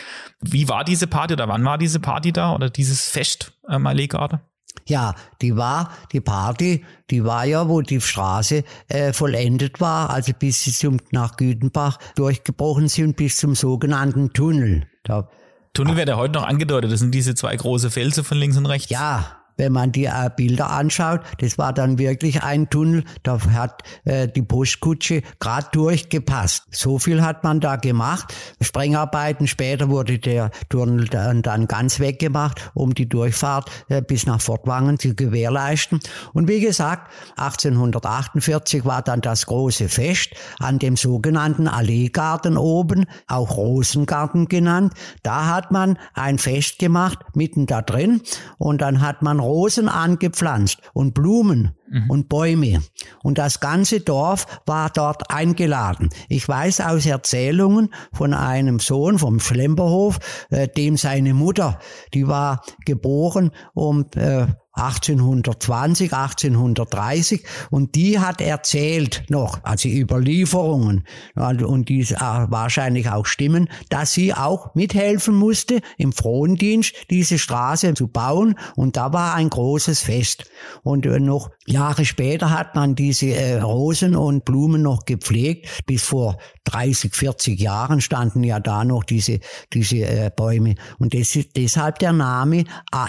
Wie 0.41 0.69
war 0.69 0.83
diese 0.83 1.07
Party 1.07 1.33
oder 1.33 1.47
wann 1.47 1.65
war 1.65 1.77
diese 1.77 1.99
Party 1.99 2.31
da 2.31 2.53
oder 2.53 2.69
dieses 2.69 3.09
Fest 3.09 3.53
am 3.63 3.87
Alleegarde? 3.87 4.41
Ja, 4.87 5.15
die 5.41 5.55
war, 5.55 5.91
die 6.11 6.21
Party, 6.21 6.85
die 7.09 7.23
war 7.23 7.45
ja, 7.45 7.67
wo 7.67 7.81
die 7.81 8.01
Straße 8.01 8.63
äh, 8.87 9.13
vollendet 9.13 9.81
war, 9.81 10.09
also 10.09 10.33
bis 10.37 10.63
sie 10.63 10.71
zum, 10.71 10.97
nach 11.11 11.37
Gütenbach 11.37 11.97
durchgebrochen 12.15 12.87
sind, 12.87 13.15
bis 13.15 13.37
zum 13.37 13.55
sogenannten 13.55 14.33
Tunnel. 14.33 14.87
Da 15.03 15.29
Tunnel 15.73 15.97
wird 15.97 16.07
ja 16.07 16.15
heute 16.15 16.35
noch 16.35 16.45
angedeutet. 16.45 16.91
Das 16.91 17.01
sind 17.01 17.13
diese 17.13 17.35
zwei 17.35 17.55
große 17.55 17.91
Felsen 17.91 18.23
von 18.23 18.37
links 18.37 18.55
und 18.57 18.65
rechts. 18.65 18.89
Ja, 18.89 19.44
wenn 19.57 19.71
man 19.71 19.91
die 19.91 20.05
äh, 20.05 20.29
Bilder 20.35 20.69
anschaut, 20.69 21.21
das 21.39 21.57
war 21.57 21.73
dann 21.73 21.97
wirklich 21.97 22.43
ein 22.43 22.69
Tunnel, 22.69 23.03
da 23.23 23.39
hat 23.51 23.83
äh, 24.03 24.27
die 24.27 24.41
Postkutsche 24.41 25.21
gerade 25.39 25.67
durchgepasst. 25.71 26.63
So 26.71 26.99
viel 26.99 27.21
hat 27.21 27.43
man 27.43 27.59
da 27.59 27.75
gemacht. 27.75 28.33
Sprengarbeiten, 28.61 29.47
später 29.47 29.89
wurde 29.89 30.19
der 30.19 30.51
Tunnel 30.69 31.07
dann, 31.07 31.41
dann 31.41 31.67
ganz 31.67 31.99
weggemacht, 31.99 32.71
um 32.73 32.93
die 32.93 33.07
Durchfahrt 33.07 33.69
äh, 33.89 34.01
bis 34.01 34.25
nach 34.25 34.41
Fortwangen 34.41 34.99
zu 34.99 35.15
gewährleisten. 35.15 35.99
Und 36.33 36.47
wie 36.47 36.59
gesagt, 36.59 37.11
1848 37.37 38.85
war 38.85 39.01
dann 39.01 39.21
das 39.21 39.45
große 39.45 39.89
Fest 39.89 40.31
an 40.59 40.79
dem 40.79 40.97
sogenannten 40.97 41.67
Alleegarten 41.67 42.57
oben, 42.57 43.05
auch 43.27 43.57
Rosengarten 43.57 44.47
genannt. 44.47 44.93
Da 45.23 45.47
hat 45.47 45.71
man 45.71 45.97
ein 46.13 46.37
Fest 46.37 46.79
gemacht, 46.79 47.19
mitten 47.33 47.65
da 47.65 47.81
drin, 47.81 48.21
und 48.57 48.81
dann 48.81 49.01
hat 49.01 49.21
man 49.21 49.39
Rosen 49.45 49.87
angepflanzt 49.87 50.79
und 50.93 51.13
Blumen 51.13 51.75
mhm. 51.89 52.09
und 52.09 52.29
Bäume. 52.29 52.81
Und 53.23 53.37
das 53.37 53.59
ganze 53.59 54.01
Dorf 54.01 54.45
war 54.65 54.89
dort 54.89 55.31
eingeladen. 55.31 56.09
Ich 56.27 56.47
weiß 56.47 56.81
aus 56.81 57.05
Erzählungen 57.05 57.93
von 58.11 58.33
einem 58.33 58.79
Sohn 58.79 59.19
vom 59.19 59.39
Schlemperhof, 59.39 60.19
äh, 60.49 60.67
dem 60.67 60.97
seine 60.97 61.33
Mutter, 61.33 61.79
die 62.13 62.27
war 62.27 62.63
geboren 62.85 63.51
um 63.73 64.05
äh, 64.15 64.47
1820, 64.75 66.13
1830 66.13 67.43
und 67.69 67.95
die 67.95 68.19
hat 68.19 68.41
erzählt 68.41 69.23
noch, 69.29 69.59
also 69.63 69.87
Überlieferungen 69.89 71.05
und 71.35 71.89
die 71.89 72.01
äh, 72.01 72.15
wahrscheinlich 72.17 73.09
auch 73.09 73.25
stimmen, 73.25 73.69
dass 73.89 74.13
sie 74.13 74.33
auch 74.33 74.75
mithelfen 74.75 75.35
musste 75.35 75.79
im 75.97 76.11
Frondienst 76.11 76.93
diese 77.09 77.39
Straße 77.39 77.93
zu 77.93 78.07
bauen 78.07 78.55
und 78.75 78.97
da 78.97 79.13
war 79.13 79.35
ein 79.35 79.49
großes 79.49 80.01
Fest 80.01 80.45
und 80.83 81.05
äh, 81.05 81.19
noch 81.19 81.51
Jahre 81.65 82.05
später 82.05 82.51
hat 82.51 82.75
man 82.75 82.95
diese 82.95 83.27
äh, 83.27 83.59
Rosen 83.61 84.15
und 84.15 84.45
Blumen 84.45 84.81
noch 84.81 85.05
gepflegt. 85.05 85.67
Bis 85.87 86.03
vor 86.03 86.37
30, 86.65 87.15
40 87.15 87.59
Jahren 87.59 88.01
standen 88.01 88.43
ja 88.43 88.59
da 88.59 88.85
noch 88.85 89.03
diese, 89.03 89.39
diese 89.73 90.31
Bäume. 90.35 90.75
Und 90.99 91.13
das 91.13 91.35
ist 91.35 91.55
deshalb 91.55 91.99
der 91.99 92.13
Name 92.13 92.65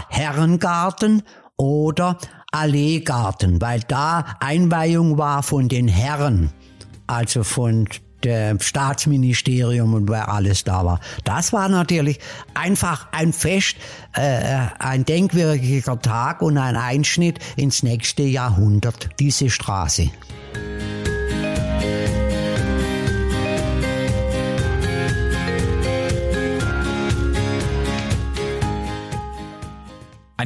Herrengarten 0.09 1.23
oder 1.57 2.19
Alleegarten, 2.53 3.61
weil 3.61 3.81
da 3.81 4.25
Einweihung 4.41 5.19
war 5.19 5.43
von 5.43 5.69
den 5.69 5.89
Herren, 5.89 6.51
also 7.07 7.45
von 7.45 7.89
dem 8.25 8.61
Staatsministerium 8.61 9.95
und 9.95 10.09
wer 10.09 10.29
alles 10.31 10.65
da 10.65 10.85
war. 10.85 11.01
Das 11.25 11.53
war 11.53 11.69
natürlich 11.69 12.19
einfach 12.55 13.09
ein 13.13 13.33
Fest, 13.33 13.77
äh, 14.15 14.59
ein 14.79 15.05
denkwürdiger 15.05 16.01
Tag 16.01 16.43
und 16.43 16.59
ein 16.59 16.77
Einschnitt 16.77 17.39
ins 17.57 17.83
nächste 17.83 18.23
Jahrhundert, 18.23 19.11
diese 19.21 19.51
Straße. 19.51 20.11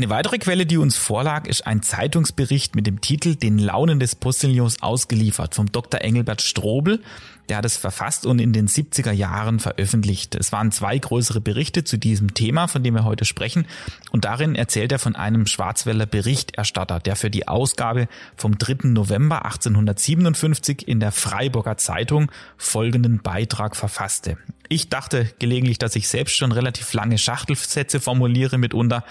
Eine 0.00 0.08
weitere 0.08 0.38
Quelle, 0.38 0.64
die 0.64 0.78
uns 0.78 0.96
vorlag, 0.96 1.46
ist 1.46 1.66
ein 1.66 1.82
Zeitungsbericht 1.82 2.74
mit 2.74 2.86
dem 2.86 3.02
Titel 3.02 3.34
Den 3.34 3.58
Launen 3.58 4.00
des 4.00 4.14
Postillons 4.14 4.80
ausgeliefert 4.80 5.54
vom 5.54 5.70
Dr. 5.70 6.00
Engelbert 6.00 6.40
Strobel. 6.40 7.02
Der 7.50 7.58
hat 7.58 7.66
es 7.66 7.76
verfasst 7.76 8.24
und 8.24 8.38
in 8.38 8.54
den 8.54 8.66
70er 8.66 9.12
Jahren 9.12 9.60
veröffentlicht. 9.60 10.36
Es 10.36 10.52
waren 10.52 10.72
zwei 10.72 10.96
größere 10.96 11.42
Berichte 11.42 11.84
zu 11.84 11.98
diesem 11.98 12.32
Thema, 12.32 12.66
von 12.66 12.82
dem 12.82 12.94
wir 12.94 13.04
heute 13.04 13.26
sprechen. 13.26 13.66
Und 14.10 14.24
darin 14.24 14.54
erzählt 14.54 14.90
er 14.90 14.98
von 14.98 15.16
einem 15.16 15.44
Schwarzwälder 15.44 16.06
Berichterstatter, 16.06 16.98
der 16.98 17.14
für 17.14 17.28
die 17.28 17.46
Ausgabe 17.46 18.08
vom 18.36 18.56
3. 18.56 18.88
November 18.88 19.44
1857 19.44 20.88
in 20.88 21.00
der 21.00 21.12
Freiburger 21.12 21.76
Zeitung 21.76 22.32
folgenden 22.56 23.20
Beitrag 23.20 23.76
verfasste. 23.76 24.38
Ich 24.72 24.88
dachte 24.88 25.28
gelegentlich, 25.40 25.78
dass 25.78 25.96
ich 25.96 26.06
selbst 26.06 26.36
schon 26.36 26.52
relativ 26.52 26.92
lange 26.92 27.18
Schachtelsätze 27.18 27.98
formuliere 27.98 28.56
mitunter, 28.56 29.04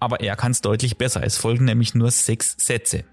aber 0.00 0.18
er 0.18 0.34
kann 0.34 0.50
es 0.50 0.60
deutlich 0.60 0.98
besser. 0.98 1.22
Es 1.22 1.36
folgen 1.36 1.66
nämlich 1.66 1.94
nur 1.94 2.10
sechs 2.10 2.56
Sätze. 2.58 3.04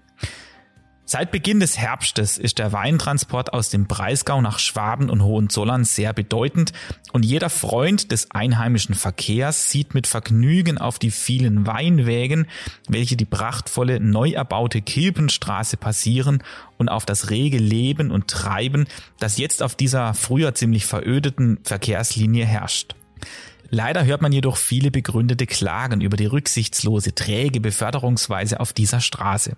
Seit 1.04 1.32
Beginn 1.32 1.58
des 1.58 1.76
Herbstes 1.78 2.38
ist 2.38 2.58
der 2.58 2.72
Weintransport 2.72 3.52
aus 3.52 3.70
dem 3.70 3.86
Breisgau 3.86 4.40
nach 4.40 4.60
Schwaben 4.60 5.10
und 5.10 5.22
Hohenzollern 5.22 5.84
sehr 5.84 6.12
bedeutend 6.12 6.72
und 7.12 7.24
jeder 7.24 7.50
Freund 7.50 8.12
des 8.12 8.30
einheimischen 8.30 8.94
Verkehrs 8.94 9.70
sieht 9.70 9.94
mit 9.94 10.06
Vergnügen 10.06 10.78
auf 10.78 11.00
die 11.00 11.10
vielen 11.10 11.66
Weinwägen, 11.66 12.46
welche 12.88 13.16
die 13.16 13.24
prachtvolle 13.24 13.98
neu 13.98 14.30
erbaute 14.30 14.80
Kilpenstraße 14.80 15.76
passieren 15.76 16.42
und 16.78 16.88
auf 16.88 17.04
das 17.04 17.30
rege 17.30 17.58
Leben 17.58 18.12
und 18.12 18.28
Treiben, 18.28 18.86
das 19.18 19.38
jetzt 19.38 19.62
auf 19.62 19.74
dieser 19.74 20.14
früher 20.14 20.54
ziemlich 20.54 20.86
verödeten 20.86 21.58
Verkehrslinie 21.64 22.46
herrscht. 22.46 22.94
Leider 23.70 24.04
hört 24.04 24.22
man 24.22 24.32
jedoch 24.32 24.56
viele 24.56 24.90
begründete 24.90 25.46
Klagen 25.46 26.00
über 26.00 26.16
die 26.16 26.26
rücksichtslose, 26.26 27.14
träge 27.14 27.60
Beförderungsweise 27.60 28.60
auf 28.60 28.72
dieser 28.72 29.00
Straße. 29.00 29.56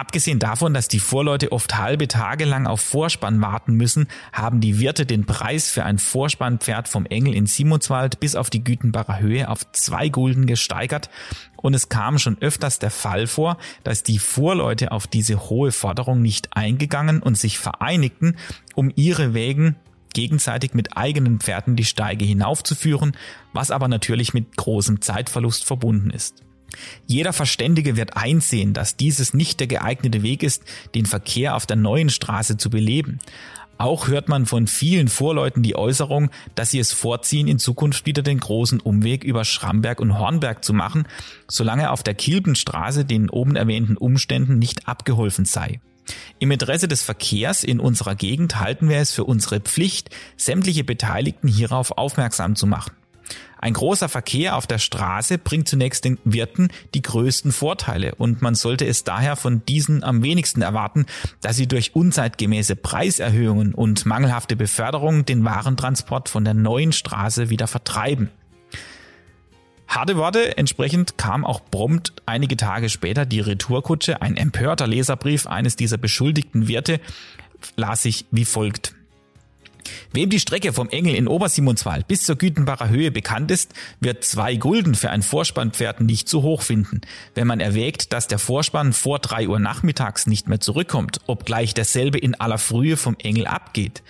Abgesehen 0.00 0.38
davon, 0.38 0.72
dass 0.72 0.88
die 0.88 0.98
Vorleute 0.98 1.52
oft 1.52 1.76
halbe 1.76 2.08
Tage 2.08 2.46
lang 2.46 2.66
auf 2.66 2.80
Vorspann 2.80 3.42
warten 3.42 3.74
müssen, 3.74 4.08
haben 4.32 4.62
die 4.62 4.80
Wirte 4.80 5.04
den 5.04 5.26
Preis 5.26 5.68
für 5.68 5.84
ein 5.84 5.98
Vorspannpferd 5.98 6.88
vom 6.88 7.04
Engel 7.04 7.34
in 7.34 7.44
Simonswald 7.44 8.18
bis 8.18 8.34
auf 8.34 8.48
die 8.48 8.64
Gütenbacher 8.64 9.20
Höhe 9.20 9.46
auf 9.50 9.70
zwei 9.72 10.08
Gulden 10.08 10.46
gesteigert 10.46 11.10
und 11.56 11.74
es 11.74 11.90
kam 11.90 12.18
schon 12.18 12.38
öfters 12.40 12.78
der 12.78 12.90
Fall 12.90 13.26
vor, 13.26 13.58
dass 13.84 14.02
die 14.02 14.18
Vorleute 14.18 14.90
auf 14.90 15.06
diese 15.06 15.50
hohe 15.50 15.70
Forderung 15.70 16.22
nicht 16.22 16.56
eingegangen 16.56 17.20
und 17.20 17.36
sich 17.36 17.58
vereinigten, 17.58 18.36
um 18.74 18.90
ihre 18.96 19.34
Wägen 19.34 19.76
gegenseitig 20.14 20.72
mit 20.72 20.96
eigenen 20.96 21.40
Pferden 21.40 21.76
die 21.76 21.84
Steige 21.84 22.24
hinaufzuführen, 22.24 23.14
was 23.52 23.70
aber 23.70 23.86
natürlich 23.86 24.32
mit 24.32 24.56
großem 24.56 25.02
Zeitverlust 25.02 25.66
verbunden 25.66 26.08
ist. 26.08 26.42
Jeder 27.06 27.32
Verständige 27.32 27.96
wird 27.96 28.16
einsehen, 28.16 28.72
dass 28.72 28.96
dieses 28.96 29.34
nicht 29.34 29.60
der 29.60 29.66
geeignete 29.66 30.22
Weg 30.22 30.42
ist, 30.42 30.64
den 30.94 31.06
Verkehr 31.06 31.56
auf 31.56 31.66
der 31.66 31.76
neuen 31.76 32.10
Straße 32.10 32.56
zu 32.56 32.70
beleben. 32.70 33.18
Auch 33.80 34.08
hört 34.08 34.28
man 34.28 34.44
von 34.44 34.66
vielen 34.66 35.08
Vorleuten 35.08 35.62
die 35.62 35.74
Äußerung, 35.74 36.28
dass 36.54 36.70
sie 36.70 36.78
es 36.78 36.92
vorziehen, 36.92 37.48
in 37.48 37.58
Zukunft 37.58 38.04
wieder 38.04 38.20
den 38.20 38.38
großen 38.38 38.78
Umweg 38.78 39.24
über 39.24 39.46
Schramberg 39.46 40.00
und 40.00 40.18
Hornberg 40.18 40.62
zu 40.62 40.74
machen, 40.74 41.08
solange 41.48 41.90
auf 41.90 42.02
der 42.02 42.12
Kilbenstraße 42.12 43.06
den 43.06 43.30
oben 43.30 43.56
erwähnten 43.56 43.96
Umständen 43.96 44.58
nicht 44.58 44.86
abgeholfen 44.86 45.46
sei. 45.46 45.80
Im 46.38 46.50
Interesse 46.50 46.88
des 46.88 47.02
Verkehrs 47.02 47.64
in 47.64 47.80
unserer 47.80 48.14
Gegend 48.14 48.60
halten 48.60 48.90
wir 48.90 48.98
es 48.98 49.12
für 49.12 49.24
unsere 49.24 49.60
Pflicht, 49.60 50.10
sämtliche 50.36 50.84
Beteiligten 50.84 51.48
hierauf 51.48 51.92
aufmerksam 51.92 52.56
zu 52.56 52.66
machen. 52.66 52.92
Ein 53.62 53.74
großer 53.74 54.08
Verkehr 54.08 54.56
auf 54.56 54.66
der 54.66 54.78
Straße 54.78 55.36
bringt 55.36 55.68
zunächst 55.68 56.06
den 56.06 56.18
Wirten 56.24 56.68
die 56.94 57.02
größten 57.02 57.52
Vorteile 57.52 58.14
und 58.14 58.40
man 58.40 58.54
sollte 58.54 58.86
es 58.86 59.04
daher 59.04 59.36
von 59.36 59.62
diesen 59.66 60.02
am 60.02 60.22
wenigsten 60.22 60.62
erwarten, 60.62 61.04
dass 61.42 61.56
sie 61.56 61.68
durch 61.68 61.94
unzeitgemäße 61.94 62.74
Preiserhöhungen 62.74 63.74
und 63.74 64.06
mangelhafte 64.06 64.56
Beförderung 64.56 65.26
den 65.26 65.44
Warentransport 65.44 66.30
von 66.30 66.42
der 66.42 66.54
neuen 66.54 66.92
Straße 66.92 67.50
wieder 67.50 67.66
vertreiben. 67.66 68.30
Harte 69.86 70.16
Worte, 70.16 70.56
entsprechend 70.56 71.18
kam 71.18 71.44
auch 71.44 71.60
prompt 71.70 72.14
einige 72.24 72.56
Tage 72.56 72.88
später 72.88 73.26
die 73.26 73.40
Retourkutsche, 73.40 74.22
ein 74.22 74.38
empörter 74.38 74.86
Leserbrief 74.86 75.46
eines 75.46 75.76
dieser 75.76 75.98
beschuldigten 75.98 76.66
Wirte, 76.66 76.98
las 77.76 78.04
sich 78.04 78.24
wie 78.30 78.46
folgt. 78.46 78.94
Wem 80.12 80.30
die 80.30 80.40
Strecke 80.40 80.72
vom 80.72 80.88
Engel 80.88 81.14
in 81.14 81.28
Obersimonswald 81.28 82.08
bis 82.08 82.24
zur 82.24 82.36
Gütenbacher 82.36 82.88
Höhe 82.88 83.10
bekannt 83.10 83.50
ist, 83.50 83.72
wird 84.00 84.24
zwei 84.24 84.56
Gulden 84.56 84.94
für 84.94 85.10
ein 85.10 85.22
Vorspannpferd 85.22 86.00
nicht 86.00 86.28
zu 86.28 86.42
hoch 86.42 86.62
finden. 86.62 87.00
Wenn 87.34 87.46
man 87.46 87.60
erwägt, 87.60 88.12
dass 88.12 88.26
der 88.26 88.38
Vorspann 88.38 88.92
vor 88.92 89.18
drei 89.18 89.48
Uhr 89.48 89.58
nachmittags 89.58 90.26
nicht 90.26 90.48
mehr 90.48 90.60
zurückkommt, 90.60 91.20
obgleich 91.26 91.74
derselbe 91.74 92.18
in 92.18 92.34
aller 92.34 92.58
Frühe 92.58 92.96
vom 92.96 93.16
Engel 93.18 93.46
abgeht. 93.46 94.02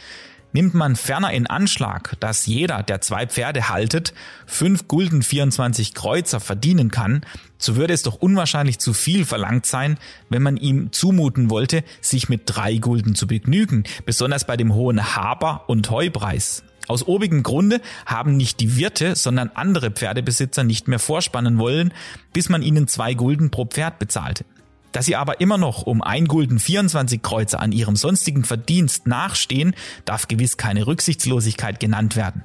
Nimmt 0.52 0.74
man 0.74 0.96
ferner 0.96 1.32
in 1.32 1.46
Anschlag, 1.46 2.16
dass 2.18 2.46
jeder, 2.46 2.82
der 2.82 3.00
zwei 3.00 3.26
Pferde 3.26 3.68
haltet, 3.68 4.12
fünf 4.46 4.88
Gulden 4.88 5.22
24 5.22 5.94
Kreuzer 5.94 6.40
verdienen 6.40 6.90
kann, 6.90 7.20
so 7.56 7.76
würde 7.76 7.94
es 7.94 8.02
doch 8.02 8.16
unwahrscheinlich 8.16 8.80
zu 8.80 8.92
viel 8.92 9.24
verlangt 9.24 9.64
sein, 9.64 9.96
wenn 10.28 10.42
man 10.42 10.56
ihm 10.56 10.90
zumuten 10.92 11.50
wollte, 11.50 11.84
sich 12.00 12.28
mit 12.28 12.42
drei 12.46 12.78
Gulden 12.78 13.14
zu 13.14 13.28
begnügen, 13.28 13.84
besonders 14.04 14.44
bei 14.44 14.56
dem 14.56 14.74
hohen 14.74 15.14
Haber- 15.14 15.64
und 15.68 15.88
Heupreis. 15.90 16.64
Aus 16.88 17.06
obigem 17.06 17.44
Grunde 17.44 17.80
haben 18.04 18.36
nicht 18.36 18.58
die 18.58 18.76
Wirte, 18.76 19.14
sondern 19.14 19.50
andere 19.54 19.92
Pferdebesitzer 19.92 20.64
nicht 20.64 20.88
mehr 20.88 20.98
vorspannen 20.98 21.58
wollen, 21.58 21.94
bis 22.32 22.48
man 22.48 22.62
ihnen 22.62 22.88
zwei 22.88 23.14
Gulden 23.14 23.50
pro 23.50 23.66
Pferd 23.66 24.00
bezahlte. 24.00 24.44
Dass 24.92 25.06
sie 25.06 25.16
aber 25.16 25.40
immer 25.40 25.58
noch 25.58 25.82
um 25.82 26.02
ein 26.02 26.26
Gulden 26.26 26.58
24 26.58 27.22
Kreuzer 27.22 27.60
an 27.60 27.72
ihrem 27.72 27.96
sonstigen 27.96 28.44
Verdienst 28.44 29.06
nachstehen, 29.06 29.74
darf 30.04 30.28
gewiss 30.28 30.56
keine 30.56 30.86
Rücksichtslosigkeit 30.86 31.78
genannt 31.78 32.16
werden. 32.16 32.42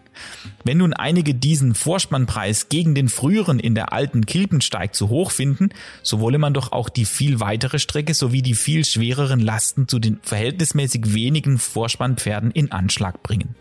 Wenn 0.64 0.78
nun 0.78 0.94
einige 0.94 1.34
diesen 1.34 1.76
Vorspannpreis 1.76 2.70
gegen 2.70 2.96
den 2.96 3.10
früheren 3.10 3.60
in 3.60 3.76
der 3.76 3.94
alten 3.94 4.26
Kilpensteig 4.26 4.96
zu 4.96 5.10
hoch 5.10 5.32
finden, 5.32 5.70
so 6.04 6.20
wolle 6.20 6.38
man 6.38 6.54
doch 6.54 6.72
auch 6.72 6.90
die 6.90 7.06
viel 7.06 7.40
weitere 7.40 7.80
Strecke 7.80 8.14
sowie 8.14 8.42
die 8.42 8.56
viel 8.56 8.86
schwereren 8.86 9.40
Lasten 9.40 9.88
zu 9.88 10.00
den 10.00 10.20
verhältnismäßig 10.22 11.14
wenigen 11.14 11.58
Vorspannpferden 11.58 12.52
in 12.52 12.72
Anschlag 12.72 13.24
bringen. 13.24 13.56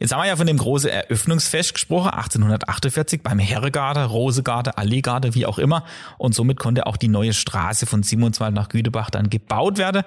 Jetzt 0.00 0.12
haben 0.14 0.22
wir 0.22 0.28
ja 0.28 0.36
von 0.36 0.46
dem 0.46 0.56
großen 0.56 0.88
Eröffnungsfest 0.88 1.74
gesprochen, 1.74 2.08
1848 2.08 3.22
beim 3.22 3.38
Herregarde, 3.38 4.06
Rosegarde, 4.06 4.78
Alleegarde, 4.78 5.34
wie 5.34 5.44
auch 5.44 5.58
immer. 5.58 5.84
Und 6.16 6.34
somit 6.34 6.58
konnte 6.58 6.86
auch 6.86 6.96
die 6.96 7.08
neue 7.08 7.34
Straße 7.34 7.84
von 7.84 8.02
Simonswald 8.02 8.54
nach 8.54 8.70
Gütebach 8.70 9.10
dann 9.10 9.28
gebaut 9.28 9.76
werden. 9.76 10.02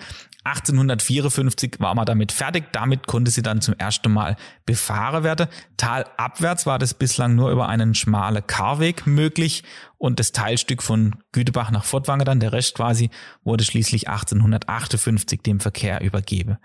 1854 0.45 1.75
war 1.77 1.93
man 1.93 2.07
damit 2.07 2.31
fertig. 2.31 2.65
Damit 2.71 3.05
konnte 3.05 3.29
sie 3.29 3.43
dann 3.43 3.61
zum 3.61 3.75
ersten 3.75 4.11
Mal 4.11 4.35
befahren 4.65 5.23
werden. 5.23 5.45
Talabwärts 5.77 6.65
war 6.65 6.79
das 6.79 6.95
bislang 6.95 7.35
nur 7.35 7.51
über 7.51 7.69
einen 7.69 7.93
schmalen 7.93 8.45
Karweg 8.47 9.05
möglich. 9.05 9.63
Und 9.99 10.19
das 10.19 10.31
Teilstück 10.31 10.81
von 10.81 11.17
Gütebach 11.33 11.69
nach 11.69 11.85
Fortwange 11.85 12.23
dann, 12.23 12.39
der 12.39 12.51
Rest 12.51 12.73
quasi, 12.73 13.11
wurde 13.43 13.63
schließlich 13.63 14.09
1858 14.09 15.43
dem 15.43 15.59
Verkehr 15.59 16.01
übergeben. 16.01 16.57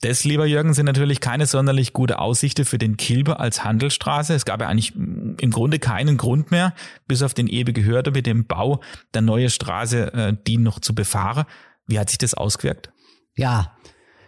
Das, 0.00 0.24
lieber 0.24 0.44
Jürgen, 0.44 0.74
sind 0.74 0.86
natürlich 0.86 1.20
keine 1.20 1.46
sonderlich 1.46 1.92
gute 1.92 2.18
Aussichten 2.18 2.64
für 2.64 2.78
den 2.78 2.96
Kilbe 2.96 3.40
als 3.40 3.64
Handelsstraße. 3.64 4.34
Es 4.34 4.44
gab 4.44 4.60
ja 4.60 4.68
eigentlich 4.68 4.94
im 4.94 5.50
Grunde 5.50 5.78
keinen 5.78 6.18
Grund 6.18 6.50
mehr, 6.50 6.74
bis 7.08 7.22
auf 7.22 7.32
den 7.32 7.46
ewige 7.46 7.84
Hürde 7.84 8.10
mit 8.10 8.26
dem 8.26 8.46
Bau 8.46 8.82
der 9.14 9.22
neuen 9.22 9.48
Straße, 9.48 10.12
äh, 10.12 10.36
die 10.46 10.58
noch 10.58 10.80
zu 10.80 10.94
befahren. 10.94 11.46
Wie 11.86 11.98
hat 11.98 12.10
sich 12.10 12.18
das 12.18 12.34
ausgewirkt? 12.34 12.92
Ja, 13.34 13.76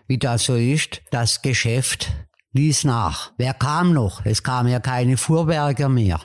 wie 0.06 0.18
das 0.18 0.44
so 0.44 0.56
ist, 0.56 1.02
das 1.10 1.42
Geschäft 1.42 2.10
ließ 2.52 2.84
nach. 2.84 3.32
Wer 3.36 3.52
kam 3.54 3.92
noch? 3.92 4.24
Es 4.24 4.42
kamen 4.42 4.70
ja 4.70 4.80
keine 4.80 5.16
Fuhrwerker 5.16 5.88
mehr. 5.88 6.20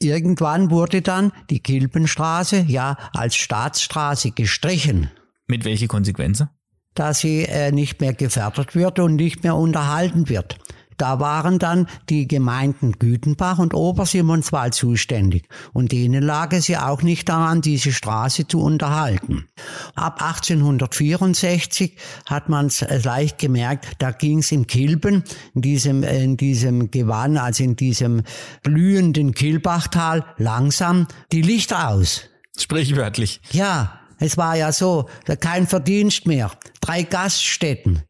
Irgendwann 0.00 0.70
wurde 0.70 1.02
dann 1.02 1.32
die 1.50 1.60
Kilpenstraße 1.60 2.64
ja 2.68 2.96
als 3.12 3.36
Staatsstraße 3.36 4.30
gestrichen. 4.30 5.10
Mit 5.46 5.64
welche 5.64 5.88
Konsequenzen? 5.88 6.48
Dass 6.94 7.20
sie 7.20 7.44
äh, 7.44 7.72
nicht 7.72 8.00
mehr 8.00 8.12
gefördert 8.12 8.74
wird 8.74 8.98
und 8.98 9.16
nicht 9.16 9.42
mehr 9.42 9.56
unterhalten 9.56 10.28
wird. 10.28 10.58
Da 11.00 11.18
waren 11.18 11.58
dann 11.58 11.86
die 12.10 12.28
Gemeinden 12.28 12.92
Gütenbach 12.98 13.58
und 13.58 13.72
Obersimonswald 13.72 14.74
zuständig. 14.74 15.48
Und 15.72 15.92
denen 15.92 16.22
lag 16.22 16.52
es 16.52 16.68
ja 16.68 16.90
auch 16.90 17.00
nicht 17.00 17.26
daran, 17.30 17.62
diese 17.62 17.90
Straße 17.90 18.46
zu 18.46 18.60
unterhalten. 18.60 19.48
Ab 19.94 20.20
1864 20.20 21.96
hat 22.26 22.50
man 22.50 22.66
es 22.66 22.84
leicht 23.02 23.38
gemerkt, 23.38 23.94
da 23.98 24.10
ging 24.10 24.40
es 24.40 24.52
in 24.52 24.66
Kilben, 24.66 25.24
in 25.54 25.62
diesem, 25.62 26.02
in 26.02 26.36
diesem 26.36 26.90
Gewann, 26.90 27.38
also 27.38 27.64
in 27.64 27.76
diesem 27.76 28.22
blühenden 28.62 29.32
Kilbachtal, 29.32 30.26
langsam 30.36 31.06
die 31.32 31.40
Lichter 31.40 31.88
aus. 31.88 32.24
Sprichwörtlich. 32.58 33.40
Ja, 33.52 33.99
es 34.20 34.36
war 34.36 34.54
ja 34.54 34.70
so, 34.70 35.08
kein 35.40 35.66
Verdienst 35.66 36.26
mehr. 36.26 36.50
Drei 36.80 37.02
Gaststätten. 37.02 38.02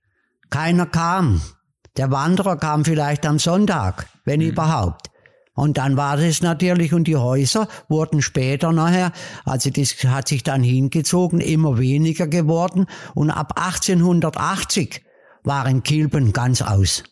Keiner 0.51 0.87
kam. 0.87 1.41
Der 1.97 2.11
Wanderer 2.11 2.57
kam 2.57 2.85
vielleicht 2.85 3.25
am 3.25 3.39
Sonntag, 3.39 4.09
wenn 4.25 4.41
mhm. 4.41 4.49
überhaupt. 4.49 5.07
Und 5.55 5.79
dann 5.79 5.97
war 5.97 6.17
das 6.17 6.43
natürlich, 6.43 6.93
und 6.93 7.05
die 7.05 7.17
Häuser 7.17 7.69
wurden 7.89 8.23
später 8.23 8.73
nachher, 8.73 9.13
also 9.45 9.71
das 9.71 9.93
hat 10.05 10.29
sich 10.29 10.43
dann 10.43 10.63
hingezogen, 10.63 11.41
immer 11.41 11.79
weniger 11.79 12.27
geworden. 12.27 12.87
Und 13.15 13.31
ab 13.31 13.53
1880 13.57 15.05
waren 15.45 15.83
Kilben 15.83 16.33
ganz 16.33 16.63
aus. 16.63 17.05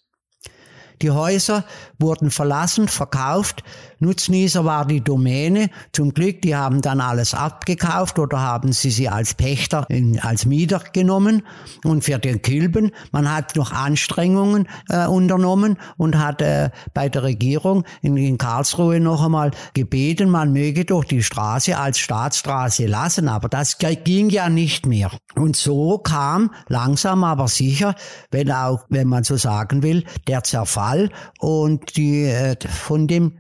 Die 1.03 1.11
Häuser 1.11 1.65
wurden 1.99 2.31
verlassen, 2.31 2.89
verkauft. 2.89 3.63
Nutznießer 4.01 4.65
war 4.65 4.87
die 4.87 5.01
Domäne. 5.01 5.71
Zum 5.93 6.15
Glück, 6.15 6.43
die 6.43 6.55
haben 6.55 6.83
dann 6.83 7.01
alles 7.01 7.35
abgekauft 7.35 8.19
oder 8.19 8.41
haben 8.41 8.73
sie 8.73 8.91
sie 8.91 9.09
als 9.09 9.35
Pächter, 9.35 9.87
in, 9.89 10.21
als 10.21 10.47
Mieter 10.47 10.83
genommen. 10.93 11.43
Und 11.85 12.05
für 12.05 12.19
den 12.19 12.43
Kilben, 12.43 12.93
man 13.13 13.33
hat 13.33 13.57
noch 13.57 13.73
Anstrengungen 13.73 14.69
äh, 14.89 15.07
unternommen 15.07 15.79
und 15.97 16.19
hat 16.19 16.43
äh, 16.43 16.71
bei 16.95 17.09
der 17.09 17.23
Regierung 17.23 17.85
in, 18.03 18.17
in 18.17 18.39
Karlsruhe 18.39 19.01
noch 19.01 19.25
einmal 19.25 19.51
gebeten, 19.75 20.31
man 20.31 20.53
möge 20.53 20.85
doch 20.85 21.05
die 21.05 21.23
Straße 21.23 21.77
als 21.77 21.99
Staatsstraße 21.99 22.87
lassen. 22.87 23.29
Aber 23.29 23.49
das 23.49 23.79
ging 23.79 24.31
ja 24.31 24.49
nicht 24.49 24.87
mehr. 24.87 25.11
Und 25.35 25.57
so 25.57 25.99
kam 25.99 26.53
langsam 26.69 27.25
aber 27.25 27.49
sicher, 27.49 27.95
wenn 28.31 28.51
auch, 28.51 28.85
wenn 28.89 29.09
man 29.09 29.25
so 29.25 29.37
sagen 29.37 29.83
will, 29.83 30.05
der 30.27 30.43
Zerfall 30.45 31.11
und 31.39 31.97
die 31.97 32.25
äh, 32.25 32.57
von 32.69 33.07
dem 33.07 33.39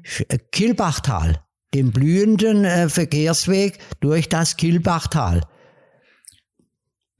Kilbachtal, 0.52 1.40
dem 1.74 1.92
blühenden 1.92 2.64
äh, 2.64 2.88
Verkehrsweg 2.88 3.78
durch 4.00 4.28
das 4.28 4.56
Kilbachtal. 4.56 5.42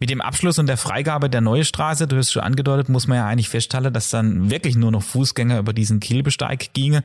Mit 0.00 0.10
dem 0.10 0.20
Abschluss 0.20 0.60
und 0.60 0.68
der 0.68 0.76
Freigabe 0.76 1.28
der 1.28 1.40
neuen 1.40 1.64
Straße, 1.64 2.06
du 2.06 2.16
hast 2.16 2.30
schon 2.30 2.42
angedeutet, 2.42 2.88
muss 2.88 3.08
man 3.08 3.18
ja 3.18 3.26
eigentlich 3.26 3.48
feststellen, 3.48 3.92
dass 3.92 4.10
dann 4.10 4.48
wirklich 4.48 4.76
nur 4.76 4.92
noch 4.92 5.02
Fußgänger 5.02 5.58
über 5.58 5.72
diesen 5.72 5.98
Kilbesteig 5.98 6.72
ginge. 6.72 7.02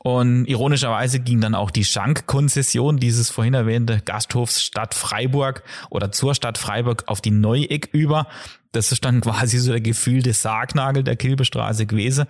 Und 0.00 0.46
ironischerweise 0.46 1.20
ging 1.20 1.40
dann 1.40 1.54
auch 1.54 1.70
die 1.70 1.84
Schankkonzession 1.84 2.96
dieses 2.96 3.30
vorhin 3.30 3.54
erwähnte 3.54 4.00
Gasthofs 4.04 4.60
Stadt 4.60 4.94
Freiburg 4.94 5.62
oder 5.88 6.10
zur 6.10 6.34
Stadt 6.34 6.58
Freiburg 6.58 7.04
auf 7.06 7.20
die 7.20 7.30
Neueck 7.30 7.90
über. 7.92 8.26
Das 8.72 8.90
ist 8.90 9.04
dann 9.04 9.20
quasi 9.20 9.58
so 9.58 9.70
der 9.70 9.80
gefühlte 9.80 10.32
Sargnagel 10.32 11.04
der 11.04 11.16
Kilbestraße 11.16 11.86
gewesen. 11.86 12.24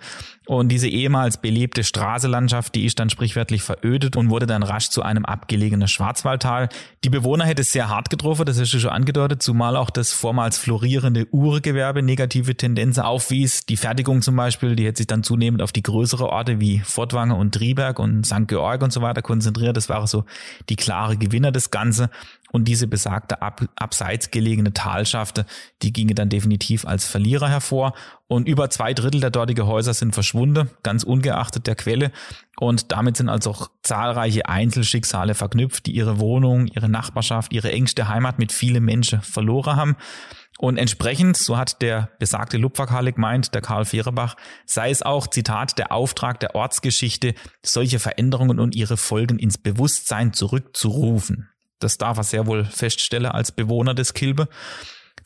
Und 0.45 0.69
diese 0.69 0.89
ehemals 0.89 1.37
belebte 1.37 1.85
Straßelandschaft, 1.85 2.75
die 2.75 2.85
ist 2.85 2.99
dann 2.99 3.09
sprichwörtlich 3.09 3.63
verödet 3.63 4.17
und 4.17 4.29
wurde 4.29 4.45
dann 4.45 4.61
rasch 4.61 4.89
zu 4.89 5.01
einem 5.01 5.23
abgelegenen 5.23 5.87
Schwarzwaldtal. 5.87 6.67
Die 7.05 7.09
Bewohner 7.09 7.45
hätte 7.45 7.61
es 7.61 7.71
sehr 7.71 7.87
hart 7.87 8.09
getroffen, 8.09 8.45
das 8.45 8.57
ist 8.57 8.73
ja 8.73 8.79
schon 8.79 8.89
angedeutet, 8.89 9.41
zumal 9.41 9.77
auch 9.77 9.89
das 9.89 10.11
vormals 10.11 10.57
florierende 10.57 11.27
Uhregewerbe 11.31 12.03
negative 12.03 12.55
Tendenzen 12.55 13.03
aufwies. 13.03 13.65
Die 13.65 13.77
Fertigung 13.77 14.21
zum 14.21 14.35
Beispiel, 14.35 14.75
die 14.75 14.85
hätte 14.85 14.97
sich 14.97 15.07
dann 15.07 15.23
zunehmend 15.23 15.61
auf 15.61 15.71
die 15.71 15.83
größere 15.83 16.27
Orte 16.27 16.59
wie 16.59 16.79
Fortwange 16.79 17.35
und 17.35 17.55
Triberg 17.55 17.99
und 17.99 18.25
St. 18.25 18.47
Georg 18.47 18.83
und 18.83 18.91
so 18.91 19.01
weiter 19.01 19.21
konzentriert. 19.21 19.77
Das 19.77 19.87
waren 19.87 20.07
so 20.07 20.25
die 20.67 20.75
klare 20.75 21.15
Gewinner 21.15 21.53
des 21.53 21.71
Ganzen. 21.71 22.09
Und 22.53 22.67
diese 22.67 22.85
besagte 22.85 23.41
ab, 23.41 23.65
abseits 23.75 24.29
gelegene 24.29 24.73
Talschafte, 24.73 25.47
die 25.81 25.91
ginge 25.91 26.13
dann 26.13 26.29
definitiv 26.29 26.85
als 26.85 27.03
Verlierer 27.03 27.49
hervor. 27.49 27.93
Und 28.27 28.47
über 28.47 28.69
zwei 28.69 28.93
Drittel 28.93 29.21
der 29.21 29.31
dortigen 29.31 29.65
Häuser 29.65 29.95
sind 29.95 30.13
verschwunden, 30.13 30.69
ganz 30.83 31.03
ungeachtet 31.03 31.65
der 31.65 31.73
Quelle. 31.73 32.11
Und 32.59 32.91
damit 32.91 33.17
sind 33.17 33.27
also 33.27 33.49
auch 33.49 33.71
zahlreiche 33.81 34.47
Einzelschicksale 34.47 35.33
verknüpft, 35.33 35.87
die 35.87 35.95
ihre 35.95 36.19
Wohnung, 36.19 36.67
ihre 36.67 36.89
Nachbarschaft, 36.89 37.51
ihre 37.53 37.71
engste 37.71 38.07
Heimat 38.07 38.37
mit 38.37 38.51
vielen 38.51 38.85
Menschen 38.85 39.23
verloren 39.23 39.75
haben. 39.75 39.97
Und 40.59 40.77
entsprechend, 40.77 41.35
so 41.37 41.57
hat 41.57 41.81
der 41.81 42.11
besagte 42.19 42.57
Lupferkale 42.57 43.13
gemeint, 43.13 43.55
der 43.55 43.61
Karl 43.61 43.85
Fehrebach, 43.85 44.35
sei 44.67 44.91
es 44.91 45.01
auch, 45.01 45.25
Zitat, 45.25 45.79
der 45.79 45.91
Auftrag 45.91 46.39
der 46.39 46.53
Ortsgeschichte, 46.53 47.33
solche 47.63 47.97
Veränderungen 47.97 48.59
und 48.59 48.75
ihre 48.75 48.97
Folgen 48.97 49.39
ins 49.39 49.57
Bewusstsein 49.57 50.33
zurückzurufen. 50.33 51.49
Das 51.83 51.97
darf 51.97 52.17
er 52.17 52.23
sehr 52.23 52.47
wohl 52.47 52.65
feststellen 52.65 53.31
als 53.31 53.51
Bewohner 53.51 53.93
des 53.93 54.13
Kilbe. 54.13 54.47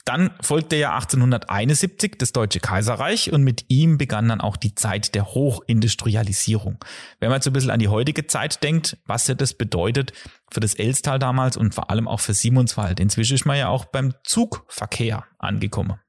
Dann 0.08 0.32
folgte 0.42 0.78
ja 0.78 0.94
1871 0.94 2.14
das 2.18 2.32
Deutsche 2.32 2.62
Kaiserreich 2.62 3.34
und 3.34 3.44
mit 3.44 3.66
ihm 3.68 3.98
begann 3.98 4.30
dann 4.30 4.40
auch 4.40 4.56
die 4.56 4.74
Zeit 4.74 5.16
der 5.16 5.34
Hochindustrialisierung. 5.34 6.78
Wenn 7.20 7.30
man 7.30 7.38
jetzt 7.38 7.48
ein 7.48 7.52
bisschen 7.52 7.72
an 7.72 7.80
die 7.80 7.90
heutige 7.90 8.26
Zeit 8.26 8.64
denkt, 8.64 8.98
was 9.06 9.28
ja 9.28 9.34
das 9.34 9.54
bedeutet 9.54 10.14
für 10.50 10.62
das 10.62 10.76
Elstal 10.76 11.20
damals 11.20 11.58
und 11.58 11.76
vor 11.76 11.90
allem 11.90 12.08
auch 12.08 12.22
für 12.22 12.34
Simonswald. 12.34 13.02
Inzwischen 13.02 13.36
ist 13.36 13.46
man 13.46 13.58
ja 13.58 13.68
auch 13.68 13.84
beim 13.84 14.14
Zugverkehr 14.24 15.26
angekommen. 15.40 16.00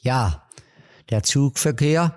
Ja, 0.00 0.48
der 1.10 1.22
Zugverkehr 1.22 2.16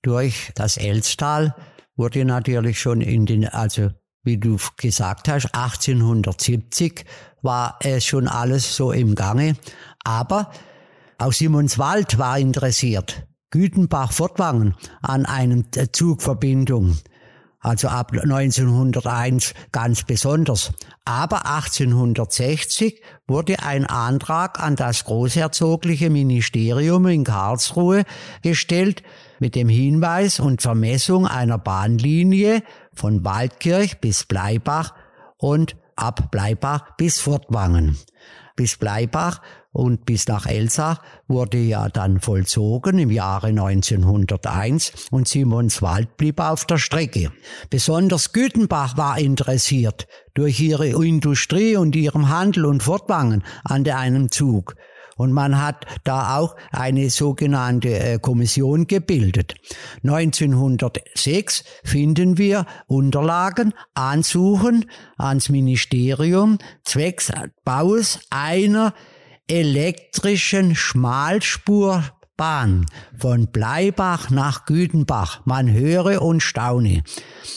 durch 0.00 0.52
das 0.54 0.78
Elstal 0.78 1.54
wurde 1.96 2.24
natürlich 2.24 2.80
schon 2.80 3.02
in 3.02 3.26
den, 3.26 3.46
also 3.46 3.90
wie 4.22 4.38
du 4.38 4.58
gesagt 4.76 5.28
hast, 5.28 5.46
1870 5.54 7.04
war 7.42 7.78
es 7.80 8.04
schon 8.04 8.28
alles 8.28 8.76
so 8.76 8.92
im 8.92 9.14
Gange. 9.14 9.56
Aber 10.04 10.50
auch 11.18 11.32
Simonswald 11.32 12.18
war 12.18 12.38
interessiert. 12.38 13.26
Gütenbach-Fortwangen 13.50 14.74
an 15.02 15.26
einer 15.26 15.64
Zugverbindung. 15.92 16.98
Also 17.60 17.88
ab 17.88 18.12
1901 18.12 19.54
ganz 19.70 20.04
besonders. 20.04 20.72
Aber 21.04 21.46
1860 21.46 23.02
wurde 23.26 23.62
ein 23.62 23.84
Antrag 23.84 24.58
an 24.60 24.76
das 24.76 25.04
Großherzogliche 25.04 26.08
Ministerium 26.08 27.06
in 27.06 27.24
Karlsruhe 27.24 28.04
gestellt 28.42 29.02
mit 29.38 29.54
dem 29.54 29.68
Hinweis 29.68 30.40
und 30.40 30.62
Vermessung 30.62 31.26
einer 31.26 31.58
Bahnlinie 31.58 32.62
von 32.94 33.24
Waldkirch 33.24 34.00
bis 34.00 34.24
Bleibach 34.24 34.94
und 35.36 35.76
ab 35.96 36.30
Bleibach 36.30 36.96
bis 36.96 37.20
Fortwangen. 37.20 37.98
Bis 38.56 38.76
Bleibach 38.76 39.40
und 39.72 40.04
bis 40.04 40.26
nach 40.26 40.46
Elsach 40.46 41.00
wurde 41.28 41.58
ja 41.58 41.88
dann 41.88 42.20
vollzogen 42.20 42.98
im 42.98 43.10
Jahre 43.10 43.48
1901 43.48 44.92
und 45.10 45.28
Simonswald 45.28 46.16
blieb 46.16 46.40
auf 46.40 46.64
der 46.64 46.78
Strecke. 46.78 47.30
Besonders 47.70 48.32
Gütenbach 48.32 48.96
war 48.96 49.18
interessiert 49.18 50.08
durch 50.34 50.60
ihre 50.60 50.88
Industrie 50.88 51.76
und 51.76 51.94
ihrem 51.94 52.28
Handel 52.28 52.66
und 52.66 52.82
Fortwangen 52.82 53.44
an 53.64 53.88
einem 53.88 54.30
Zug. 54.30 54.74
Und 55.16 55.32
man 55.32 55.60
hat 55.60 55.84
da 56.04 56.38
auch 56.38 56.56
eine 56.72 57.10
sogenannte 57.10 57.90
äh, 57.90 58.18
Kommission 58.18 58.86
gebildet. 58.86 59.54
1906 60.02 61.62
finden 61.84 62.38
wir 62.38 62.64
Unterlagen, 62.86 63.74
Ansuchen 63.92 64.86
ans 65.18 65.50
Ministerium 65.50 66.56
zwecks 66.84 67.30
Baus 67.64 68.20
einer 68.30 68.94
elektrischen 69.50 70.76
Schmalspurbahn 70.76 72.86
von 73.18 73.48
Bleibach 73.48 74.30
nach 74.30 74.64
Gütenbach. 74.64 75.40
Man 75.44 75.72
höre 75.72 76.22
und 76.22 76.40
staune. 76.40 77.02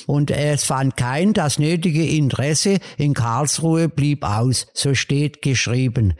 Und 0.07 0.31
es 0.31 0.63
fand 0.63 0.97
kein 0.97 1.33
das 1.33 1.59
nötige 1.59 2.07
Interesse 2.07 2.79
in 2.97 3.13
Karlsruhe 3.13 3.89
blieb 3.89 4.25
aus. 4.25 4.65
So 4.73 4.95
steht 4.95 5.43
geschrieben. 5.43 6.15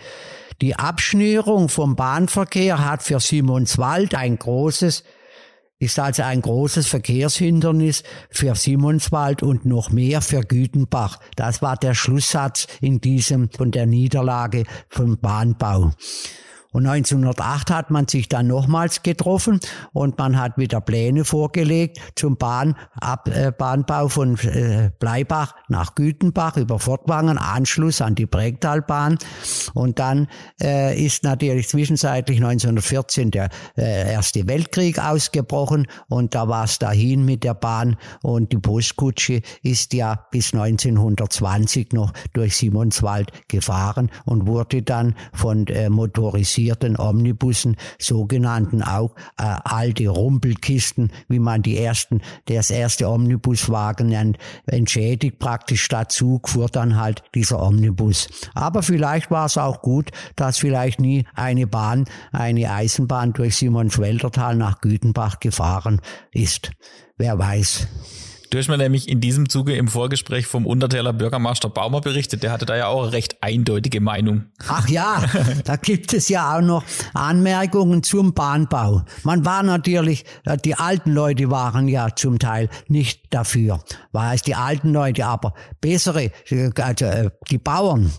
Die 0.61 0.75
Abschnürung 0.75 1.69
vom 1.69 1.95
Bahnverkehr 1.95 2.85
hat 2.85 3.01
für 3.01 3.19
Simonswald 3.19 4.13
ein 4.13 4.37
großes 4.37 5.03
ist 5.83 5.99
also 5.99 6.23
ein 6.23 6.41
großes 6.41 6.87
Verkehrshindernis 6.87 8.03
für 8.29 8.55
Simonswald 8.55 9.43
und 9.43 9.65
noch 9.65 9.91
mehr 9.91 10.21
für 10.21 10.41
Gütenbach. 10.41 11.19
Das 11.35 11.61
war 11.61 11.75
der 11.75 11.93
Schlusssatz 11.93 12.67
in 12.81 13.01
diesem 13.01 13.49
von 13.49 13.71
der 13.71 13.85
Niederlage 13.85 14.63
vom 14.87 15.17
Bahnbau. 15.17 15.91
Und 16.73 16.87
1908 16.87 17.69
hat 17.69 17.91
man 17.91 18.07
sich 18.07 18.27
dann 18.27 18.47
nochmals 18.47 19.03
getroffen 19.03 19.59
und 19.93 20.17
man 20.17 20.39
hat 20.39 20.57
wieder 20.57 20.81
Pläne 20.81 21.23
vorgelegt 21.23 21.99
zum 22.15 22.35
Bahn, 22.35 22.75
Ab, 22.99 23.29
äh, 23.29 23.51
Bahnbau 23.51 24.07
von 24.09 24.37
äh, 24.39 24.89
Bleibach 24.99 25.53
nach 25.69 25.93
Gütenbach 25.93 26.57
über 26.57 26.79
Fortwangen, 26.79 27.37
Anschluss 27.37 28.01
an 28.01 28.15
die 28.15 28.25
Bregtalbahn. 28.25 29.19
Und 29.75 29.99
dann 29.99 30.27
äh, 30.61 30.99
ist 30.99 31.23
natürlich 31.23 31.69
zwischenzeitlich 31.69 32.37
1914 32.37 33.29
der 33.29 33.49
äh, 33.77 34.11
Erste 34.13 34.47
Weltkrieg 34.47 34.97
ausgebrochen 34.99 35.87
und 36.09 36.33
da 36.33 36.47
war 36.47 36.65
es 36.65 36.79
dahin 36.79 37.23
mit 37.23 37.43
der 37.43 37.53
Bahn 37.53 37.97
und 38.21 38.51
die 38.51 38.57
Postkutsche 38.57 39.41
ist 39.61 39.93
ja 39.93 40.25
bis 40.31 40.53
1920 40.53 41.93
noch 41.93 42.13
durch 42.33 42.57
Simonswald 42.57 43.31
gefahren 43.47 44.09
und 44.25 44.47
wurde 44.47 44.81
dann 44.81 45.15
von 45.33 45.67
äh, 45.67 45.89
motorisiert 45.89 46.62
motorisierten 46.63 46.97
Omnibussen, 46.97 47.77
sogenannten 47.99 48.81
auch 48.83 49.15
äh, 49.37 49.43
alte 49.43 50.07
Rumpelkisten, 50.07 51.11
wie 51.27 51.39
man 51.39 51.61
die 51.61 51.77
ersten, 51.77 52.21
das 52.45 52.71
erste 52.71 53.09
Omnibuswagen 53.09 54.07
nennt, 54.07 54.37
entschädigt 54.65 55.39
praktisch 55.39 55.87
Zug 56.09 56.49
fuhr 56.49 56.69
dann 56.69 56.97
halt 56.97 57.23
dieser 57.35 57.61
Omnibus. 57.61 58.27
Aber 58.55 58.81
vielleicht 58.81 59.29
war 59.29 59.45
es 59.45 59.57
auch 59.57 59.81
gut, 59.81 60.11
dass 60.35 60.57
vielleicht 60.57 60.99
nie 60.99 61.25
eine 61.35 61.67
Bahn, 61.67 62.05
eine 62.31 62.71
Eisenbahn 62.71 63.33
durch 63.33 63.55
Simonswäldertal 63.57 64.55
nach 64.55 64.81
Gütenbach 64.81 65.39
gefahren 65.39 66.01
ist. 66.31 66.71
Wer 67.17 67.37
weiß. 67.37 67.87
Du 68.53 68.59
hast 68.59 68.67
mir 68.67 68.77
nämlich 68.77 69.09
in 69.09 69.19
diesem 69.19 69.49
Zuge 69.49 69.75
im 69.75 69.87
Vorgespräch 69.87 70.45
vom 70.45 70.67
Untertäler 70.67 71.11
Bürgermeister 71.11 71.69
Baumer 71.69 72.01
berichtet. 72.01 72.43
Der 72.43 72.51
hatte 72.51 72.67
da 72.67 72.77
ja 72.77 72.85
auch 72.85 73.01
eine 73.01 73.11
recht 73.11 73.41
eindeutige 73.41 73.99
Meinung. 73.99 74.43
Ach 74.67 74.87
ja, 74.87 75.23
da 75.65 75.75
gibt 75.75 76.13
es 76.13 76.29
ja 76.29 76.55
auch 76.55 76.61
noch 76.61 76.83
Anmerkungen 77.15 78.03
zum 78.03 78.35
Bahnbau. 78.35 79.05
Man 79.23 79.43
war 79.43 79.63
natürlich, 79.63 80.25
äh, 80.45 80.55
die 80.55 80.75
alten 80.75 81.13
Leute 81.13 81.49
waren 81.49 81.87
ja 81.87 82.15
zum 82.15 82.37
Teil 82.37 82.69
nicht 82.87 83.23
dafür. 83.31 83.83
War 84.11 84.35
es 84.35 84.43
die 84.43 84.53
alten 84.53 84.93
Leute, 84.93 85.25
aber 85.25 85.55
bessere, 85.81 86.25
äh, 86.49 86.69
also 86.79 87.05
äh, 87.05 87.31
die 87.49 87.57
Bauern, 87.57 88.11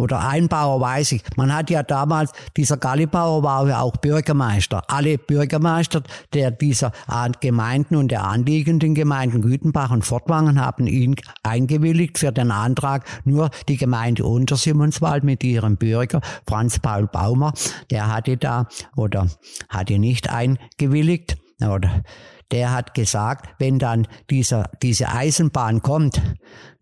oder 0.00 0.26
Einbauer 0.26 0.80
weiß 0.80 1.12
ich. 1.12 1.22
Man 1.36 1.54
hat 1.54 1.70
ja 1.70 1.82
damals, 1.82 2.32
dieser 2.56 2.76
Gallibauer 2.76 3.42
war 3.42 3.68
ja 3.68 3.80
auch 3.80 3.96
Bürgermeister. 3.96 4.82
Alle 4.88 5.18
Bürgermeister 5.18 6.02
der 6.32 6.50
dieser 6.50 6.92
Gemeinden 7.40 7.96
und 7.96 8.10
der 8.10 8.24
anliegenden 8.24 8.94
Gemeinden 8.94 9.42
Gütenbach 9.42 9.90
und 9.90 10.04
Fortwangen 10.04 10.60
haben 10.60 10.86
ihn 10.86 11.16
eingewilligt 11.42 12.18
für 12.18 12.32
den 12.32 12.50
Antrag. 12.50 13.04
Nur 13.24 13.50
die 13.68 13.76
Gemeinde 13.76 14.24
Untersimonswald 14.24 15.24
mit 15.24 15.44
ihrem 15.44 15.76
Bürger 15.76 16.20
Franz 16.46 16.78
Paul 16.78 17.06
Baumer, 17.06 17.52
der 17.90 18.12
hatte 18.12 18.36
da 18.36 18.66
oder 18.96 19.28
hatte 19.68 19.98
nicht 19.98 20.30
eingewilligt 20.30 21.36
oder 21.60 22.02
der 22.50 22.72
hat 22.72 22.94
gesagt, 22.94 23.48
wenn 23.58 23.78
dann 23.78 24.06
dieser, 24.28 24.70
diese 24.82 25.08
Eisenbahn 25.10 25.82
kommt, 25.82 26.20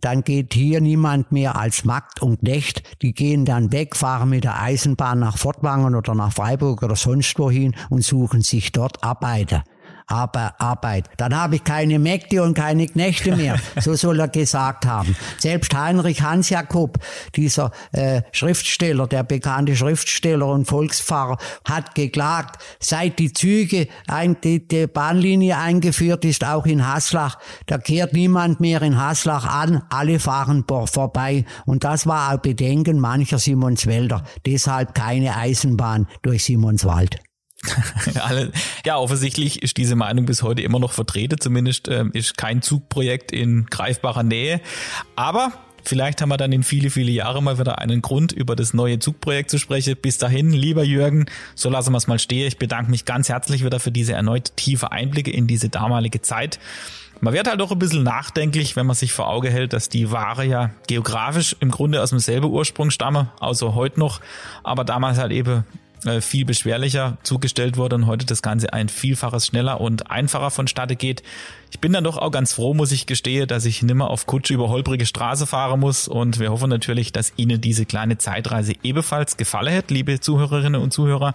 dann 0.00 0.22
geht 0.22 0.54
hier 0.54 0.80
niemand 0.80 1.32
mehr 1.32 1.56
als 1.56 1.84
Magd 1.84 2.22
und 2.22 2.40
Knecht. 2.40 2.82
Die 3.02 3.12
gehen 3.12 3.44
dann 3.44 3.72
weg, 3.72 3.96
fahren 3.96 4.30
mit 4.30 4.44
der 4.44 4.60
Eisenbahn 4.60 5.18
nach 5.18 5.36
Fortwangen 5.36 5.94
oder 5.94 6.14
nach 6.14 6.32
Freiburg 6.32 6.82
oder 6.82 6.96
sonst 6.96 7.38
wohin 7.38 7.74
und 7.90 8.04
suchen 8.04 8.42
sich 8.42 8.72
dort 8.72 9.02
Arbeiter. 9.02 9.64
Arbeit. 10.08 11.10
Dann 11.16 11.36
habe 11.36 11.56
ich 11.56 11.64
keine 11.64 11.98
Mägde 11.98 12.42
und 12.42 12.54
keine 12.54 12.86
Knechte 12.86 13.36
mehr. 13.36 13.58
So 13.80 13.94
soll 13.94 14.18
er 14.20 14.28
gesagt 14.28 14.86
haben. 14.86 15.14
Selbst 15.38 15.74
Heinrich 15.74 16.22
Hans 16.22 16.50
Jakob, 16.50 16.98
dieser 17.36 17.70
äh, 17.92 18.22
Schriftsteller, 18.32 19.06
der 19.06 19.22
bekannte 19.22 19.76
Schriftsteller 19.76 20.46
und 20.46 20.66
Volkspfarrer, 20.66 21.38
hat 21.64 21.94
geklagt, 21.94 22.60
seit 22.80 23.18
die 23.18 23.32
Züge, 23.32 23.88
ein, 24.08 24.36
die, 24.42 24.66
die 24.66 24.86
Bahnlinie 24.86 25.56
eingeführt 25.58 26.24
ist, 26.24 26.44
auch 26.44 26.66
in 26.66 26.86
Haslach, 26.86 27.38
da 27.66 27.78
kehrt 27.78 28.14
niemand 28.14 28.60
mehr 28.60 28.82
in 28.82 29.00
Haslach 29.00 29.46
an, 29.46 29.82
alle 29.90 30.18
fahren 30.18 30.64
vorbei. 30.66 31.44
Und 31.66 31.84
das 31.84 32.06
war 32.06 32.34
auch 32.34 32.38
Bedenken 32.38 32.98
mancher 32.98 33.38
Simonswälder. 33.38 34.24
Deshalb 34.44 34.94
keine 34.94 35.36
Eisenbahn 35.36 36.06
durch 36.22 36.44
Simonswald. 36.44 37.20
ja, 38.84 38.96
offensichtlich 38.96 39.62
ist 39.62 39.76
diese 39.76 39.96
Meinung 39.96 40.26
bis 40.26 40.42
heute 40.42 40.62
immer 40.62 40.78
noch 40.78 40.92
vertreten. 40.92 41.40
Zumindest 41.40 41.88
ähm, 41.88 42.10
ist 42.12 42.36
kein 42.36 42.62
Zugprojekt 42.62 43.32
in 43.32 43.66
greifbarer 43.66 44.22
Nähe. 44.22 44.60
Aber 45.16 45.52
Vielleicht 45.84 46.20
haben 46.20 46.28
wir 46.28 46.36
dann 46.36 46.52
in 46.52 46.64
viele, 46.64 46.90
viele 46.90 47.10
Jahre 47.10 47.42
mal 47.42 47.58
wieder 47.58 47.78
einen 47.78 48.02
Grund, 48.02 48.32
über 48.32 48.56
das 48.56 48.74
neue 48.74 48.98
Zugprojekt 48.98 49.48
zu 49.48 49.56
sprechen. 49.56 49.96
Bis 49.96 50.18
dahin, 50.18 50.50
lieber 50.50 50.82
Jürgen, 50.82 51.24
so 51.54 51.70
lassen 51.70 51.92
wir 51.92 51.96
es 51.96 52.06
mal 52.06 52.18
stehen. 52.18 52.46
Ich 52.46 52.58
bedanke 52.58 52.90
mich 52.90 53.06
ganz 53.06 53.30
herzlich 53.30 53.64
wieder 53.64 53.80
für 53.80 53.90
diese 53.90 54.12
erneut 54.12 54.54
tiefe 54.56 54.92
Einblicke 54.92 55.30
in 55.30 55.46
diese 55.46 55.70
damalige 55.70 56.20
Zeit. 56.20 56.58
Man 57.20 57.32
wird 57.32 57.48
halt 57.48 57.62
auch 57.62 57.72
ein 57.72 57.78
bisschen 57.78 58.02
nachdenklich, 58.02 58.76
wenn 58.76 58.86
man 58.86 58.96
sich 58.96 59.14
vor 59.14 59.28
Auge 59.28 59.50
hält, 59.50 59.72
dass 59.72 59.88
die 59.88 60.10
Ware 60.10 60.44
ja 60.44 60.70
geografisch 60.86 61.56
im 61.58 61.70
Grunde 61.70 62.02
aus 62.02 62.10
demselben 62.10 62.50
Ursprung 62.50 62.90
stamme, 62.90 63.32
außer 63.40 63.74
heute 63.74 63.98
noch, 63.98 64.20
aber 64.62 64.84
damals 64.84 65.16
halt 65.16 65.32
eben 65.32 65.64
viel 66.20 66.44
beschwerlicher 66.44 67.18
zugestellt 67.22 67.76
wurde 67.76 67.96
und 67.96 68.06
heute 68.06 68.26
das 68.26 68.42
Ganze 68.42 68.72
ein 68.72 68.88
Vielfaches 68.88 69.46
schneller 69.46 69.80
und 69.80 70.10
einfacher 70.10 70.50
vonstatte 70.50 70.96
geht. 70.96 71.22
Ich 71.70 71.80
bin 71.80 71.92
dann 71.92 72.04
doch 72.04 72.16
auch 72.16 72.30
ganz 72.30 72.54
froh, 72.54 72.72
muss 72.72 72.92
ich 72.92 73.06
gestehe, 73.06 73.46
dass 73.46 73.64
ich 73.64 73.82
nimmer 73.82 74.10
auf 74.10 74.26
Kutsche 74.26 74.54
über 74.54 74.68
holprige 74.68 75.06
Straße 75.06 75.46
fahren 75.46 75.80
muss 75.80 76.08
und 76.08 76.38
wir 76.38 76.50
hoffen 76.50 76.70
natürlich, 76.70 77.12
dass 77.12 77.32
Ihnen 77.36 77.60
diese 77.60 77.84
kleine 77.84 78.18
Zeitreise 78.18 78.72
ebenfalls 78.82 79.36
gefallen 79.36 79.76
hat, 79.76 79.90
liebe 79.90 80.20
Zuhörerinnen 80.20 80.80
und 80.80 80.92
Zuhörer. 80.92 81.34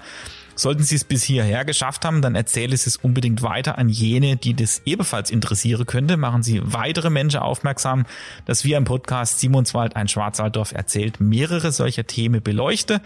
Sollten 0.56 0.84
Sie 0.84 0.96
es 0.96 1.04
bis 1.04 1.24
hierher 1.24 1.66
geschafft 1.66 2.06
haben, 2.06 2.22
dann 2.22 2.36
erzähle 2.36 2.76
es 2.76 2.98
unbedingt 2.98 3.42
weiter 3.42 3.80
an 3.80 3.90
jene, 3.90 4.38
die 4.38 4.54
das 4.54 4.84
ebenfalls 4.86 5.32
interessieren 5.32 5.86
könnte. 5.86 6.16
Machen 6.16 6.44
Sie 6.44 6.62
weitere 6.64 7.10
Menschen 7.10 7.40
aufmerksam, 7.40 8.06
dass 8.46 8.64
wir 8.64 8.78
im 8.78 8.84
Podcast 8.84 9.40
Simonswald 9.40 9.96
ein 9.96 10.08
Schwarzwalddorf 10.08 10.72
erzählt 10.72 11.20
mehrere 11.20 11.72
solcher 11.72 12.06
Themen 12.06 12.42
beleuchte. 12.44 13.02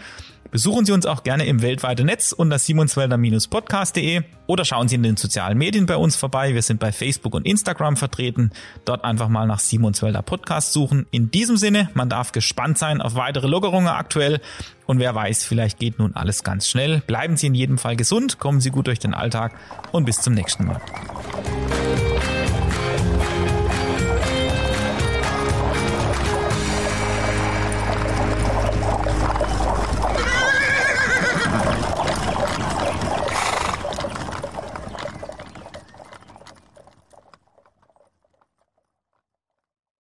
Besuchen 0.50 0.86
Sie 0.86 0.92
uns 0.92 1.04
auch 1.04 1.24
gerne 1.24 1.44
im 1.46 1.60
weltweiten 1.60 2.06
Netz 2.06 2.32
unter 2.32 2.58
simonswälder-podcast.de 2.58 4.22
oder 4.46 4.64
schauen 4.64 4.88
Sie 4.88 4.94
in 4.94 5.02
den 5.02 5.18
sozialen 5.18 5.58
Medien 5.58 5.84
bei 5.84 5.96
uns 5.96 6.16
vorbei. 6.16 6.54
Wir 6.54 6.62
sind 6.62 6.80
bei 6.80 6.90
Facebook 6.90 7.34
und 7.34 7.44
Instagram 7.44 7.98
vertreten. 7.98 8.50
Dort 8.86 9.04
einfach 9.04 9.28
mal 9.28 9.46
nach 9.46 9.58
Simonswälder 9.58 10.22
Podcast 10.22 10.72
suchen. 10.72 11.06
In 11.10 11.30
diesem 11.30 11.58
Sinne, 11.58 11.90
man 11.92 12.08
darf 12.08 12.32
gespannt 12.32 12.78
sein 12.78 13.02
auf 13.02 13.14
weitere 13.14 13.46
Lockerungen 13.46 13.88
aktuell. 13.88 14.40
Und 14.86 15.00
wer 15.00 15.14
weiß, 15.14 15.44
vielleicht 15.44 15.78
geht 15.78 15.98
nun 15.98 16.16
alles 16.16 16.44
ganz 16.44 16.66
schnell. 16.66 17.02
Bleiben 17.06 17.36
Sie 17.36 17.48
in 17.48 17.54
jedem 17.54 17.76
Fall 17.76 17.96
gesund, 17.96 18.38
kommen 18.38 18.62
Sie 18.62 18.70
gut 18.70 18.86
durch 18.86 18.98
den 18.98 19.12
Alltag 19.12 19.54
und 19.92 20.06
bis 20.06 20.22
zum 20.22 20.32
nächsten 20.32 20.64
Mal. 20.64 20.80